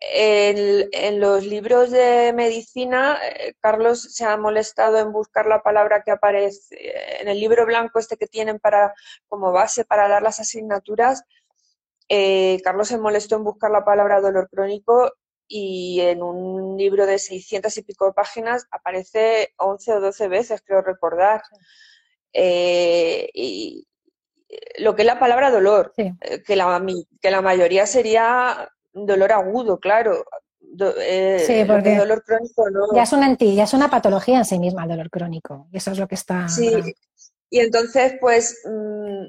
mm, 0.00 0.88
en, 0.92 1.20
los 1.20 1.44
libros 1.44 1.90
de 1.90 2.32
medicina, 2.32 3.18
eh, 3.22 3.54
Carlos 3.60 4.02
se 4.02 4.24
ha 4.24 4.36
molestado 4.36 4.98
en 4.98 5.12
buscar 5.12 5.46
la 5.46 5.62
palabra 5.62 6.02
que 6.02 6.10
aparece 6.10 6.74
eh, 6.74 7.20
en 7.20 7.28
el 7.28 7.40
libro 7.40 7.66
blanco 7.66 7.98
este 7.98 8.16
que 8.16 8.26
tienen 8.26 8.58
para 8.58 8.94
como 9.28 9.52
base 9.52 9.84
para 9.84 10.08
dar 10.08 10.22
las 10.22 10.40
asignaturas. 10.40 11.24
Eh, 12.08 12.60
Carlos 12.64 12.88
se 12.88 12.98
molestó 12.98 13.36
en 13.36 13.44
buscar 13.44 13.70
la 13.70 13.84
palabra 13.84 14.20
dolor 14.20 14.48
crónico 14.50 15.12
y 15.46 16.00
en 16.00 16.22
un 16.22 16.76
libro 16.76 17.06
de 17.06 17.18
600 17.18 17.76
y 17.78 17.82
pico 17.82 18.12
páginas 18.14 18.66
aparece 18.70 19.54
11 19.56 19.94
o 19.94 20.00
12 20.00 20.28
veces, 20.28 20.62
creo 20.64 20.82
recordar. 20.82 21.42
y 22.32 23.86
lo 24.78 24.94
que 24.94 25.02
es 25.02 25.06
la 25.06 25.18
palabra 25.18 25.50
dolor, 25.50 25.92
que, 25.94 26.56
la, 26.56 26.86
que 27.20 27.30
la 27.30 27.42
mayoría 27.42 27.86
sería 27.86 28.70
dolor 29.06 29.32
agudo, 29.32 29.78
claro. 29.78 30.24
Eh, 31.00 31.42
sí, 31.46 31.64
porque 31.66 31.96
dolor 31.96 32.22
crónico 32.22 32.70
no. 32.70 32.94
Ya 32.94 33.02
es, 33.02 33.12
una, 33.12 33.36
ya 33.36 33.64
es 33.64 33.72
una 33.72 33.90
patología 33.90 34.38
en 34.38 34.44
sí 34.44 34.58
misma 34.58 34.84
el 34.84 34.90
dolor 34.90 35.10
crónico. 35.10 35.66
Y 35.72 35.78
eso 35.78 35.92
es 35.92 35.98
lo 35.98 36.06
que 36.06 36.14
está. 36.14 36.48
Sí, 36.48 36.72
y 37.50 37.60
entonces, 37.60 38.14
pues. 38.20 38.62
Mm, 38.64 39.26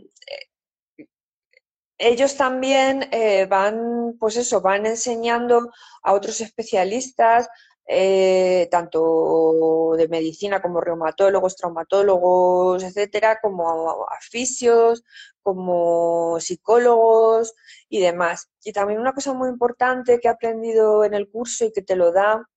ellos 1.99 2.37
también 2.37 3.09
eh, 3.11 3.45
van, 3.45 4.15
pues 4.19 4.37
eso, 4.37 4.61
van 4.61 4.85
enseñando 4.85 5.69
a 6.01 6.13
otros 6.13 6.39
especialistas, 6.39 7.49
eh, 7.91 8.67
tanto 8.69 9.95
de 9.97 10.07
medicina 10.07 10.61
como 10.61 10.79
reumatólogos, 10.79 11.55
traumatólogos, 11.55 12.83
etcétera, 12.83 13.39
como 13.41 14.05
afisios, 14.09 15.03
como 15.41 16.39
psicólogos 16.39 17.55
y 17.89 17.99
demás. 17.99 18.51
Y 18.63 18.73
también 18.73 18.99
una 18.99 19.13
cosa 19.13 19.33
muy 19.33 19.49
importante 19.49 20.19
que 20.19 20.27
he 20.27 20.31
aprendido 20.31 21.03
en 21.03 21.15
el 21.15 21.29
curso 21.31 21.65
y 21.65 21.71
que 21.71 21.81
te 21.81 21.95
lo 21.95 22.11
da 22.11 22.47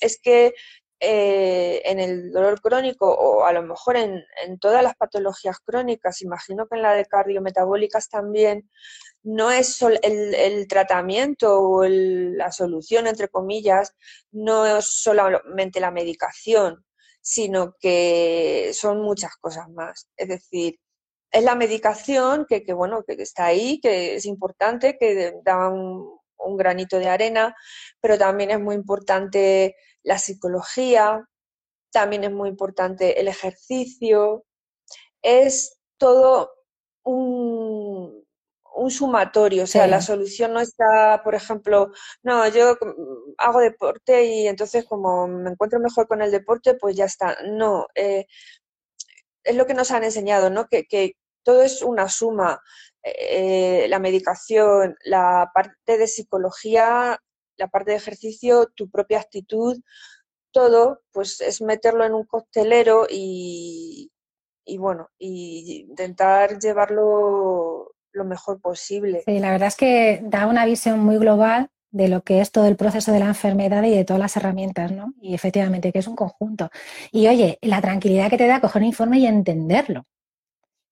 es 0.00 0.20
que 0.20 0.52
eh, 1.04 1.82
en 1.84 1.98
el 2.00 2.30
dolor 2.30 2.60
crónico 2.60 3.12
o 3.12 3.44
a 3.44 3.52
lo 3.52 3.62
mejor 3.62 3.96
en, 3.96 4.24
todas 4.60 4.82
las 4.82 4.94
patologías 4.94 5.58
crónicas, 5.60 6.22
imagino 6.22 6.66
que 6.68 6.76
en 6.76 6.82
la 6.82 6.94
de 6.94 7.06
cardiometabólicas 7.06 8.08
también, 8.08 8.70
no 9.24 9.50
es 9.50 9.80
el, 9.82 10.00
el, 10.34 10.68
tratamiento 10.68 11.60
o 11.60 11.84
la 11.86 12.52
solución, 12.52 13.06
entre 13.06 13.28
comillas, 13.28 13.94
no 14.30 14.66
es 14.66 14.86
solamente 14.86 15.80
la 15.80 15.90
medicación, 15.90 16.84
sino 17.20 17.76
que 17.80 18.70
son 18.74 19.00
muchas 19.02 19.36
cosas 19.36 19.68
más. 19.70 20.08
Es 20.16 20.28
decir, 20.28 20.78
es 21.32 21.42
la 21.42 21.54
medicación 21.54 22.46
que, 22.46 22.62
bueno, 22.74 23.02
que 23.04 23.14
está 23.14 23.46
ahí, 23.46 23.80
que 23.80 24.16
es 24.16 24.26
importante, 24.26 24.98
que 24.98 25.34
da 25.44 25.68
un, 25.68 26.20
granito 26.56 26.98
de 26.98 27.08
arena, 27.08 27.54
pero 28.00 28.18
también 28.18 28.50
es 28.50 28.60
muy 28.60 28.74
importante 28.74 29.76
la 30.02 30.18
psicología, 30.18 31.28
también 31.92 32.24
es 32.24 32.32
muy 32.32 32.48
importante 32.48 33.20
el 33.20 33.28
ejercicio, 33.28 34.44
es 35.22 35.78
todo 35.98 36.52
un, 37.04 38.22
sumatorio, 38.88 39.62
o 39.62 39.66
sea, 39.66 39.86
la 39.86 40.02
solución 40.02 40.52
no 40.52 40.60
está, 40.60 41.22
por 41.22 41.36
ejemplo, 41.36 41.92
no, 42.24 42.48
yo 42.48 42.76
hago 43.38 43.60
deporte 43.60 44.24
y 44.24 44.48
entonces 44.48 44.84
como 44.84 45.28
me 45.28 45.50
encuentro 45.50 45.78
mejor 45.78 46.08
con 46.08 46.20
el 46.20 46.32
deporte, 46.32 46.74
pues 46.74 46.96
ya 46.96 47.04
está. 47.04 47.36
No, 47.44 47.86
eh, 47.94 48.26
es 49.44 49.56
lo 49.56 49.66
que 49.66 49.74
nos 49.74 49.92
han 49.92 50.04
enseñado, 50.04 50.50
¿no? 50.50 50.66
Que, 50.68 50.84
que, 50.84 51.16
todo 51.44 51.62
es 51.62 51.82
una 51.82 52.08
suma. 52.08 52.60
Eh, 53.04 53.86
la 53.88 53.98
medicación, 53.98 54.96
la 55.04 55.50
parte 55.52 55.98
de 55.98 56.06
psicología, 56.06 57.20
la 57.62 57.68
parte 57.68 57.92
de 57.92 57.98
ejercicio, 57.98 58.66
tu 58.74 58.90
propia 58.90 59.20
actitud, 59.20 59.80
todo, 60.50 61.02
pues 61.12 61.40
es 61.40 61.62
meterlo 61.62 62.04
en 62.04 62.12
un 62.12 62.24
costelero 62.24 63.06
y, 63.08 64.10
y 64.64 64.78
bueno, 64.78 65.08
y 65.18 65.86
intentar 65.88 66.58
llevarlo 66.58 67.94
lo 68.12 68.24
mejor 68.24 68.60
posible. 68.60 69.22
Sí, 69.24 69.38
la 69.38 69.52
verdad 69.52 69.68
es 69.68 69.76
que 69.76 70.20
da 70.24 70.46
una 70.46 70.66
visión 70.66 70.98
muy 70.98 71.16
global 71.18 71.70
de 71.90 72.08
lo 72.08 72.22
que 72.22 72.40
es 72.40 72.50
todo 72.50 72.66
el 72.66 72.76
proceso 72.76 73.12
de 73.12 73.20
la 73.20 73.26
enfermedad 73.26 73.82
y 73.84 73.94
de 73.94 74.04
todas 74.04 74.20
las 74.20 74.36
herramientas, 74.36 74.90
¿no? 74.90 75.14
Y 75.20 75.34
efectivamente 75.34 75.92
que 75.92 76.00
es 76.00 76.06
un 76.08 76.16
conjunto. 76.16 76.70
Y 77.12 77.28
oye, 77.28 77.58
la 77.62 77.80
tranquilidad 77.80 78.28
que 78.28 78.38
te 78.38 78.46
da 78.46 78.60
coger 78.60 78.82
un 78.82 78.88
informe 78.88 79.18
y 79.18 79.26
entenderlo. 79.26 80.04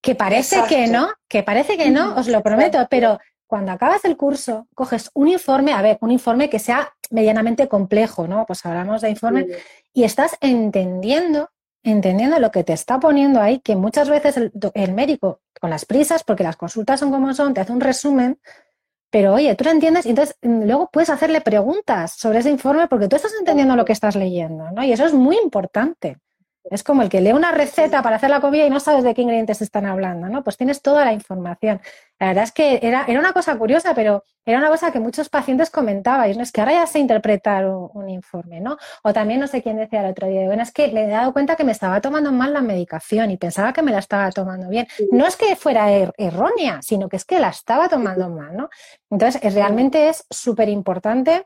Que 0.01 0.15
parece 0.15 0.63
que 0.67 0.87
no, 0.87 1.09
que 1.27 1.43
parece 1.43 1.77
que 1.77 1.91
no, 1.91 2.15
os 2.15 2.27
lo 2.27 2.41
prometo, 2.41 2.87
pero 2.89 3.19
cuando 3.51 3.73
acabas 3.73 4.05
el 4.05 4.15
curso, 4.15 4.69
coges 4.73 5.11
un 5.13 5.27
informe, 5.27 5.73
a 5.73 5.81
ver, 5.81 5.97
un 5.99 6.09
informe 6.09 6.49
que 6.49 6.57
sea 6.57 6.93
medianamente 7.09 7.67
complejo, 7.67 8.25
¿no? 8.25 8.45
Pues 8.45 8.65
hablamos 8.65 9.01
de 9.01 9.09
informe, 9.09 9.45
y 9.91 10.05
estás 10.05 10.37
entendiendo, 10.39 11.49
entendiendo 11.83 12.39
lo 12.39 12.49
que 12.49 12.63
te 12.63 12.71
está 12.71 12.97
poniendo 12.97 13.41
ahí, 13.41 13.59
que 13.59 13.75
muchas 13.75 14.07
veces 14.07 14.37
el, 14.37 14.93
médico, 14.93 15.41
con 15.59 15.69
las 15.69 15.83
prisas, 15.83 16.23
porque 16.23 16.43
las 16.45 16.55
consultas 16.55 17.01
son 17.01 17.11
como 17.11 17.33
son, 17.33 17.53
te 17.53 17.59
hace 17.59 17.73
un 17.73 17.81
resumen, 17.81 18.39
pero 19.09 19.33
oye, 19.33 19.53
tú 19.55 19.65
lo 19.65 19.71
entiendes 19.71 20.05
y 20.05 20.11
entonces 20.11 20.37
mm, 20.41 20.63
luego 20.63 20.89
puedes 20.89 21.09
hacerle 21.09 21.41
preguntas 21.41 22.13
sobre 22.15 22.39
ese 22.39 22.51
informe 22.51 22.87
porque 22.87 23.09
tú 23.09 23.17
estás 23.17 23.33
entendiendo 23.37 23.75
lo 23.75 23.83
que 23.83 23.91
estás 23.91 24.15
leyendo, 24.15 24.71
¿no? 24.71 24.81
Y 24.81 24.93
eso 24.93 25.05
es 25.05 25.13
muy 25.13 25.37
importante. 25.43 26.19
Es 26.69 26.83
como 26.83 27.01
el 27.01 27.09
que 27.09 27.21
lee 27.21 27.33
una 27.33 27.51
receta 27.51 28.03
para 28.03 28.17
hacer 28.17 28.29
la 28.29 28.39
comida 28.39 28.65
y 28.65 28.69
no 28.69 28.79
sabes 28.79 29.03
de 29.03 29.13
qué 29.13 29.23
ingredientes 29.23 29.61
están 29.61 29.85
hablando, 29.85 30.29
¿no? 30.29 30.43
Pues 30.43 30.57
tienes 30.57 30.81
toda 30.81 31.05
la 31.05 31.13
información. 31.13 31.81
La 32.19 32.27
verdad 32.27 32.43
es 32.43 32.51
que 32.51 32.79
era, 32.83 33.03
era 33.07 33.19
una 33.19 33.33
cosa 33.33 33.57
curiosa, 33.57 33.95
pero 33.95 34.23
era 34.45 34.59
una 34.59 34.69
cosa 34.69 34.91
que 34.91 34.99
muchos 34.99 35.29
pacientes 35.29 35.71
comentaban, 35.71 36.29
y 36.29 36.39
es 36.39 36.51
que 36.51 36.61
ahora 36.61 36.73
ya 36.73 36.87
sé 36.87 36.99
interpretar 36.99 37.65
un, 37.67 38.09
informe, 38.09 38.59
¿no? 38.59 38.77
O 39.03 39.13
también 39.13 39.39
no 39.39 39.47
sé 39.47 39.63
quién 39.63 39.77
decía 39.77 40.01
el 40.01 40.11
otro 40.11 40.27
día, 40.27 40.45
bueno, 40.45 40.63
es 40.63 40.71
que 40.71 40.87
me 40.89 41.05
he 41.05 41.07
dado 41.07 41.33
cuenta 41.33 41.55
que 41.55 41.63
me 41.63 41.71
estaba 41.71 41.99
tomando 42.01 42.31
mal 42.31 42.53
la 42.53 42.61
medicación 42.61 43.31
y 43.31 43.37
pensaba 43.37 43.73
que 43.73 43.81
me 43.81 43.91
la 43.91 43.99
estaba 43.99 44.31
tomando 44.31 44.69
bien. 44.69 44.87
No 45.11 45.25
es 45.25 45.35
que 45.35 45.55
fuera 45.55 45.91
er, 45.91 46.13
errónea, 46.17 46.79
sino 46.81 47.09
que 47.09 47.17
es 47.17 47.25
que 47.25 47.39
la 47.39 47.49
estaba 47.49 47.89
tomando 47.89 48.29
mal, 48.29 48.55
¿no? 48.55 48.69
Entonces, 49.09 49.41
realmente 49.53 50.09
es 50.09 50.25
súper 50.29 50.69
importante 50.69 51.45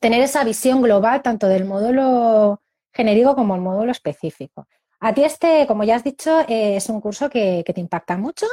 tener 0.00 0.22
esa 0.22 0.44
visión 0.44 0.82
global 0.82 1.22
tanto 1.22 1.46
del 1.46 1.64
módulo 1.64 2.63
genérico 2.94 3.34
como 3.34 3.54
el 3.54 3.60
módulo 3.60 3.92
específico. 3.92 4.68
A 5.00 5.12
ti 5.12 5.24
este, 5.24 5.66
como 5.66 5.84
ya 5.84 5.96
has 5.96 6.04
dicho, 6.04 6.40
eh, 6.48 6.76
es 6.76 6.88
un 6.88 7.00
curso 7.00 7.28
que, 7.28 7.62
te 7.64 7.80
impacta 7.80 8.16
mucho. 8.16 8.46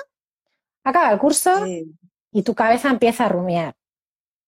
Acaba 0.83 1.11
el 1.11 1.19
curso 1.19 1.65
y 2.31 2.43
tu 2.43 2.55
cabeza 2.55 2.89
empieza 2.89 3.25
a 3.25 3.29
rumiar. 3.29 3.75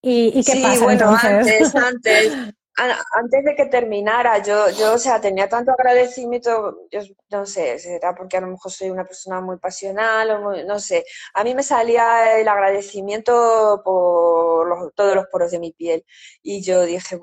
¿Y, 0.01 0.43
qué 0.43 0.59
pasa 0.61 0.83
bueno, 0.83 1.15
entonces? 1.15 1.73
Antes, 1.73 1.75
antes, 1.75 2.53
antes 2.75 3.45
de 3.45 3.55
que 3.55 3.67
terminara, 3.67 4.41
yo, 4.43 4.69
yo, 4.71 4.95
o 4.95 4.97
sea, 4.97 5.21
tenía 5.21 5.47
tanto 5.47 5.71
agradecimiento, 5.71 6.87
yo 6.91 7.01
no 7.29 7.45
sé, 7.45 7.77
será 7.79 8.15
porque 8.15 8.37
a 8.37 8.41
lo 8.41 8.47
mejor 8.47 8.71
soy 8.71 8.89
una 8.89 9.05
persona 9.05 9.41
muy 9.41 9.57
pasional 9.57 10.29
o 10.31 10.63
no 10.65 10.79
sé. 10.79 11.05
A 11.35 11.43
mí 11.43 11.53
me 11.53 11.63
salía 11.63 12.39
el 12.39 12.47
agradecimiento 12.47 13.81
por 13.85 14.91
todos 14.93 15.15
los 15.15 15.27
poros 15.27 15.51
de 15.51 15.59
mi 15.59 15.71
piel 15.71 16.03
y 16.41 16.63
yo 16.63 16.83
dije, 16.83 17.19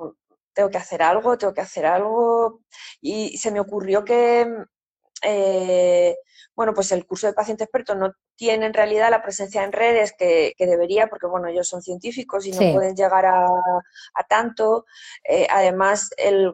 tengo 0.52 0.70
que 0.70 0.78
hacer 0.78 1.02
algo, 1.02 1.38
tengo 1.38 1.54
que 1.54 1.60
hacer 1.60 1.86
algo 1.86 2.60
y 3.00 3.36
se 3.38 3.50
me 3.50 3.60
ocurrió 3.60 4.04
que 4.04 4.46
eh, 5.22 6.16
bueno, 6.56 6.74
pues 6.74 6.92
el 6.92 7.06
curso 7.06 7.26
de 7.26 7.32
paciente 7.32 7.64
experto 7.64 7.94
no 7.94 8.12
tiene 8.36 8.66
en 8.66 8.74
realidad 8.74 9.10
la 9.10 9.22
presencia 9.22 9.64
en 9.64 9.72
redes 9.72 10.14
que, 10.18 10.54
debería, 10.58 11.08
porque 11.08 11.26
bueno, 11.26 11.48
ellos 11.48 11.68
son 11.68 11.82
científicos 11.82 12.46
y 12.46 12.52
no 12.52 12.72
pueden 12.72 12.94
llegar 12.94 13.26
a, 13.26 13.48
tanto. 14.28 14.86
Eh, 15.28 15.46
además, 15.50 16.10
el, 16.16 16.52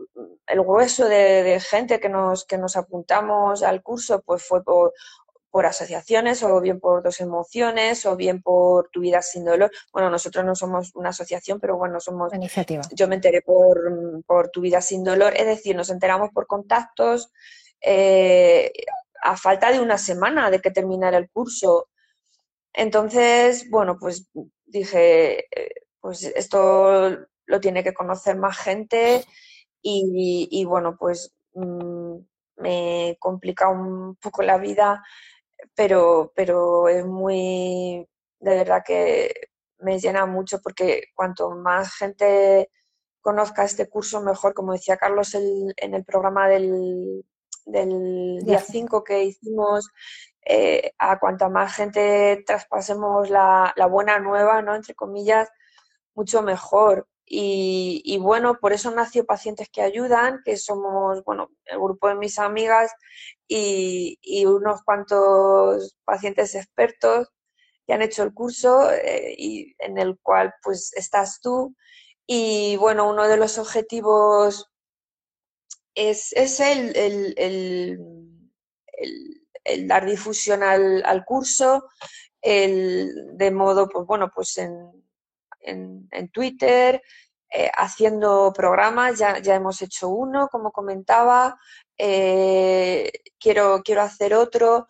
grueso 0.48 1.08
de, 1.08 1.60
gente 1.60 2.00
que 2.00 2.08
nos, 2.08 2.44
que 2.44 2.58
nos 2.58 2.76
apuntamos 2.76 3.62
al 3.62 3.82
curso, 3.82 4.22
pues 4.22 4.42
fue 4.42 4.62
por, 4.62 4.92
asociaciones, 5.64 6.42
o 6.42 6.60
bien 6.60 6.80
por 6.80 7.02
dos 7.02 7.20
emociones, 7.20 8.04
o 8.04 8.16
bien 8.16 8.42
por 8.42 8.90
tu 8.90 9.00
vida 9.00 9.22
sin 9.22 9.44
dolor. 9.44 9.70
Bueno, 9.92 10.10
nosotros 10.10 10.44
no 10.44 10.54
somos 10.54 10.94
una 10.94 11.10
asociación, 11.10 11.60
pero 11.60 11.78
bueno, 11.78 12.00
somos... 12.00 12.34
Iniciativa. 12.34 12.82
Yo 12.92 13.08
me 13.08 13.14
enteré 13.14 13.40
por, 13.40 13.80
por 14.26 14.50
tu 14.50 14.60
vida 14.60 14.80
sin 14.82 15.04
dolor, 15.04 15.32
es 15.36 15.46
decir, 15.46 15.74
nos 15.74 15.88
enteramos 15.88 16.30
por 16.34 16.46
contactos, 16.46 17.32
eh, 17.80 18.72
a 19.22 19.36
falta 19.36 19.72
de 19.72 19.80
una 19.80 19.96
semana 19.96 20.50
de 20.50 20.60
que 20.60 20.70
terminara 20.70 21.16
el 21.16 21.30
curso. 21.30 21.88
Entonces, 22.72 23.70
bueno, 23.70 23.96
pues 23.98 24.28
dije, 24.66 25.46
eh, 25.50 25.70
pues 26.00 26.22
esto 26.22 27.16
lo 27.46 27.60
tiene 27.60 27.82
que 27.82 27.94
conocer 27.94 28.36
más 28.36 28.56
gente 28.58 29.24
y, 29.82 30.64
bueno, 30.64 30.96
pues 30.98 31.32
mm, 31.54 32.16
me 32.56 33.16
complica 33.20 33.68
un 33.68 34.16
poco 34.16 34.42
la 34.42 34.58
vida, 34.58 35.04
pero, 35.74 36.32
pero 36.34 36.88
es 36.88 37.04
muy, 37.04 38.08
de 38.40 38.50
verdad 38.56 38.82
que 38.84 39.32
me 39.78 39.98
llena 39.98 40.26
mucho 40.26 40.60
porque 40.62 41.04
cuanto 41.14 41.50
más 41.50 41.94
gente 41.94 42.70
conozca 43.20 43.64
este 43.64 43.88
curso, 43.88 44.20
mejor, 44.22 44.54
como 44.54 44.72
decía 44.72 44.96
Carlos 44.96 45.34
en 45.34 45.94
el 45.94 46.04
programa 46.04 46.48
del, 46.48 47.24
del 47.66 48.38
día 48.44 48.60
5 48.60 49.04
que 49.04 49.24
hicimos, 49.24 49.90
eh, 50.48 50.92
a 50.98 51.18
cuanta 51.18 51.48
más 51.48 51.74
gente 51.74 52.44
traspasemos 52.46 53.28
la, 53.28 53.74
buena 53.90 54.20
nueva, 54.20 54.62
¿no? 54.62 54.76
Entre 54.76 54.94
comillas, 54.94 55.50
mucho 56.14 56.42
mejor. 56.42 57.08
Y, 57.28 58.18
bueno, 58.20 58.58
por 58.60 58.72
eso 58.72 58.92
nació 58.92 59.26
Pacientes 59.26 59.68
que 59.68 59.82
Ayudan, 59.82 60.42
que 60.44 60.56
somos, 60.56 61.24
bueno, 61.24 61.50
el 61.64 61.78
grupo 61.80 62.08
de 62.08 62.14
mis 62.14 62.38
amigas 62.38 62.92
y, 63.48 64.44
unos 64.46 64.82
cuantos 64.84 65.96
pacientes 66.04 66.54
expertos 66.54 67.28
que 67.86 67.94
han 67.94 68.02
hecho 68.02 68.22
el 68.22 68.32
curso 68.34 68.90
eh, 68.92 69.34
y 69.36 69.74
en 69.78 69.98
el 69.98 70.18
cual 70.20 70.54
pues 70.62 70.92
estás 70.94 71.40
tú. 71.40 71.74
Y 72.26 72.76
bueno, 72.76 73.08
uno 73.08 73.28
de 73.28 73.36
los 73.36 73.58
objetivos 73.58 74.70
es, 75.94 76.32
es 76.32 76.60
el, 76.60 76.96
el, 76.96 77.34
el, 79.64 79.88
dar 79.88 80.06
difusión 80.06 80.62
al, 80.62 81.04
al, 81.04 81.24
curso, 81.24 81.88
el, 82.40 83.36
de 83.36 83.50
modo, 83.50 83.88
pues 83.88 84.06
bueno, 84.06 84.30
pues 84.34 84.58
en, 84.58 85.05
en, 85.66 86.28
Twitter, 86.30 87.02
eh, 87.50 87.70
haciendo 87.76 88.52
programas, 88.54 89.18
ya, 89.18 89.38
ya, 89.38 89.54
hemos 89.56 89.82
hecho 89.82 90.08
uno, 90.08 90.48
como 90.48 90.72
comentaba, 90.72 91.58
eh, 91.98 93.10
quiero, 93.38 93.82
quiero 93.84 94.02
hacer 94.02 94.34
otro. 94.34 94.86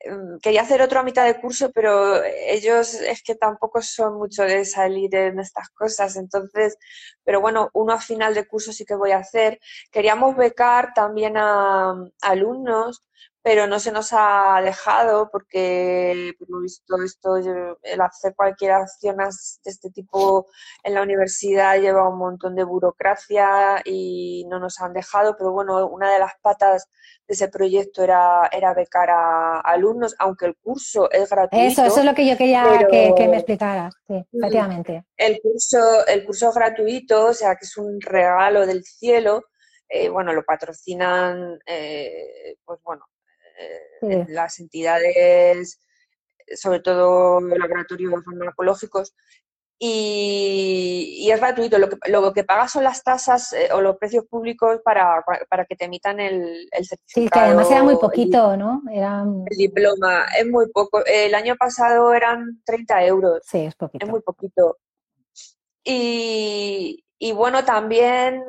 Em, 0.00 0.38
quería 0.40 0.62
hacer 0.62 0.82
otro 0.82 1.00
a 1.00 1.02
mitad 1.02 1.24
de 1.26 1.40
curso, 1.40 1.70
pero 1.72 2.22
ellos 2.24 2.94
es 2.94 3.22
que 3.22 3.34
tampoco 3.36 3.80
son 3.82 4.18
mucho 4.18 4.42
de 4.44 4.64
salir 4.64 5.14
en 5.14 5.40
estas 5.40 5.70
cosas, 5.70 6.16
entonces, 6.16 6.76
pero 7.24 7.40
bueno, 7.40 7.70
uno 7.74 7.92
a 7.94 8.00
final 8.00 8.34
de 8.34 8.46
curso 8.46 8.72
sí 8.72 8.84
que 8.84 8.94
voy 8.94 9.12
a 9.12 9.18
hacer. 9.18 9.60
Queríamos 9.90 10.36
becar 10.36 10.92
también 10.94 11.36
a 11.36 11.94
alumnos 12.22 13.02
pero 13.44 13.66
no 13.66 13.78
se 13.78 13.92
nos 13.92 14.08
ha 14.12 14.58
dejado 14.64 15.28
porque, 15.30 16.32
por 16.38 16.48
lo 16.48 16.60
visto, 16.62 16.96
esto, 17.04 17.36
el 17.36 18.00
hacer 18.00 18.34
cualquier 18.34 18.72
acción 18.72 19.18
de 19.18 19.28
este 19.70 19.90
tipo 19.90 20.46
en 20.82 20.94
la 20.94 21.02
universidad 21.02 21.78
lleva 21.78 22.08
un 22.08 22.16
montón 22.16 22.54
de 22.54 22.64
burocracia 22.64 23.82
y 23.84 24.46
no 24.48 24.58
nos 24.58 24.80
han 24.80 24.94
dejado, 24.94 25.36
pero 25.36 25.52
bueno, 25.52 25.86
una 25.88 26.10
de 26.10 26.20
las 26.20 26.32
patas 26.40 26.88
de 27.28 27.34
ese 27.34 27.48
proyecto 27.48 28.02
era, 28.02 28.48
era 28.50 28.72
becar 28.72 29.10
a, 29.10 29.60
alumnos, 29.60 30.14
aunque 30.18 30.46
el 30.46 30.56
curso 30.56 31.10
es 31.10 31.28
gratuito. 31.28 31.66
Eso, 31.66 31.84
eso 31.84 31.98
es 32.00 32.06
lo 32.06 32.14
que 32.14 32.26
yo 32.26 32.38
quería 32.38 32.64
que, 32.90 33.28
me 33.28 33.36
explicaras, 33.36 33.94
sí, 34.06 34.24
efectivamente. 34.32 35.04
El 35.18 35.38
curso, 35.42 36.06
el 36.06 36.24
curso 36.24 36.48
es 36.48 36.54
gratuito, 36.54 37.26
o 37.26 37.34
sea 37.34 37.56
que 37.56 37.66
es 37.66 37.76
un 37.76 38.00
regalo 38.00 38.66
del 38.66 38.82
cielo. 38.84 39.42
Eh, 39.86 40.08
bueno, 40.08 40.32
lo 40.32 40.44
patrocinan, 40.44 41.58
eh, 41.66 42.56
pues 42.64 42.80
bueno, 42.82 43.04
las 44.28 44.58
entidades, 44.60 45.80
sobre 46.56 46.80
todo 46.80 47.40
laboratorios 47.40 48.24
farmacológicos, 48.24 49.14
y, 49.78 51.28
es 51.30 51.40
gratuito. 51.40 51.78
Lo 51.78 51.88
que, 51.88 51.96
lo 52.10 52.32
que 52.32 52.44
pagas 52.44 52.72
son 52.72 52.84
las 52.84 53.02
tasas 53.02 53.52
eh, 53.52 53.68
o 53.72 53.80
los 53.80 53.96
precios 53.96 54.24
públicos 54.26 54.80
para, 54.84 55.24
que 55.68 55.76
te 55.76 55.86
emitan 55.86 56.20
el, 56.20 56.68
el, 56.70 56.86
certificado. 56.86 57.24
Sí, 57.24 57.28
que 57.28 57.38
además 57.38 57.70
era 57.70 57.82
muy 57.82 57.96
poquito, 57.96 58.56
¿no? 58.56 58.82
El 58.90 59.56
diploma 59.56 60.26
es 60.38 60.46
muy 60.46 60.70
poco. 60.70 61.04
El 61.04 61.34
año 61.34 61.56
pasado 61.56 62.14
eran 62.14 62.62
30 62.64 63.04
euros. 63.04 63.40
Sí, 63.44 63.58
es 63.58 63.74
poquito. 63.74 64.06
Es 64.06 64.10
muy 64.10 64.20
poquito. 64.22 64.78
Y, 65.82 67.04
y 67.18 67.32
bueno, 67.32 67.64
también 67.64 68.42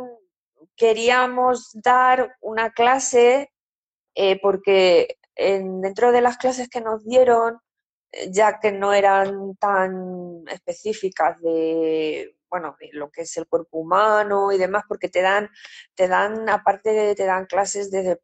queríamos 0.78 1.72
dar 1.74 2.38
una 2.40 2.72
clase 2.72 3.52
eh, 4.16 4.40
porque 4.42 5.18
dentro 5.36 6.14
de 6.14 6.22
las 6.22 6.38
clases 6.38 6.70
que 6.70 6.80
nos 6.80 7.04
dieron, 7.06 7.60
eh, 8.12 8.30
ya 8.32 8.60
que 8.60 8.72
no 8.72 8.94
eran 8.94 9.56
tan 9.58 10.46
específicas 10.50 11.40
de 11.42 12.36
bueno 12.50 12.78
lo 12.94 13.10
que 13.12 13.24
es 13.24 13.36
el 13.38 13.48
cuerpo 13.48 13.80
humano 13.80 14.52
y 14.52 14.58
demás 14.58 14.84
porque 14.88 15.10
te 15.10 15.22
dan 15.22 15.50
te 15.96 16.08
dan 16.08 16.48
aparte 16.50 16.92
de, 16.92 17.16
te 17.16 17.26
dan 17.26 17.48
clases 17.48 17.92
desde 17.92 18.22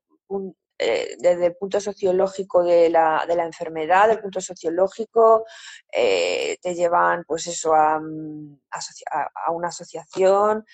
eh, 0.78 1.16
desde 1.20 1.48
el 1.48 1.56
punto 1.58 1.80
sociológico 1.80 2.64
de 2.64 2.90
la, 2.90 3.26
de 3.28 3.36
la 3.36 3.46
enfermedad, 3.46 4.08
del 4.08 4.20
punto 4.20 4.42
sociológico, 4.42 5.46
te 5.92 6.76
llevan 6.76 7.24
pues 7.28 7.46
eso 7.46 7.76
a, 7.76 8.00
mm, 8.00 8.62
a 8.72 9.52
una 9.52 9.68
asociación, 9.68 10.66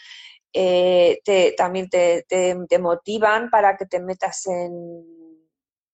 te, 0.51 1.53
también 1.57 1.89
te, 1.89 2.25
te, 2.27 2.79
motivan 2.79 3.49
para 3.49 3.77
que 3.77 3.85
te 3.85 3.99
metas 3.99 4.45
en, 4.47 4.71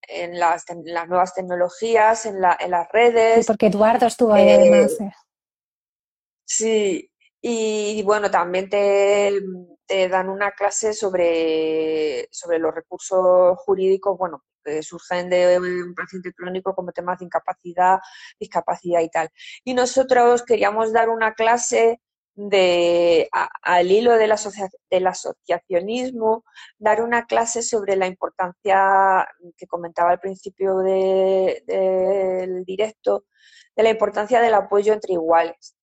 en 0.08 0.40
las, 0.40 0.66
las 0.86 1.08
nuevas 1.08 1.34
tecnologías, 1.34 2.26
en, 2.26 2.42
la, 2.42 2.58
en 2.60 2.72
las 2.72 2.88
redes. 2.92 3.46
porque 3.46 3.68
Eduardo 3.68 4.08
estuvo 4.08 4.34
ahí 4.34 4.50
además. 4.50 5.00
Eh, 5.00 5.12
sí, 6.46 7.12
y 7.42 8.02
bueno, 8.04 8.32
también 8.32 8.70
te, 8.70 9.34
te, 9.86 10.08
dan 10.08 10.30
una 10.30 10.52
clase 10.52 10.94
sobre, 10.94 12.28
sobre 12.32 12.60
los 12.60 12.74
recursos 12.74 13.58
jurídicos, 13.66 14.18
bueno, 14.18 14.44
que 14.64 14.82
surgen 14.82 15.30
de 15.30 15.60
un 15.60 15.94
paciente 15.94 16.34
crónico 16.34 16.74
como 16.74 16.92
temas 16.92 17.20
de 17.20 17.26
incapacidad, 17.26 18.00
discapacidad 18.40 19.02
y 19.02 19.10
tal. 19.10 19.30
Y 19.64 19.74
nosotros 19.74 20.44
queríamos 20.44 20.94
dar 20.94 21.10
una 21.10 21.34
clase 21.34 22.02
de, 22.36 23.30
al 23.62 23.92
hilo 23.92 24.18
del, 24.18 24.34
del 24.90 25.08
asociacionismo, 25.08 26.44
dar 26.78 27.02
una 27.02 27.26
clase 27.26 27.62
sobre 27.62 27.96
la 27.96 28.08
importancia 28.08 29.28
que 29.56 29.68
comentaba 29.68 30.12
al 30.12 30.20
principio 30.20 30.78
del 30.80 32.64
directo, 32.66 33.26
de 33.76 33.84
la 33.84 33.90
importancia 33.90 34.42
del 34.42 34.54
apoyo 34.54 34.94
entre 34.94 35.14
iguales. 35.14 35.76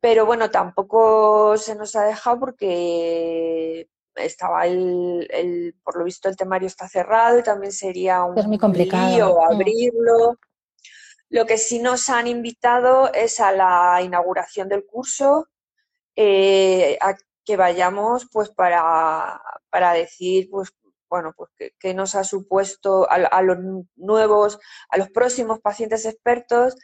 Pero 0.00 0.26
bueno, 0.26 0.50
tampoco 0.50 1.56
se 1.56 1.74
nos 1.74 1.96
ha 1.96 2.04
dejado 2.04 2.40
porque 2.40 3.88
estaba 4.14 4.66
el, 4.66 5.74
por 5.82 5.96
lo 5.96 6.04
visto 6.04 6.28
el 6.28 6.36
temario 6.36 6.66
está 6.66 6.88
cerrado 6.88 7.38
y 7.38 7.42
también 7.42 7.72
sería 7.72 8.22
un 8.24 8.38
es 8.38 8.46
muy 8.46 8.58
complicado. 8.58 9.40
Mm. 9.40 9.54
abrirlo. 9.54 10.38
Lo 11.30 11.46
que 11.46 11.58
sí 11.58 11.80
nos 11.80 12.10
han 12.10 12.26
invitado 12.26 13.12
es 13.12 13.40
a 13.40 13.50
la 13.50 14.00
inauguración 14.02 14.68
del 14.68 14.84
curso 14.84 15.48
eh, 16.16 16.98
a 17.00 17.14
que 17.44 17.56
vayamos 17.56 18.28
pues 18.32 18.50
para, 18.50 19.40
para 19.70 19.92
decir 19.92 20.48
pues 20.50 20.70
bueno, 21.14 21.32
pues 21.36 21.50
que, 21.78 21.94
nos 21.94 22.16
ha 22.16 22.24
supuesto 22.24 23.06
a, 23.08 23.40
los 23.42 23.58
nuevos, 23.94 24.58
a 24.88 24.98
los 24.98 25.10
próximos 25.10 25.60
pacientes 25.60 26.06
expertos, 26.06 26.74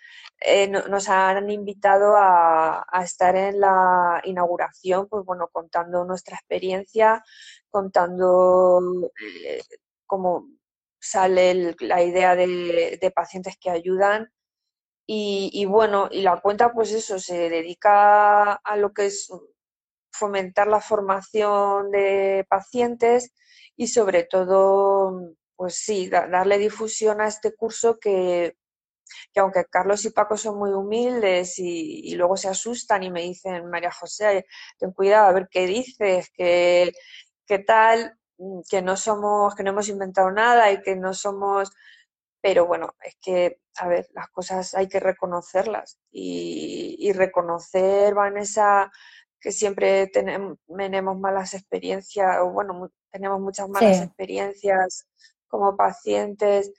eh, 0.41 0.69
nos 0.69 1.09
han 1.09 1.51
invitado 1.51 2.15
a, 2.17 2.85
estar 3.03 3.35
en 3.35 3.59
la 3.59 4.21
inauguración, 4.25 5.09
pues 5.09 5.25
bueno, 5.25 5.49
contando 5.51 6.05
nuestra 6.05 6.37
experiencia, 6.37 7.25
contando 7.71 9.11
eh, 9.45 9.63
cómo 10.07 10.47
sale 11.01 11.75
la 11.81 12.01
idea 12.03 12.37
de, 12.37 13.13
pacientes 13.13 13.57
que 13.61 13.71
ayudan. 13.71 14.31
Y, 15.13 15.51
y, 15.53 15.65
bueno, 15.65 16.09
y 16.09 16.23
la 16.23 16.41
cuenta, 16.41 16.73
pues 16.73 16.93
eso, 16.93 17.19
se 17.19 17.49
dedica 17.49 18.53
a 18.53 18.77
lo 18.77 18.93
que 18.93 19.07
es 19.07 19.29
fomentar 20.13 20.69
la 20.69 20.81
formación 20.81 21.91
de 21.91 22.47
pacientes 22.49 23.33
y 23.77 23.89
sobre 23.89 24.23
todo, 24.23 25.35
pues 25.57 25.75
sí, 25.75 26.09
darle 26.09 26.59
difusión 26.59 27.21
a 27.21 27.27
este 27.27 27.57
curso 27.57 27.99
que, 27.99 28.57
que 29.33 29.41
aunque 29.41 29.65
Carlos 29.65 30.05
y 30.05 30.11
Paco 30.11 30.37
son 30.37 30.57
muy 30.59 30.71
humildes 30.71 31.59
y, 31.59 32.15
luego 32.15 32.37
se 32.37 32.49
asustan 32.49 33.03
y 33.03 33.11
me 33.11 33.23
dicen, 33.23 33.69
María 33.69 33.91
José, 33.91 34.47
ten 34.79 34.93
cuidado 34.93 35.27
a 35.27 35.33
ver 35.33 35.49
qué 35.51 35.67
dices, 35.67 36.31
que, 36.33 36.93
qué 37.47 37.59
tal, 37.59 38.17
que 38.69 38.81
no 38.81 38.97
somos, 38.97 39.57
que 39.57 39.65
no 39.65 39.71
hemos 39.71 39.89
inventado 39.89 40.31
nada 40.31 40.71
y 40.71 40.81
que 40.83 40.95
no 40.95 41.15
somos, 41.15 41.73
pero 42.41 42.67
bueno, 42.67 42.95
es 43.05 43.17
que, 43.21 43.61
a 43.79 43.89
ver, 43.89 44.09
las 44.15 44.29
cosas 44.31 44.75
hay 44.75 44.89
que 44.89 45.01
reconocerlas 45.01 45.99
y, 46.11 46.97
y 46.99 47.13
reconocer, 47.13 48.15
Vanessa, 48.15 48.91
que 49.41 49.53
siempre 49.53 50.07
tenemos, 50.09 50.59
tenemos 50.77 51.19
malas 51.19 51.55
experiencias, 51.55 52.39
o 52.41 52.51
bueno, 52.51 52.91
tenemos 53.11 53.41
muchas 53.41 53.69
malas 53.69 54.03
experiencias 54.03 55.07
como 55.49 55.77
pacientes. 55.77 56.73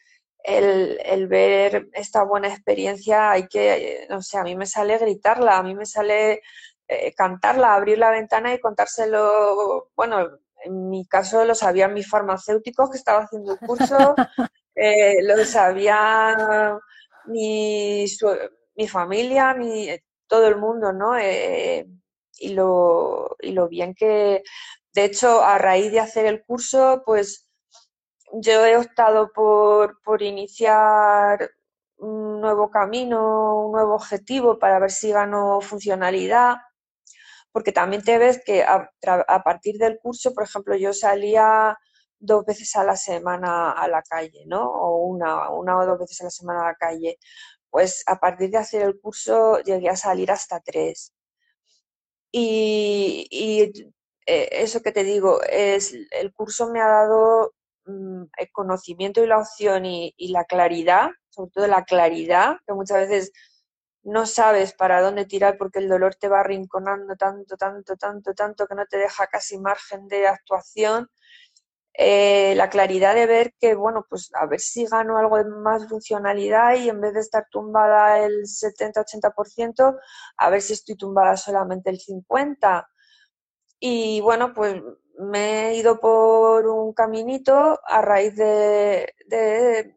El, 0.44 1.28
ver 1.28 1.90
esta 1.94 2.24
buena 2.24 2.48
experiencia, 2.48 3.32
hay 3.32 3.48
que, 3.48 4.08
no 4.10 4.22
sé, 4.22 4.38
a 4.38 4.44
mí 4.44 4.56
me 4.56 4.66
sale 4.66 4.98
gritarla, 4.98 5.58
a 5.58 5.64
mí 5.64 5.76
me 5.76 5.86
sale 5.86 6.42
eh, 6.88 7.14
cantarla, 7.14 7.76
abrir 7.76 8.00
la 8.00 8.10
ventana 8.10 8.54
y 8.54 8.60
contárselo, 8.60 9.92
bueno, 9.96 10.28
en 10.64 10.90
mi 10.90 11.06
caso 11.06 11.46
lo 11.46 11.54
sabían 11.54 11.94
mis 11.94 12.10
farmacéuticos 12.10 12.90
que 12.90 12.98
estaba 12.98 13.24
haciendo 13.24 13.54
el 13.54 13.60
curso, 13.60 14.16
eh, 14.76 15.22
lo 15.24 15.44
sabía 15.46 16.78
mi, 17.26 18.06
mi 18.76 18.88
familia, 18.88 19.54
mi, 19.54 19.90
todo 20.28 20.48
el 20.48 20.58
mundo, 20.58 20.94
¿no? 20.94 21.18
Eh, 21.18 21.88
y 22.40 22.50
lo, 22.54 23.36
y 23.40 23.52
lo 23.52 23.68
bien 23.68 23.94
que, 23.94 24.44
de 24.94 25.04
hecho, 25.06 25.44
a 25.44 25.58
raíz 25.58 25.92
de 25.92 26.00
hacer 26.00 26.26
el 26.26 26.44
curso, 26.44 27.04
pues 27.06 27.48
yo 28.34 28.66
he 28.66 28.78
optado 28.78 29.32
por, 29.34 30.02
por 30.04 30.22
iniciar 30.22 31.52
un 31.98 32.42
nuevo 32.42 32.72
camino, 32.72 33.66
un 33.66 33.72
nuevo 33.74 33.96
objetivo 33.96 34.58
para 34.58 34.80
ver 34.80 34.92
si 34.92 35.12
gano 35.12 35.62
funcionalidad, 35.62 36.58
porque 37.52 37.72
también 37.72 38.04
te 38.04 38.18
ves 38.18 38.42
que 38.46 38.64
a, 38.64 38.90
a, 39.28 39.44
partir 39.44 39.78
del 39.78 40.00
curso, 40.00 40.34
por 40.34 40.44
ejemplo, 40.44 40.76
yo 40.76 40.94
salía 40.94 41.78
dos 42.22 42.46
veces 42.46 42.76
a 42.76 42.84
la 42.84 42.96
semana 42.96 43.72
a 43.72 43.88
la 43.88 44.02
calle, 44.04 44.44
¿no? 44.48 44.64
O 44.72 45.06
una, 45.08 45.50
una 45.50 45.78
o 45.80 45.86
dos 45.86 46.00
veces 46.00 46.22
a 46.22 46.26
la 46.26 46.30
semana 46.32 46.62
a 46.62 46.68
la 46.68 46.76
calle. 46.76 47.18
Pues 47.70 48.04
a 48.08 48.20
partir 48.20 48.52
de 48.52 48.58
hacer 48.60 48.84
el 48.84 49.00
curso 49.00 49.60
llegué 49.62 49.90
a 49.90 49.96
salir 49.96 50.32
hasta 50.32 50.60
tres. 50.62 51.14
Y, 52.32 53.72
eh, 54.26 54.50
eso 54.52 54.82
que 54.82 54.92
te 54.92 55.04
digo, 55.04 55.42
es, 55.44 55.94
el 56.12 56.34
curso 56.34 56.70
me 56.72 56.82
ha 56.82 56.88
dado 56.88 57.54
mm, 57.86 58.24
el 58.38 58.52
conocimiento 58.52 59.24
y 59.24 59.28
la 59.28 59.40
opción 59.40 59.86
y, 59.86 60.14
la 60.30 60.46
claridad, 60.46 61.10
sobre 61.30 61.52
todo 61.52 61.68
la 61.68 61.84
claridad, 61.84 62.58
que 62.66 62.74
muchas 62.74 63.00
veces 63.08 63.32
no 64.04 64.26
sabes 64.26 64.74
para 64.74 65.02
dónde 65.02 65.26
tirar 65.26 65.58
porque 65.58 65.80
el 65.80 65.90
dolor 65.90 66.16
te 66.16 66.28
va 66.30 66.40
arrinconando 66.42 67.16
tanto, 67.16 67.58
tanto, 67.58 67.96
tanto, 67.98 68.34
tanto 68.34 68.68
que 68.68 68.76
no 68.76 68.86
te 68.86 68.98
deja 68.98 69.28
casi 69.28 69.58
margen 69.60 70.08
de 70.08 70.28
actuación. 70.28 71.10
Eh, 71.94 72.54
la 72.56 72.70
claridad 72.70 73.16
de 73.16 73.26
ver 73.26 73.54
que, 73.60 73.76
bueno, 73.76 74.06
pues 74.10 74.32
a 74.34 74.46
ver 74.46 74.60
si 74.60 74.86
gano 74.86 75.18
algo 75.18 75.38
de 75.38 75.46
más 75.46 75.88
funcionalidad 75.90 76.76
y 76.76 76.90
en 76.90 77.02
vez 77.02 77.14
de 77.14 77.20
estar 77.20 77.48
tumbada 77.52 78.20
el 78.20 78.44
70-80%, 78.46 80.00
a 80.38 80.50
ver 80.50 80.62
si 80.62 80.74
estoy 80.74 80.96
tumbada 80.96 81.36
solamente 81.38 81.90
el 81.90 82.00
50%. 82.00 82.86
Y 83.80 84.22
bueno, 84.22 84.54
pues 84.54 84.82
me 85.18 85.70
he 85.70 85.78
ido 85.78 86.00
por 86.00 86.68
un 86.68 86.94
caminito 86.94 87.80
a 87.86 88.02
raíz 88.02 88.36
de, 88.36 89.14
de, 89.28 89.96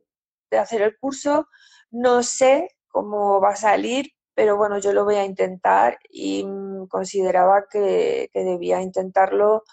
hacer 0.59 0.83
el 0.83 0.99
curso. 0.99 1.49
No 1.91 2.23
sé 2.23 2.71
cómo 2.89 3.41
va 3.41 3.51
a 3.51 3.57
salir, 3.57 4.07
pero 4.35 4.57
bueno, 4.57 4.79
yo 4.79 4.93
lo 4.93 5.05
voy 5.05 5.17
a 5.17 5.25
intentar 5.25 5.99
y 6.11 6.47
consideraba 6.89 7.67
que, 7.71 8.31
debía 8.35 8.81
intentarlo 8.81 9.65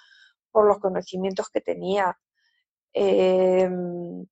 por 0.52 0.68
los 0.68 0.80
conocimientos 0.80 1.50
que 1.50 1.62
tenía. 1.62 2.18
Em, 2.94 4.26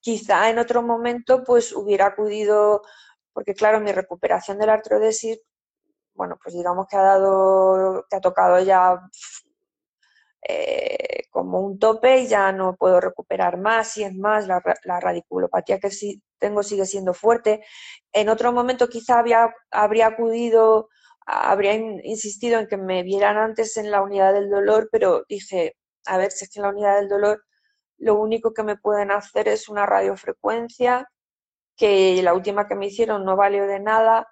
quizá 0.00 0.50
en 0.50 0.58
otro 0.58 0.82
momento 0.82 1.44
pues 1.44 1.72
hubiera 1.74 2.06
acudido, 2.06 2.82
porque 3.32 3.54
claro, 3.54 3.80
mi 3.80 3.92
recuperación 3.92 4.58
de 4.58 4.66
la 4.66 4.74
artrodesis 4.74 5.40
bueno, 6.18 6.36
pues 6.42 6.54
digamos 6.54 6.86
que 6.88 6.96
ha 6.96 7.02
dado, 7.02 8.04
que 8.10 8.16
ha 8.16 8.20
tocado 8.20 8.60
ya 8.60 9.00
eh, 10.48 11.24
como 11.30 11.60
un 11.60 11.78
tope 11.78 12.18
y 12.20 12.26
ya 12.26 12.50
no 12.52 12.74
puedo 12.76 13.00
recuperar 13.00 13.56
más 13.56 13.96
y 13.96 14.04
es 14.04 14.14
más, 14.14 14.46
la, 14.48 14.60
radiculopatía 15.00 15.78
que 15.78 15.90
sí 15.90 16.20
tengo 16.38 16.62
sigue 16.64 16.86
siendo 16.86 17.14
fuerte. 17.14 17.64
En 18.12 18.28
otro 18.28 18.52
momento 18.52 18.88
quizá 18.88 19.20
había, 19.20 19.54
habría 19.70 20.08
acudido, 20.08 20.88
habría 21.28 21.74
insistido 21.74 22.58
en 22.58 22.66
que 22.66 22.78
me 22.78 23.02
vieran 23.02 23.36
antes 23.36 23.76
en 23.76 23.90
la 23.90 24.02
unidad 24.02 24.32
del 24.32 24.48
dolor, 24.48 24.88
pero 24.90 25.24
dije, 25.28 25.76
a 26.06 26.16
ver, 26.16 26.32
si 26.32 26.44
es 26.44 26.50
que 26.50 26.60
en 26.60 26.64
la 26.64 26.70
unidad 26.70 26.96
del 26.96 27.08
dolor 27.08 27.44
lo 27.98 28.14
único 28.14 28.54
que 28.54 28.62
me 28.62 28.76
pueden 28.76 29.10
hacer 29.10 29.48
es 29.48 29.68
una 29.68 29.84
radiofrecuencia, 29.86 31.10
que 31.76 32.22
la 32.22 32.34
última 32.34 32.66
que 32.66 32.74
me 32.76 32.86
hicieron 32.86 33.24
no 33.24 33.36
valió 33.36 33.66
de 33.66 33.80
nada. 33.80 34.26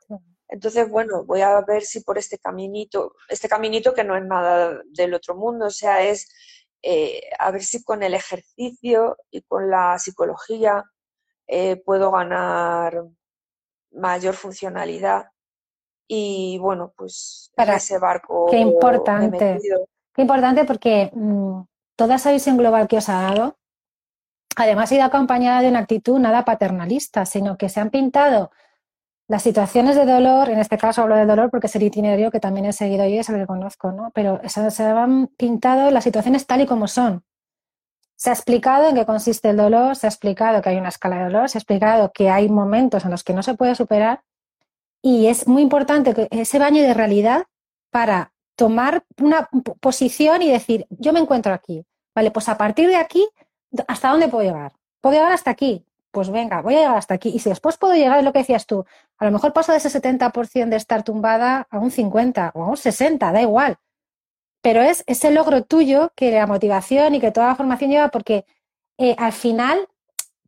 Entonces, 0.48 0.88
bueno, 0.88 1.24
voy 1.24 1.42
a 1.42 1.60
ver 1.62 1.82
si 1.82 2.00
por 2.00 2.18
este 2.18 2.38
caminito, 2.38 3.14
este 3.28 3.48
caminito 3.48 3.92
que 3.94 4.04
no 4.04 4.16
es 4.16 4.24
nada 4.24 4.80
del 4.86 5.14
otro 5.14 5.36
mundo, 5.36 5.66
o 5.66 5.70
sea, 5.70 6.02
es 6.02 6.28
eh, 6.82 7.20
a 7.38 7.50
ver 7.50 7.62
si 7.62 7.82
con 7.84 8.02
el 8.02 8.14
ejercicio 8.14 9.16
y 9.30 9.42
con 9.42 9.70
la 9.70 9.98
psicología 9.98 10.84
eh, 11.46 11.76
puedo 11.76 12.10
ganar 12.12 13.04
mayor 13.92 14.34
funcionalidad. 14.34 15.26
Y 16.08 16.58
bueno, 16.58 16.92
pues 16.96 17.50
Para, 17.56 17.76
ese 17.76 17.98
barco. 17.98 18.46
Qué 18.50 18.58
importante. 18.58 19.58
Qué 20.14 20.22
importante 20.22 20.64
porque 20.64 21.10
mm, 21.12 21.60
toda 21.96 22.16
esa 22.16 22.32
visión 22.32 22.56
global 22.56 22.88
que 22.88 22.98
os 22.98 23.08
ha 23.08 23.22
dado, 23.22 23.58
además 24.56 24.90
ha 24.90 24.94
ido 24.94 25.04
acompañada 25.04 25.60
de 25.60 25.68
una 25.68 25.80
actitud 25.80 26.18
nada 26.18 26.44
paternalista, 26.44 27.26
sino 27.26 27.56
que 27.58 27.68
se 27.68 27.80
han 27.80 27.90
pintado 27.90 28.50
las 29.28 29.42
situaciones 29.42 29.96
de 29.96 30.06
dolor, 30.06 30.50
en 30.50 30.60
este 30.60 30.78
caso 30.78 31.02
hablo 31.02 31.16
de 31.16 31.26
dolor 31.26 31.50
porque 31.50 31.66
es 31.66 31.74
el 31.74 31.82
itinerario 31.82 32.30
que 32.30 32.38
también 32.38 32.66
he 32.66 32.72
seguido 32.72 33.04
y 33.06 33.18
es 33.18 33.28
el 33.28 33.36
que 33.36 33.46
conozco, 33.46 33.90
¿no? 33.90 34.12
Pero 34.14 34.40
se, 34.48 34.82
han 34.84 35.26
pintado 35.36 35.90
las 35.90 36.04
situaciones 36.04 36.46
tal 36.46 36.60
y 36.60 36.66
como 36.66 36.86
son. 36.86 37.24
Se 38.14 38.30
ha 38.30 38.32
explicado 38.32 38.88
en 38.88 38.94
qué 38.94 39.04
consiste 39.04 39.50
el 39.50 39.56
dolor, 39.56 39.96
se 39.96 40.06
ha 40.06 40.10
explicado 40.10 40.62
que 40.62 40.70
hay 40.70 40.76
una 40.76 40.90
escala 40.90 41.18
de 41.18 41.24
dolor, 41.24 41.50
se 41.50 41.58
ha 41.58 41.60
explicado 41.60 42.12
que 42.12 42.30
hay 42.30 42.48
momentos 42.48 43.04
en 43.04 43.10
los 43.10 43.24
que 43.24 43.34
no 43.34 43.42
se 43.42 43.54
puede 43.54 43.74
superar 43.74 44.22
y 45.02 45.26
es 45.26 45.46
muy 45.46 45.62
importante 45.62 46.14
que 46.14 46.28
ese 46.30 46.58
baño 46.58 46.82
de 46.82 46.94
realidad 46.94 47.46
para 47.90 48.32
tomar 48.56 49.04
una 49.20 49.48
posición 49.80 50.42
y 50.42 50.50
decir, 50.50 50.86
yo 50.90 51.12
me 51.12 51.20
encuentro 51.20 51.52
aquí, 51.52 51.84
vale, 52.14 52.30
pues 52.30 52.48
a 52.48 52.56
partir 52.56 52.88
de 52.88 52.96
aquí, 52.96 53.28
¿hasta 53.86 54.10
dónde 54.10 54.28
puedo 54.28 54.44
llegar? 54.44 54.72
Puedo 55.00 55.14
llegar 55.14 55.32
hasta 55.32 55.50
aquí, 55.50 55.84
pues 56.10 56.30
venga, 56.30 56.62
voy 56.62 56.74
a 56.74 56.78
llegar 56.78 56.96
hasta 56.96 57.14
aquí. 57.14 57.28
Y 57.28 57.40
si 57.40 57.50
después 57.50 57.76
puedo 57.76 57.94
llegar, 57.94 58.18
es 58.18 58.24
lo 58.24 58.32
que 58.32 58.38
decías 58.38 58.66
tú, 58.66 58.86
a 59.18 59.24
lo 59.26 59.30
mejor 59.30 59.52
paso 59.52 59.72
de 59.72 59.78
ese 59.78 59.90
70% 59.90 60.70
de 60.70 60.76
estar 60.76 61.02
tumbada 61.02 61.66
a 61.70 61.78
un 61.78 61.90
50 61.90 62.52
o 62.54 62.64
a 62.64 62.68
un 62.70 62.76
60, 62.76 63.32
da 63.32 63.42
igual. 63.42 63.76
Pero 64.62 64.80
es 64.80 65.04
ese 65.06 65.30
logro 65.30 65.62
tuyo 65.62 66.12
que 66.16 66.32
la 66.32 66.46
motivación 66.46 67.14
y 67.14 67.20
que 67.20 67.32
toda 67.32 67.48
la 67.48 67.54
formación 67.54 67.90
lleva, 67.90 68.08
porque 68.08 68.46
eh, 68.98 69.14
al 69.18 69.32
final 69.32 69.88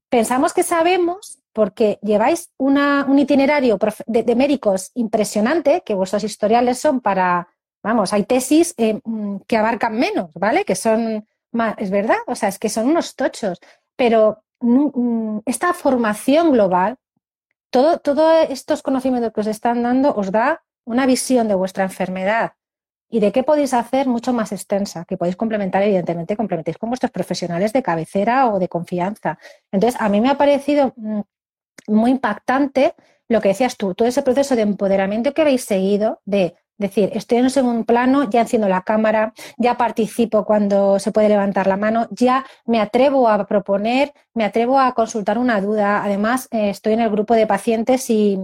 pensamos 0.08 0.54
que 0.54 0.62
sabemos, 0.62 1.37
porque 1.58 1.98
lleváis 2.02 2.50
un 2.56 3.18
itinerario 3.18 3.78
de, 4.06 4.36
médicos 4.36 4.90
impresionante, 4.94 5.82
que 5.84 5.94
vuestros 5.94 6.22
historiales 6.24 6.78
son 6.78 7.00
para, 7.00 7.48
vamos, 7.82 8.12
hay 8.12 8.24
tesis 8.24 8.74
eh, 8.76 9.00
mm, 9.04 9.38
que 9.46 9.56
abarcan 9.56 9.98
menos, 9.98 10.30
¿vale? 10.34 10.64
Que 10.64 10.74
son 10.74 11.26
más, 11.52 11.74
es 11.78 11.90
verdad, 11.90 12.18
o 12.26 12.34
sea, 12.34 12.48
es 12.48 12.58
que 12.58 12.68
son 12.68 12.86
unos 12.86 13.16
tochos, 13.16 13.58
pero 13.96 14.44
Mm, 14.60 15.38
esta 15.46 15.72
formación 15.72 16.52
global, 16.52 16.96
todos 17.70 18.02
todo 18.02 18.32
estos 18.42 18.82
conocimientos 18.82 19.32
que 19.32 19.40
os 19.40 19.46
están 19.46 19.82
dando 19.82 20.14
os 20.14 20.32
da 20.32 20.64
una 20.84 21.06
visión 21.06 21.48
de 21.48 21.54
vuestra 21.54 21.84
enfermedad 21.84 22.54
y 23.10 23.20
de 23.20 23.32
qué 23.32 23.42
podéis 23.44 23.72
hacer 23.74 24.08
mucho 24.08 24.32
más 24.32 24.52
extensa, 24.52 25.04
que 25.04 25.16
podéis 25.16 25.36
complementar, 25.36 25.82
evidentemente, 25.82 26.36
complementéis 26.36 26.78
con 26.78 26.90
vuestros 26.90 27.12
profesionales 27.12 27.72
de 27.72 27.82
cabecera 27.82 28.48
o 28.48 28.58
de 28.58 28.68
confianza. 28.68 29.38
Entonces, 29.72 30.00
a 30.00 30.08
mí 30.08 30.20
me 30.20 30.30
ha 30.30 30.36
parecido 30.36 30.92
mm, 30.96 31.20
muy 31.88 32.12
impactante 32.12 32.94
lo 33.28 33.40
que 33.40 33.48
decías 33.48 33.76
tú, 33.76 33.94
todo 33.94 34.08
ese 34.08 34.22
proceso 34.22 34.56
de 34.56 34.62
empoderamiento 34.62 35.34
que 35.34 35.42
habéis 35.42 35.64
seguido, 35.64 36.20
de 36.24 36.54
decir, 36.78 37.10
estoy 37.12 37.38
en 37.38 37.44
un 37.44 37.50
segundo 37.50 37.84
plano, 37.84 38.30
ya 38.30 38.40
enciendo 38.40 38.68
la 38.68 38.82
cámara, 38.82 39.34
ya 39.58 39.76
participo 39.76 40.44
cuando 40.44 40.98
se 40.98 41.12
puede 41.12 41.28
levantar 41.28 41.66
la 41.66 41.76
mano, 41.76 42.06
ya 42.10 42.46
me 42.64 42.80
atrevo 42.80 43.28
a 43.28 43.44
proponer, 43.46 44.12
me 44.32 44.44
atrevo 44.44 44.78
a 44.78 44.94
consultar 44.94 45.38
una 45.38 45.60
duda. 45.60 46.04
Además, 46.04 46.48
eh, 46.52 46.70
estoy 46.70 46.94
en 46.94 47.00
el 47.00 47.10
grupo 47.10 47.34
de 47.34 47.46
pacientes 47.46 48.08
y, 48.08 48.38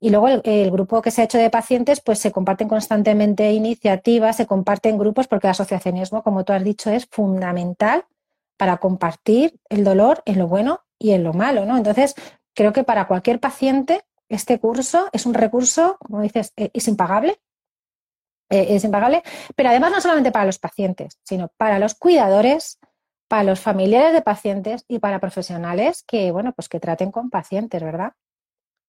y 0.00 0.10
luego 0.10 0.28
el, 0.28 0.70
grupo 0.70 1.02
que 1.02 1.10
se 1.10 1.20
ha 1.20 1.24
hecho 1.24 1.38
de 1.38 1.50
pacientes, 1.50 2.00
pues 2.00 2.18
se 2.18 2.32
comparten 2.32 2.68
constantemente 2.68 3.52
iniciativas, 3.52 4.36
se 4.36 4.46
comparten 4.46 4.98
grupos, 4.98 5.28
porque 5.28 5.46
el 5.46 5.52
asociacionismo, 5.52 6.22
como 6.22 6.44
tú 6.44 6.52
has 6.52 6.64
dicho, 6.64 6.90
es 6.90 7.06
fundamental 7.10 8.04
para 8.56 8.78
compartir 8.78 9.58
el 9.68 9.84
dolor 9.84 10.22
en 10.24 10.38
lo 10.38 10.48
bueno 10.48 10.80
y 10.98 11.12
en 11.12 11.22
lo 11.22 11.32
malo, 11.32 11.64
¿no? 11.64 11.76
Entonces, 11.76 12.14
creo 12.54 12.72
que 12.72 12.84
para 12.84 13.06
cualquier 13.06 13.40
paciente 13.40 14.04
este 14.28 14.58
curso 14.58 15.08
es 15.12 15.26
un 15.26 15.34
recurso, 15.34 15.96
como 16.00 16.20
dices, 16.20 16.52
eh, 16.56 16.70
es 16.74 16.88
impagable, 16.88 17.40
eh, 18.50 18.66
es 18.70 18.84
impagable, 18.84 19.22
pero 19.56 19.68
además 19.68 19.92
no 19.92 20.00
solamente 20.00 20.32
para 20.32 20.46
los 20.46 20.58
pacientes, 20.58 21.18
sino 21.22 21.48
para 21.56 21.78
los 21.78 21.94
cuidadores, 21.94 22.78
para 23.28 23.42
los 23.42 23.60
familiares 23.60 24.14
de 24.14 24.22
pacientes 24.22 24.84
y 24.88 24.98
para 24.98 25.20
profesionales 25.20 26.02
que, 26.06 26.30
bueno, 26.32 26.52
pues 26.52 26.68
que 26.68 26.80
traten 26.80 27.10
con 27.10 27.28
pacientes, 27.28 27.82
¿verdad? 27.82 28.14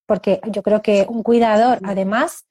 Porque 0.06 0.40
yo 0.48 0.64
creo 0.64 0.82
que 0.82 1.06
un 1.10 1.24
cuidador, 1.24 1.80
además, 1.84 2.48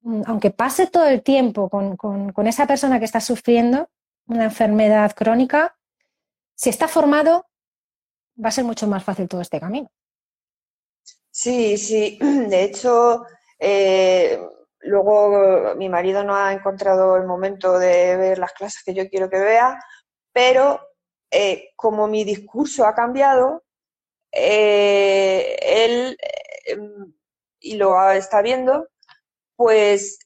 mm, 0.00 0.22
aunque 0.26 0.50
pase 0.50 0.86
todo 0.86 1.06
el 1.06 1.22
tiempo 1.22 1.68
con, 1.68 2.46
esa 2.46 2.66
persona 2.66 2.98
que 2.98 3.04
está 3.04 3.20
sufriendo 3.20 3.88
una 4.26 4.44
enfermedad 4.44 5.12
crónica, 5.12 5.76
si 6.54 6.70
está 6.70 6.88
formado, 6.88 7.46
va 8.42 8.48
a 8.48 8.52
ser 8.52 8.64
mucho 8.64 8.86
más 8.86 9.04
fácil 9.04 9.28
todo 9.28 9.42
este 9.42 9.60
camino. 9.60 9.90
Sí, 11.42 11.76
sí. 11.76 12.18
De 12.48 12.62
hecho, 12.62 13.24
eh, 13.58 14.38
luego 14.80 15.74
mi 15.76 15.88
marido 15.88 16.22
no 16.22 16.36
ha 16.36 16.52
encontrado 16.52 17.16
el 17.16 17.24
momento 17.26 17.78
de 17.80 18.16
ver 18.16 18.38
las 18.38 18.52
clases 18.52 18.82
que 18.84 18.94
yo 18.94 19.08
quiero 19.08 19.28
que 19.28 19.40
vea, 19.40 19.76
pero 20.32 20.80
eh, 21.32 21.70
como 21.74 22.06
mi 22.06 22.22
discurso 22.22 22.86
ha 22.86 22.94
cambiado, 22.94 23.64
eh, 24.32 25.56
él 25.62 26.16
y 27.60 27.74
lo 27.76 28.10
está 28.12 28.40
viendo, 28.42 28.88
pues 29.56 30.20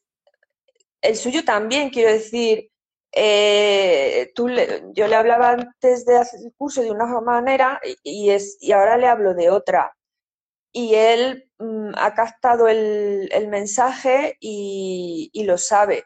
el 1.00 1.16
suyo 1.16 1.44
también, 1.44 1.88
quiero 1.90 2.12
decir, 2.12 2.70
tú 4.34 4.48
yo 4.92 5.08
le 5.08 5.16
hablaba 5.16 5.52
antes 5.52 6.04
de 6.04 6.18
hacer 6.18 6.40
el 6.44 6.52
curso 6.58 6.82
de 6.82 6.90
una 6.90 7.06
manera 7.22 7.80
y, 8.02 8.28
es, 8.30 8.58
y 8.60 8.72
ahora 8.72 8.98
le 8.98 9.06
hablo 9.06 9.32
de 9.34 9.48
otra. 9.50 9.95
Y 10.76 10.94
él 10.94 11.50
mm, 11.58 11.92
ha 11.96 12.12
captado 12.12 12.68
el, 12.68 13.48
mensaje 13.48 14.36
y, 14.40 15.30
lo 15.46 15.56
sabe. 15.56 16.04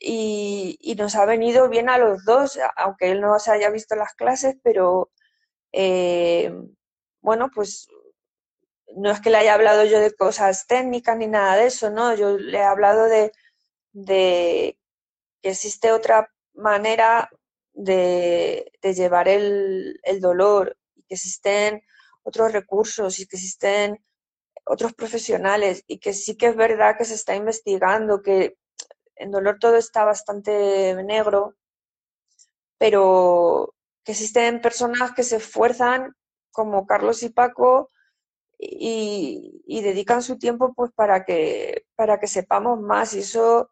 Y, 0.00 0.94
nos 0.96 1.14
ha 1.16 1.26
venido 1.26 1.68
bien 1.68 1.90
a 1.90 1.98
los 1.98 2.24
dos, 2.24 2.58
aunque 2.76 3.10
él 3.10 3.20
no 3.20 3.38
se 3.38 3.50
haya 3.52 3.68
visto 3.68 3.94
las 3.94 4.14
clases, 4.14 4.56
pero 4.62 5.10
eh, 5.72 6.50
bueno, 7.20 7.50
pues 7.54 7.88
no 8.96 9.10
es 9.10 9.20
que 9.20 9.28
le 9.28 9.36
haya 9.36 9.52
hablado 9.52 9.84
yo 9.84 10.00
de 10.00 10.14
cosas 10.14 10.66
técnicas 10.66 11.18
ni 11.18 11.26
nada 11.26 11.56
de 11.56 11.66
eso, 11.66 11.90
¿no? 11.90 12.14
Yo 12.14 12.38
le 12.38 12.58
he 12.58 12.62
hablado 12.62 13.04
de, 13.04 13.32
que 14.06 14.78
existe 15.42 15.92
otra 15.92 16.32
manera 16.54 17.28
de, 17.74 18.72
llevar 18.82 19.28
el, 19.28 20.00
dolor 20.20 20.74
y 20.94 21.02
que 21.02 21.16
existen 21.16 21.82
otros 22.28 22.52
recursos 22.52 23.18
y 23.18 23.26
que 23.26 23.36
existen 23.36 24.04
otros 24.64 24.92
profesionales 24.94 25.84
y 25.86 25.98
que 25.98 26.12
sí 26.12 26.36
que 26.36 26.48
es 26.48 26.56
verdad 26.56 26.96
que 26.96 27.04
se 27.04 27.14
está 27.14 27.34
investigando, 27.34 28.22
que 28.22 28.56
en 29.16 29.30
dolor 29.30 29.58
todo 29.58 29.76
está 29.76 30.04
bastante 30.04 30.94
negro, 31.04 31.56
pero 32.78 33.74
que 34.04 34.12
existen 34.12 34.60
personas 34.60 35.12
que 35.12 35.22
se 35.24 35.36
esfuerzan 35.36 36.14
como 36.52 36.86
Carlos 36.86 37.22
y 37.22 37.30
Paco 37.30 37.90
y, 38.58 39.80
dedican 39.82 40.22
su 40.22 40.38
tiempo 40.38 40.74
pues 40.74 40.90
para 40.92 41.24
que, 41.24 41.86
para 41.94 42.18
que 42.18 42.26
sepamos 42.26 42.80
más. 42.80 43.14
Y 43.14 43.20
eso, 43.20 43.70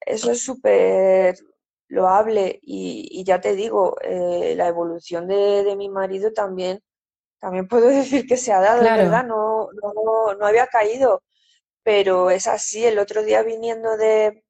eso 0.00 0.30
es 0.30 0.40
súper 0.40 1.38
loable. 1.88 2.58
Y, 2.62 3.08
y, 3.10 3.24
ya 3.24 3.40
te 3.40 3.54
digo, 3.54 3.96
eh, 4.02 4.54
la 4.56 4.68
evolución 4.68 5.28
de, 5.28 5.74
mi 5.76 5.88
marido 5.88 6.32
también, 6.32 6.82
también 7.40 7.68
puedo 7.68 7.88
decir 7.88 8.26
que 8.26 8.36
se 8.36 8.52
ha 8.52 8.60
dado, 8.60 8.82
verdad, 8.82 9.24
no, 9.24 9.68
no, 9.72 10.34
no 10.34 10.46
había 10.46 10.66
caído, 10.66 11.22
pero 11.82 12.30
es 12.30 12.46
así, 12.46 12.84
el 12.84 12.98
otro 12.98 13.22
día 13.22 13.42
viniendo 13.42 13.96
de, 13.96 14.44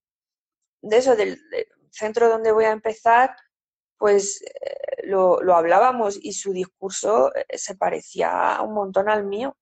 de 0.83 0.97
eso, 0.97 1.17
del, 1.17 1.41
centro 1.91 2.29
donde 2.29 2.53
voy 2.53 2.65
a 2.65 2.71
empezar, 2.73 3.35
pues 3.99 4.43
eh, 4.43 5.07
lo, 5.07 5.43
lo, 5.43 5.55
hablábamos 5.55 6.19
y 6.21 6.33
su 6.33 6.53
discurso 6.53 7.35
eh, 7.35 7.59
se 7.59 7.75
parecía 7.75 8.59
un 8.63 8.75
montón 8.75 9.09
al 9.09 9.25
mío, 9.25 9.57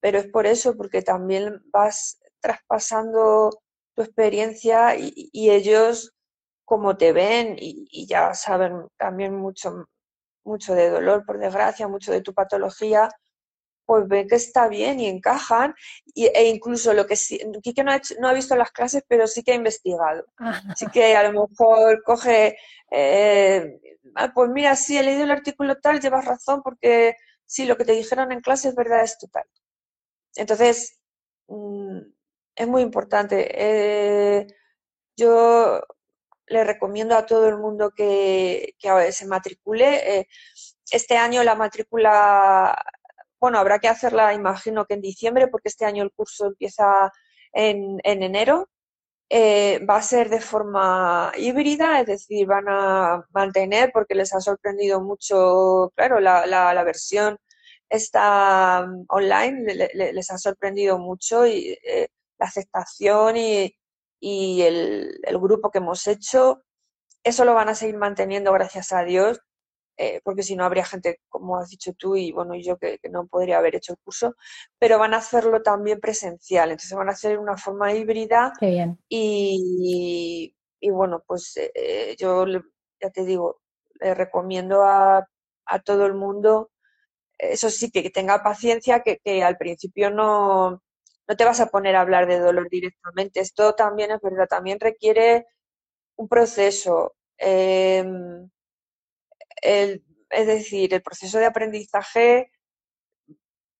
pero 0.00 0.18
es 0.18 0.26
por 0.28 0.46
eso, 0.46 0.76
porque 0.76 1.02
también 1.02 1.62
vas 1.72 2.20
traspasando 2.40 3.50
tu 3.94 4.02
experiencia 4.02 4.96
y, 4.96 5.30
ellos 5.50 6.12
como 6.64 6.96
te 6.96 7.12
ven 7.12 7.56
y, 7.58 8.06
ya 8.06 8.34
saben 8.34 8.88
también 8.96 9.34
mucho, 9.36 9.86
mucho 10.44 10.74
de 10.74 10.90
dolor, 10.90 11.24
por 11.24 11.38
desgracia, 11.38 11.88
mucho 11.88 12.12
de 12.12 12.22
tu 12.22 12.34
patología, 12.34 13.08
pues 13.84 14.06
ven 14.08 14.28
que 14.28 14.36
está 14.36 14.68
bien 14.68 15.00
y 15.00 15.08
encajan. 15.08 15.74
e 16.14 16.48
incluso 16.48 16.94
lo 16.94 17.06
que 17.06 17.16
sí, 17.16 17.40
Quique 17.62 17.84
no 17.84 17.92
ha, 17.92 18.00
no 18.20 18.28
ha 18.28 18.32
visto 18.32 18.56
las 18.56 18.70
clases, 18.70 19.02
pero 19.08 19.26
sí 19.26 19.42
que 19.42 19.52
ha 19.52 19.56
investigado. 19.56 20.24
Así 20.36 20.86
que 20.86 21.16
a 21.16 21.30
lo 21.30 21.48
mejor 21.48 22.02
coge 22.04 22.56
eh, 22.90 23.80
Ah, 24.14 24.32
pues 24.34 24.50
mira, 24.50 24.76
sí, 24.76 24.98
he 24.98 25.02
leído 25.02 25.24
el 25.24 25.30
artículo 25.30 25.76
tal, 25.80 26.00
llevas 26.00 26.24
razón, 26.24 26.62
porque 26.62 27.14
sí, 27.46 27.64
lo 27.66 27.76
que 27.76 27.84
te 27.84 27.92
dijeron 27.92 28.32
en 28.32 28.40
clase 28.40 28.68
es 28.68 28.74
verdad, 28.74 29.02
es 29.04 29.18
total. 29.18 29.44
Entonces, 30.36 31.00
mm, 31.48 31.98
es 32.56 32.68
muy 32.68 32.82
importante. 32.82 33.48
Eh, 33.54 34.46
yo 35.16 35.82
le 36.52 36.64
recomiendo 36.64 37.16
a 37.16 37.26
todo 37.26 37.48
el 37.48 37.58
mundo 37.58 37.90
que, 37.90 38.74
se 39.10 39.26
matricule. 39.26 40.18
Eh, 40.18 40.28
este 40.90 41.16
año 41.16 41.42
la 41.44 41.54
matrícula, 41.54 42.76
bueno, 43.40 43.58
habrá 43.58 43.78
que 43.78 43.88
hacerla, 43.88 44.34
imagino 44.34 44.84
que 44.86 44.94
en 44.94 45.00
diciembre, 45.00 45.48
porque 45.48 45.68
este 45.68 45.84
año 45.84 46.02
el 46.02 46.12
curso 46.12 46.46
empieza 46.46 47.10
en 47.52 48.00
enero. 48.04 48.68
Eh, 49.34 49.80
va 49.88 49.96
a 49.96 50.02
ser 50.02 50.28
de 50.28 50.42
forma 50.42 51.32
híbrida, 51.38 52.00
es 52.00 52.06
decir, 52.06 52.46
van 52.46 52.66
a 52.68 53.24
mantener, 53.32 53.90
porque 53.90 54.14
les 54.14 54.34
ha 54.34 54.40
sorprendido 54.40 55.00
mucho, 55.00 55.90
claro, 55.96 56.20
la, 56.20 56.84
versión 56.84 57.38
está 57.88 58.86
mm, 58.86 59.06
online, 59.08 59.88
les 59.94 60.30
ha 60.30 60.36
sorprendido 60.36 60.98
mucho 60.98 61.46
y 61.46 61.78
eh, 61.82 62.08
la 62.38 62.46
aceptación 62.46 63.38
y, 63.38 63.74
el, 64.22 65.20
el, 65.22 65.38
grupo 65.38 65.70
que 65.70 65.78
hemos 65.78 66.06
hecho, 66.06 66.62
eso 67.24 67.44
lo 67.44 67.54
van 67.54 67.68
a 67.68 67.74
seguir 67.74 67.96
manteniendo, 67.96 68.52
gracias 68.52 68.92
a 68.92 69.04
Dios. 69.04 69.40
Eh, 69.98 70.20
porque 70.24 70.42
si 70.42 70.56
no 70.56 70.64
habría 70.64 70.84
gente, 70.84 71.20
como 71.28 71.58
has 71.58 71.68
dicho 71.68 71.92
tú 71.92 72.16
y 72.16 72.32
bueno, 72.32 72.54
y 72.54 72.62
yo 72.62 72.78
que, 72.78 72.98
no 73.10 73.26
podría 73.26 73.58
haber 73.58 73.76
hecho 73.76 73.92
el 73.92 73.98
curso, 74.02 74.34
pero 74.78 74.98
van 74.98 75.12
a 75.12 75.18
hacerlo 75.18 75.62
también 75.62 76.00
presencial, 76.00 76.70
entonces 76.70 76.96
van 76.96 77.10
a 77.10 77.12
hacer 77.12 77.38
una 77.38 77.56
forma 77.58 77.92
híbrida. 77.92 78.52
Y, 79.08 80.54
y, 80.80 80.90
bueno, 80.90 81.22
pues 81.26 81.56
eh, 81.56 82.16
yo 82.18 82.46
ya 82.46 83.10
te 83.10 83.24
digo, 83.24 83.60
le 84.00 84.14
recomiendo 84.14 84.82
a, 84.82 85.26
a, 85.66 85.78
todo 85.80 86.06
el 86.06 86.14
mundo, 86.14 86.70
eso 87.38 87.70
sí, 87.70 87.90
que, 87.90 88.08
tenga 88.10 88.42
paciencia, 88.42 89.02
que, 89.02 89.18
que 89.22 89.44
al 89.44 89.58
principio 89.58 90.10
no, 90.10 90.82
no 91.28 91.36
te 91.36 91.44
vas 91.44 91.60
a 91.60 91.66
poner 91.66 91.96
a 91.96 92.00
hablar 92.00 92.26
de 92.26 92.38
dolor 92.38 92.68
directamente. 92.68 93.40
Esto 93.40 93.74
también 93.74 94.10
es 94.10 94.20
verdad, 94.20 94.48
también 94.48 94.80
requiere 94.80 95.46
un 96.16 96.28
proceso. 96.28 97.16
Eh, 97.38 98.04
es 99.62 100.46
decir, 100.46 100.94
el 100.94 101.02
proceso 101.02 101.38
de 101.38 101.46
aprendizaje, 101.46 102.50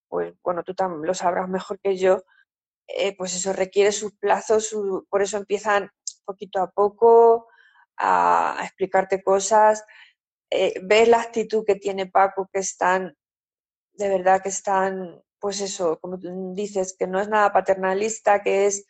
pues 0.09 0.35
bueno, 0.43 0.63
tú 0.63 0.75
lo 1.03 1.15
sabrás 1.15 1.49
mejor 1.49 1.81
que 1.81 1.97
yo, 1.97 2.23
eh, 2.87 3.17
pues 3.17 3.35
eso 3.35 3.53
requiere 3.53 3.93
sus 3.93 4.15
plazos, 4.17 4.77
por 5.09 5.23
eso 5.23 5.39
empiezan 5.39 5.91
poquito 6.25 6.61
a 6.61 6.71
poco 6.71 7.49
a, 7.97 8.59
explicarte 8.63 9.23
cosas. 9.23 9.85
Eh, 10.51 10.75
ves 10.83 11.09
la 11.09 11.23
actitud 11.23 11.65
que 11.65 11.77
tiene 11.77 12.07
Paco, 12.07 12.49
que 12.53 12.61
están, 12.61 13.17
de 13.95 14.09
verdad 14.09 14.43
que 14.43 14.51
están, 14.51 15.23
pues 15.43 15.61
eso, 15.61 15.99
como 16.01 16.21
tú 16.21 16.55
dices, 16.55 16.95
que 16.97 17.09
no 17.09 17.21
es 17.21 17.29
nada 17.29 17.53
paternalista, 17.53 18.45
que 18.45 18.67
es 18.67 18.87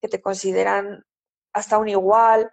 que 0.00 0.06
te 0.06 0.22
consideran 0.22 1.04
hasta 1.52 1.78
un 1.78 1.88
igual. 1.88 2.48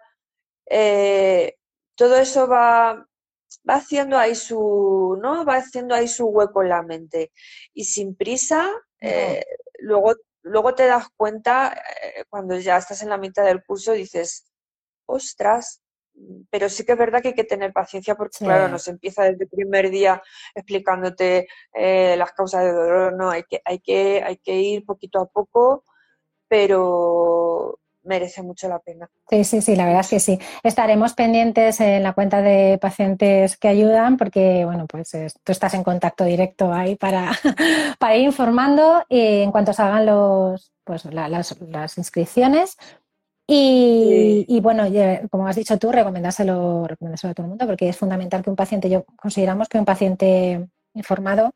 Eh, 0.66 1.54
todo 1.94 2.16
eso 2.16 2.48
va, 2.48 2.94
va 3.68 3.74
haciendo 3.76 4.18
ahí 4.18 4.34
su, 4.34 5.16
¿no? 5.22 5.44
Va 5.44 5.58
haciendo 5.58 5.94
ahí 5.94 6.08
su 6.08 6.26
hueco 6.26 6.62
en 6.64 6.68
la 6.70 6.82
mente. 6.82 7.30
Y 7.72 7.84
sin 7.84 8.16
prisa, 8.16 8.68
eh, 9.00 9.44
luego, 9.78 10.14
luego 10.42 10.74
te 10.74 10.86
das 10.86 11.06
cuenta, 11.16 11.80
eh, 12.02 12.24
cuando 12.28 12.58
ya 12.58 12.78
estás 12.78 13.02
en 13.02 13.10
la 13.10 13.18
mitad 13.18 13.44
del 13.44 13.62
curso, 13.64 13.92
dices, 13.92 14.50
ostras, 15.06 15.80
pero 16.50 16.68
sí 16.68 16.84
que 16.84 16.92
es 16.92 16.98
verdad 16.98 17.20
que 17.20 17.28
hay 17.28 17.34
que 17.34 17.44
tener 17.44 17.72
paciencia 17.72 18.14
porque, 18.14 18.38
claro, 18.38 18.68
nos 18.68 18.86
empieza 18.88 19.24
desde 19.24 19.44
el 19.44 19.50
primer 19.50 19.90
día 19.90 20.22
explicándote 20.54 21.48
eh, 21.72 22.14
las 22.16 22.32
causas 22.32 22.64
de 22.64 22.72
dolor, 22.72 23.14
¿no? 23.14 23.30
Hay 23.30 23.42
que, 23.44 23.60
hay, 23.64 23.80
que, 23.80 24.22
hay 24.22 24.36
que 24.36 24.54
ir 24.60 24.84
poquito 24.84 25.20
a 25.20 25.26
poco, 25.26 25.84
pero 26.48 27.78
merece 28.04 28.42
mucho 28.42 28.68
la 28.68 28.78
pena. 28.78 29.10
Sí, 29.28 29.44
sí, 29.44 29.60
sí, 29.62 29.76
la 29.76 29.86
verdad 29.86 30.02
es 30.02 30.08
que 30.08 30.20
sí. 30.20 30.38
Estaremos 30.62 31.14
pendientes 31.14 31.80
en 31.80 32.02
la 32.02 32.12
cuenta 32.12 32.42
de 32.42 32.78
pacientes 32.78 33.56
que 33.56 33.68
ayudan 33.68 34.16
porque, 34.16 34.64
bueno, 34.64 34.86
pues 34.86 35.10
tú 35.42 35.52
estás 35.52 35.74
en 35.74 35.82
contacto 35.82 36.24
directo 36.24 36.72
ahí 36.72 36.96
para, 36.96 37.32
para 37.98 38.16
ir 38.16 38.24
informando 38.24 39.04
y 39.08 39.42
en 39.42 39.50
cuanto 39.50 39.72
salgan 39.72 40.06
los, 40.06 40.72
pues, 40.84 41.04
las, 41.06 41.58
las 41.60 41.98
inscripciones, 41.98 42.76
y, 43.46 44.60
bueno, 44.62 44.84
como 45.30 45.46
has 45.46 45.56
dicho 45.56 45.78
tú, 45.78 45.92
recomendárselo, 45.92 46.86
recomendárselo 46.86 47.32
a 47.32 47.34
todo 47.34 47.44
el 47.44 47.50
mundo 47.50 47.66
porque 47.66 47.88
es 47.88 47.96
fundamental 47.96 48.42
que 48.42 48.50
un 48.50 48.56
paciente, 48.56 48.88
yo 48.88 49.04
consideramos 49.16 49.68
que 49.68 49.78
un 49.78 49.84
paciente 49.84 50.66
informado 50.94 51.52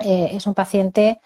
eh, 0.00 0.30
es 0.32 0.46
un 0.46 0.54
paciente 0.54 1.20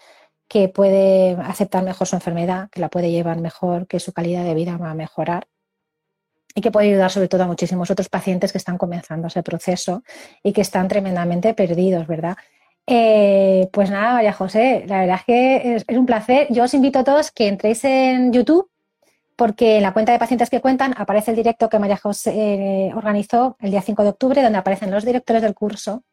que 0.47 0.69
puede 0.69 1.37
aceptar 1.43 1.83
mejor 1.83 2.07
su 2.07 2.15
enfermedad, 2.15 2.69
que 2.71 2.79
la 2.79 2.89
puede 2.89 3.11
llevar 3.11 3.39
mejor, 3.39 3.87
que 3.87 3.99
su 3.99 4.13
calidad 4.13 4.43
de 4.43 4.53
vida 4.53 4.77
va 4.77 4.91
a 4.91 4.95
mejorar 4.95 5.47
y 6.55 6.61
que 6.61 6.71
puede 6.71 6.87
ayudar 6.87 7.11
sobre 7.11 7.27
todo 7.27 7.43
a 7.43 7.47
muchísimos 7.47 7.91
otros 7.91 8.09
pacientes 8.09 8.51
que 8.51 8.57
están 8.57 8.77
comenzando 8.77 9.27
ese 9.27 9.43
proceso 9.43 10.03
y 10.43 10.53
que 10.53 10.61
están 10.61 10.87
tremendamente 10.87 11.53
perdidos, 11.53 12.07
¿verdad? 12.07 12.37
Eh, 12.87 13.69
pues 13.71 13.91
nada, 13.91 14.13
María 14.13 14.33
José, 14.33 14.83
la 14.87 15.01
verdad 15.01 15.17
es 15.17 15.25
que 15.25 15.75
es, 15.75 15.85
un 15.89 16.07
placer. 16.07 16.47
Yo 16.49 16.63
os 16.63 16.73
invito 16.73 16.99
a 16.99 17.03
todos 17.03 17.31
que 17.31 17.47
entréis 17.47 17.83
en 17.83 18.33
YouTube 18.33 18.69
porque 19.39 19.77
en 19.77 19.83
la 19.83 19.93
cuenta 19.93 20.11
de 20.11 20.19
pacientes 20.19 20.49
que 20.49 20.59
cuentan 20.59 20.93
aparece 20.97 21.31
el 21.31 21.37
directo 21.37 21.69
que 21.69 21.79
María 21.79 21.95
José 21.95 22.33
eh, 22.35 22.91
organizó 22.93 23.55
el 23.61 23.71
día 23.71 23.81
5 23.81 24.03
de 24.03 24.09
octubre, 24.09 24.43
donde 24.43 24.57
aparecen 24.57 24.91
los 24.91 25.05
directores 25.05 25.41
del 25.41 25.55
curso 25.55 26.03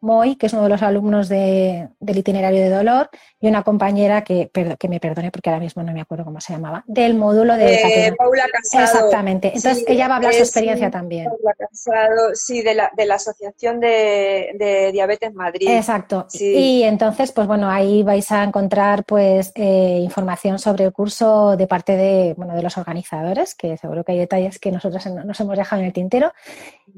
Moy, 0.00 0.36
que 0.36 0.46
es 0.46 0.52
uno 0.52 0.62
de 0.62 0.68
los 0.68 0.82
alumnos 0.82 1.28
del 1.28 1.90
itinerario 2.00 2.60
de 2.60 2.70
dolor, 2.70 3.10
y 3.40 3.48
una 3.48 3.62
compañera 3.62 4.22
que, 4.22 4.50
que 4.50 4.88
me 4.88 5.00
perdone 5.00 5.30
porque 5.30 5.50
ahora 5.50 5.60
mismo 5.60 5.82
no 5.82 5.92
me 5.92 6.00
acuerdo 6.00 6.24
cómo 6.24 6.40
se 6.40 6.52
llamaba, 6.52 6.84
del 6.86 7.14
módulo 7.14 7.56
de... 7.56 7.74
Eh, 7.74 8.12
Paula 8.16 8.44
Casado. 8.52 8.84
Exactamente. 8.84 9.52
Entonces 9.54 9.84
ella 9.86 10.08
va 10.08 10.14
a 10.14 10.16
hablar 10.18 10.34
su 10.34 10.40
experiencia 10.40 10.90
también. 10.90 11.26
Paula 11.26 11.54
Casado, 11.58 12.34
sí, 12.34 12.62
de 12.62 12.74
la, 12.74 12.90
de 12.96 13.06
la 13.06 13.14
Asociación 13.14 13.80
de, 13.80 14.90
Diabetes 14.92 15.34
Madrid. 15.34 15.68
Exacto. 15.68 16.26
Y 16.32 16.82
entonces, 16.82 17.32
pues 17.32 17.46
bueno, 17.46 17.70
ahí 17.70 18.02
vais 18.02 18.30
a 18.32 18.42
encontrar 18.42 19.04
pues 19.04 19.52
eh, 19.54 20.00
información 20.02 20.58
sobre 20.58 20.84
el 20.84 20.92
curso 20.92 21.56
de 21.56 21.66
parte 21.66 21.96
de, 21.96 22.34
bueno, 22.36 22.54
de 22.54 22.62
los 22.62 22.76
organizadores, 22.76 23.54
que 23.54 23.76
seguro 23.76 24.04
que 24.04 24.12
hay 24.12 24.18
detalles 24.18 24.58
que 24.58 24.70
nosotros 24.72 25.04
nos 25.06 25.40
hemos 25.40 25.56
dejado 25.56 25.80
en 25.80 25.86
el 25.86 25.92
tintero. 25.92 26.32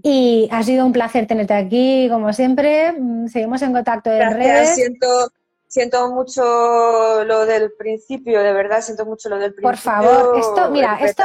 Y 0.03 0.49
ha 0.51 0.63
sido 0.63 0.87
un 0.87 0.93
placer 0.93 1.27
tenerte 1.27 1.55
aquí, 1.55 2.09
como 2.11 2.33
siempre. 2.33 2.92
Mm, 2.99 3.27
seguimos 3.29 3.63
en 3.63 3.73
contacto 3.73 4.11
en 4.11 4.33
redes. 4.33 4.75
Siento, 4.75 5.33
siento 5.67 6.11
mucho 6.13 7.25
lo 7.25 7.47
del 7.47 7.73
principio, 7.73 8.43
de 8.43 8.53
verdad, 8.53 8.81
siento 8.81 9.07
mucho 9.07 9.29
lo 9.29 9.39
del 9.39 9.55
principio. 9.55 9.71
Por 9.71 9.79
favor, 9.79 10.39
esto, 10.39 10.71
mira, 10.71 10.99
esto 11.01 11.23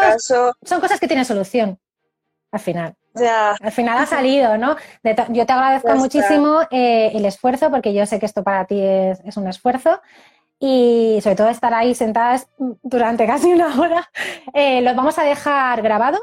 son 0.63 0.79
cosas 0.79 0.99
que 0.99 1.07
tienen 1.07 1.25
solución 1.25 1.79
al 2.51 2.59
final. 2.59 2.95
Al 3.61 3.71
final 3.71 3.97
ha 3.97 4.05
salido, 4.05 4.57
¿no? 4.57 4.75
yo 5.29 5.45
te 5.45 5.51
agradezco 5.51 5.95
muchísimo 5.95 6.61
eh, 6.71 7.11
el 7.13 7.25
esfuerzo, 7.25 7.69
porque 7.71 7.93
yo 7.93 8.05
sé 8.05 8.19
que 8.19 8.25
esto 8.25 8.43
para 8.43 8.65
ti 8.65 8.79
es, 8.79 9.37
un 9.37 9.47
esfuerzo 9.47 10.01
y 10.59 11.19
sobre 11.21 11.35
todo 11.35 11.49
estar 11.49 11.73
ahí 11.73 11.93
sentadas 11.95 12.47
durante 12.57 13.25
casi 13.25 13.51
una 13.53 13.79
hora. 13.79 14.09
Eh, 14.53 14.81
lo 14.81 14.93
vamos 14.95 15.17
a 15.17 15.23
dejar 15.23 15.81
grabado 15.81 16.19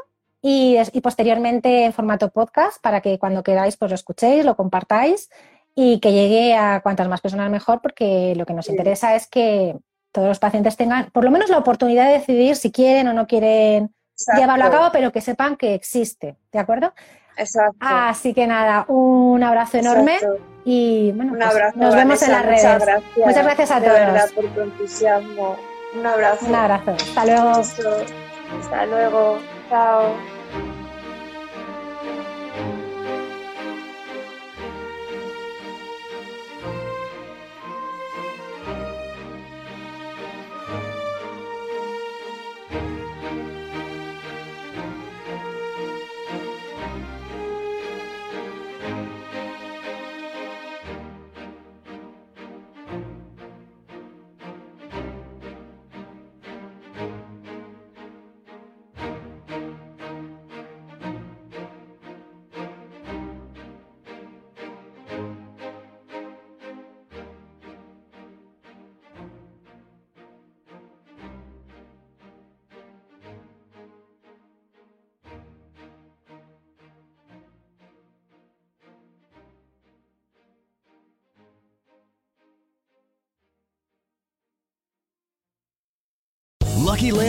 y, 0.47 1.01
posteriormente 1.01 1.86
en 1.86 1.95
formato 1.95 2.28
podcast 2.28 2.78
para 2.82 3.01
que 3.01 3.18
cuando 3.18 3.42
queráis 3.42 3.78
pues 3.78 3.90
lo 3.90 3.95
escuchéis, 3.95 4.45
lo 4.45 4.57
compartáis 4.57 5.30
y 5.74 6.01
que 6.01 6.12
llegue 6.12 6.55
a 6.55 6.82
cuantas 6.82 7.09
más 7.09 7.22
personas 7.22 7.51
mejor 7.51 7.80
porque 7.80 8.34
lo 8.36 8.45
que 8.45 8.53
nos 8.53 8.68
interesa 8.68 9.14
es 9.14 9.26
que 9.26 9.74
todos 10.12 10.28
los 10.28 10.38
pacientes 10.38 10.76
tengan 10.76 11.11
por 11.12 11.24
lo 11.24 11.30
menos 11.30 11.49
la 11.49 11.57
oportunidad 11.57 12.09
de 12.09 12.18
decidir 12.18 12.57
si 12.57 12.70
quieren 12.70 13.09
o 13.09 13.14
no 13.14 13.26
quieren 13.26 13.95
llevarlo 14.36 14.66
a 14.66 14.70
cabo, 14.70 14.88
pero 14.92 15.12
que 15.12 15.22
sepan 15.22 15.57
que 15.57 15.72
existe, 15.72 16.36
¿de 16.53 16.59
acuerdo? 16.59 16.92
Exacto. 17.38 17.78
Así 17.80 18.34
que 18.34 18.47
nada, 18.47 18.84
un 18.88 19.42
abrazo 19.42 19.78
enorme 19.78 20.18
y 20.66 21.11
bueno, 21.12 21.32
un 21.32 21.38
pues 21.38 21.51
abrazo, 21.51 21.78
nos 21.78 21.95
vemos 21.95 22.22
en 22.22 22.32
las 22.32 22.45
redes. 22.45 22.64
Muchas 22.64 22.84
gracias, 22.84 23.16
muchas 23.16 23.45
gracias 23.45 23.70
a 23.70 23.80
de 23.80 23.86
todos. 23.86 23.99
Verdad, 23.99 24.30
por 24.34 24.45
tu 24.49 24.61
entusiasmo. 24.61 25.57
Un 25.99 26.07
abrazo. 26.07 26.47
Un 26.47 26.55
abrazo. 26.55 26.90
Hasta 26.90 27.24
luego. 27.24 27.51
Hasta 28.61 28.86
luego. 28.86 29.38
Chao. 29.70 30.34
thank 30.55 30.79
you 30.79 30.84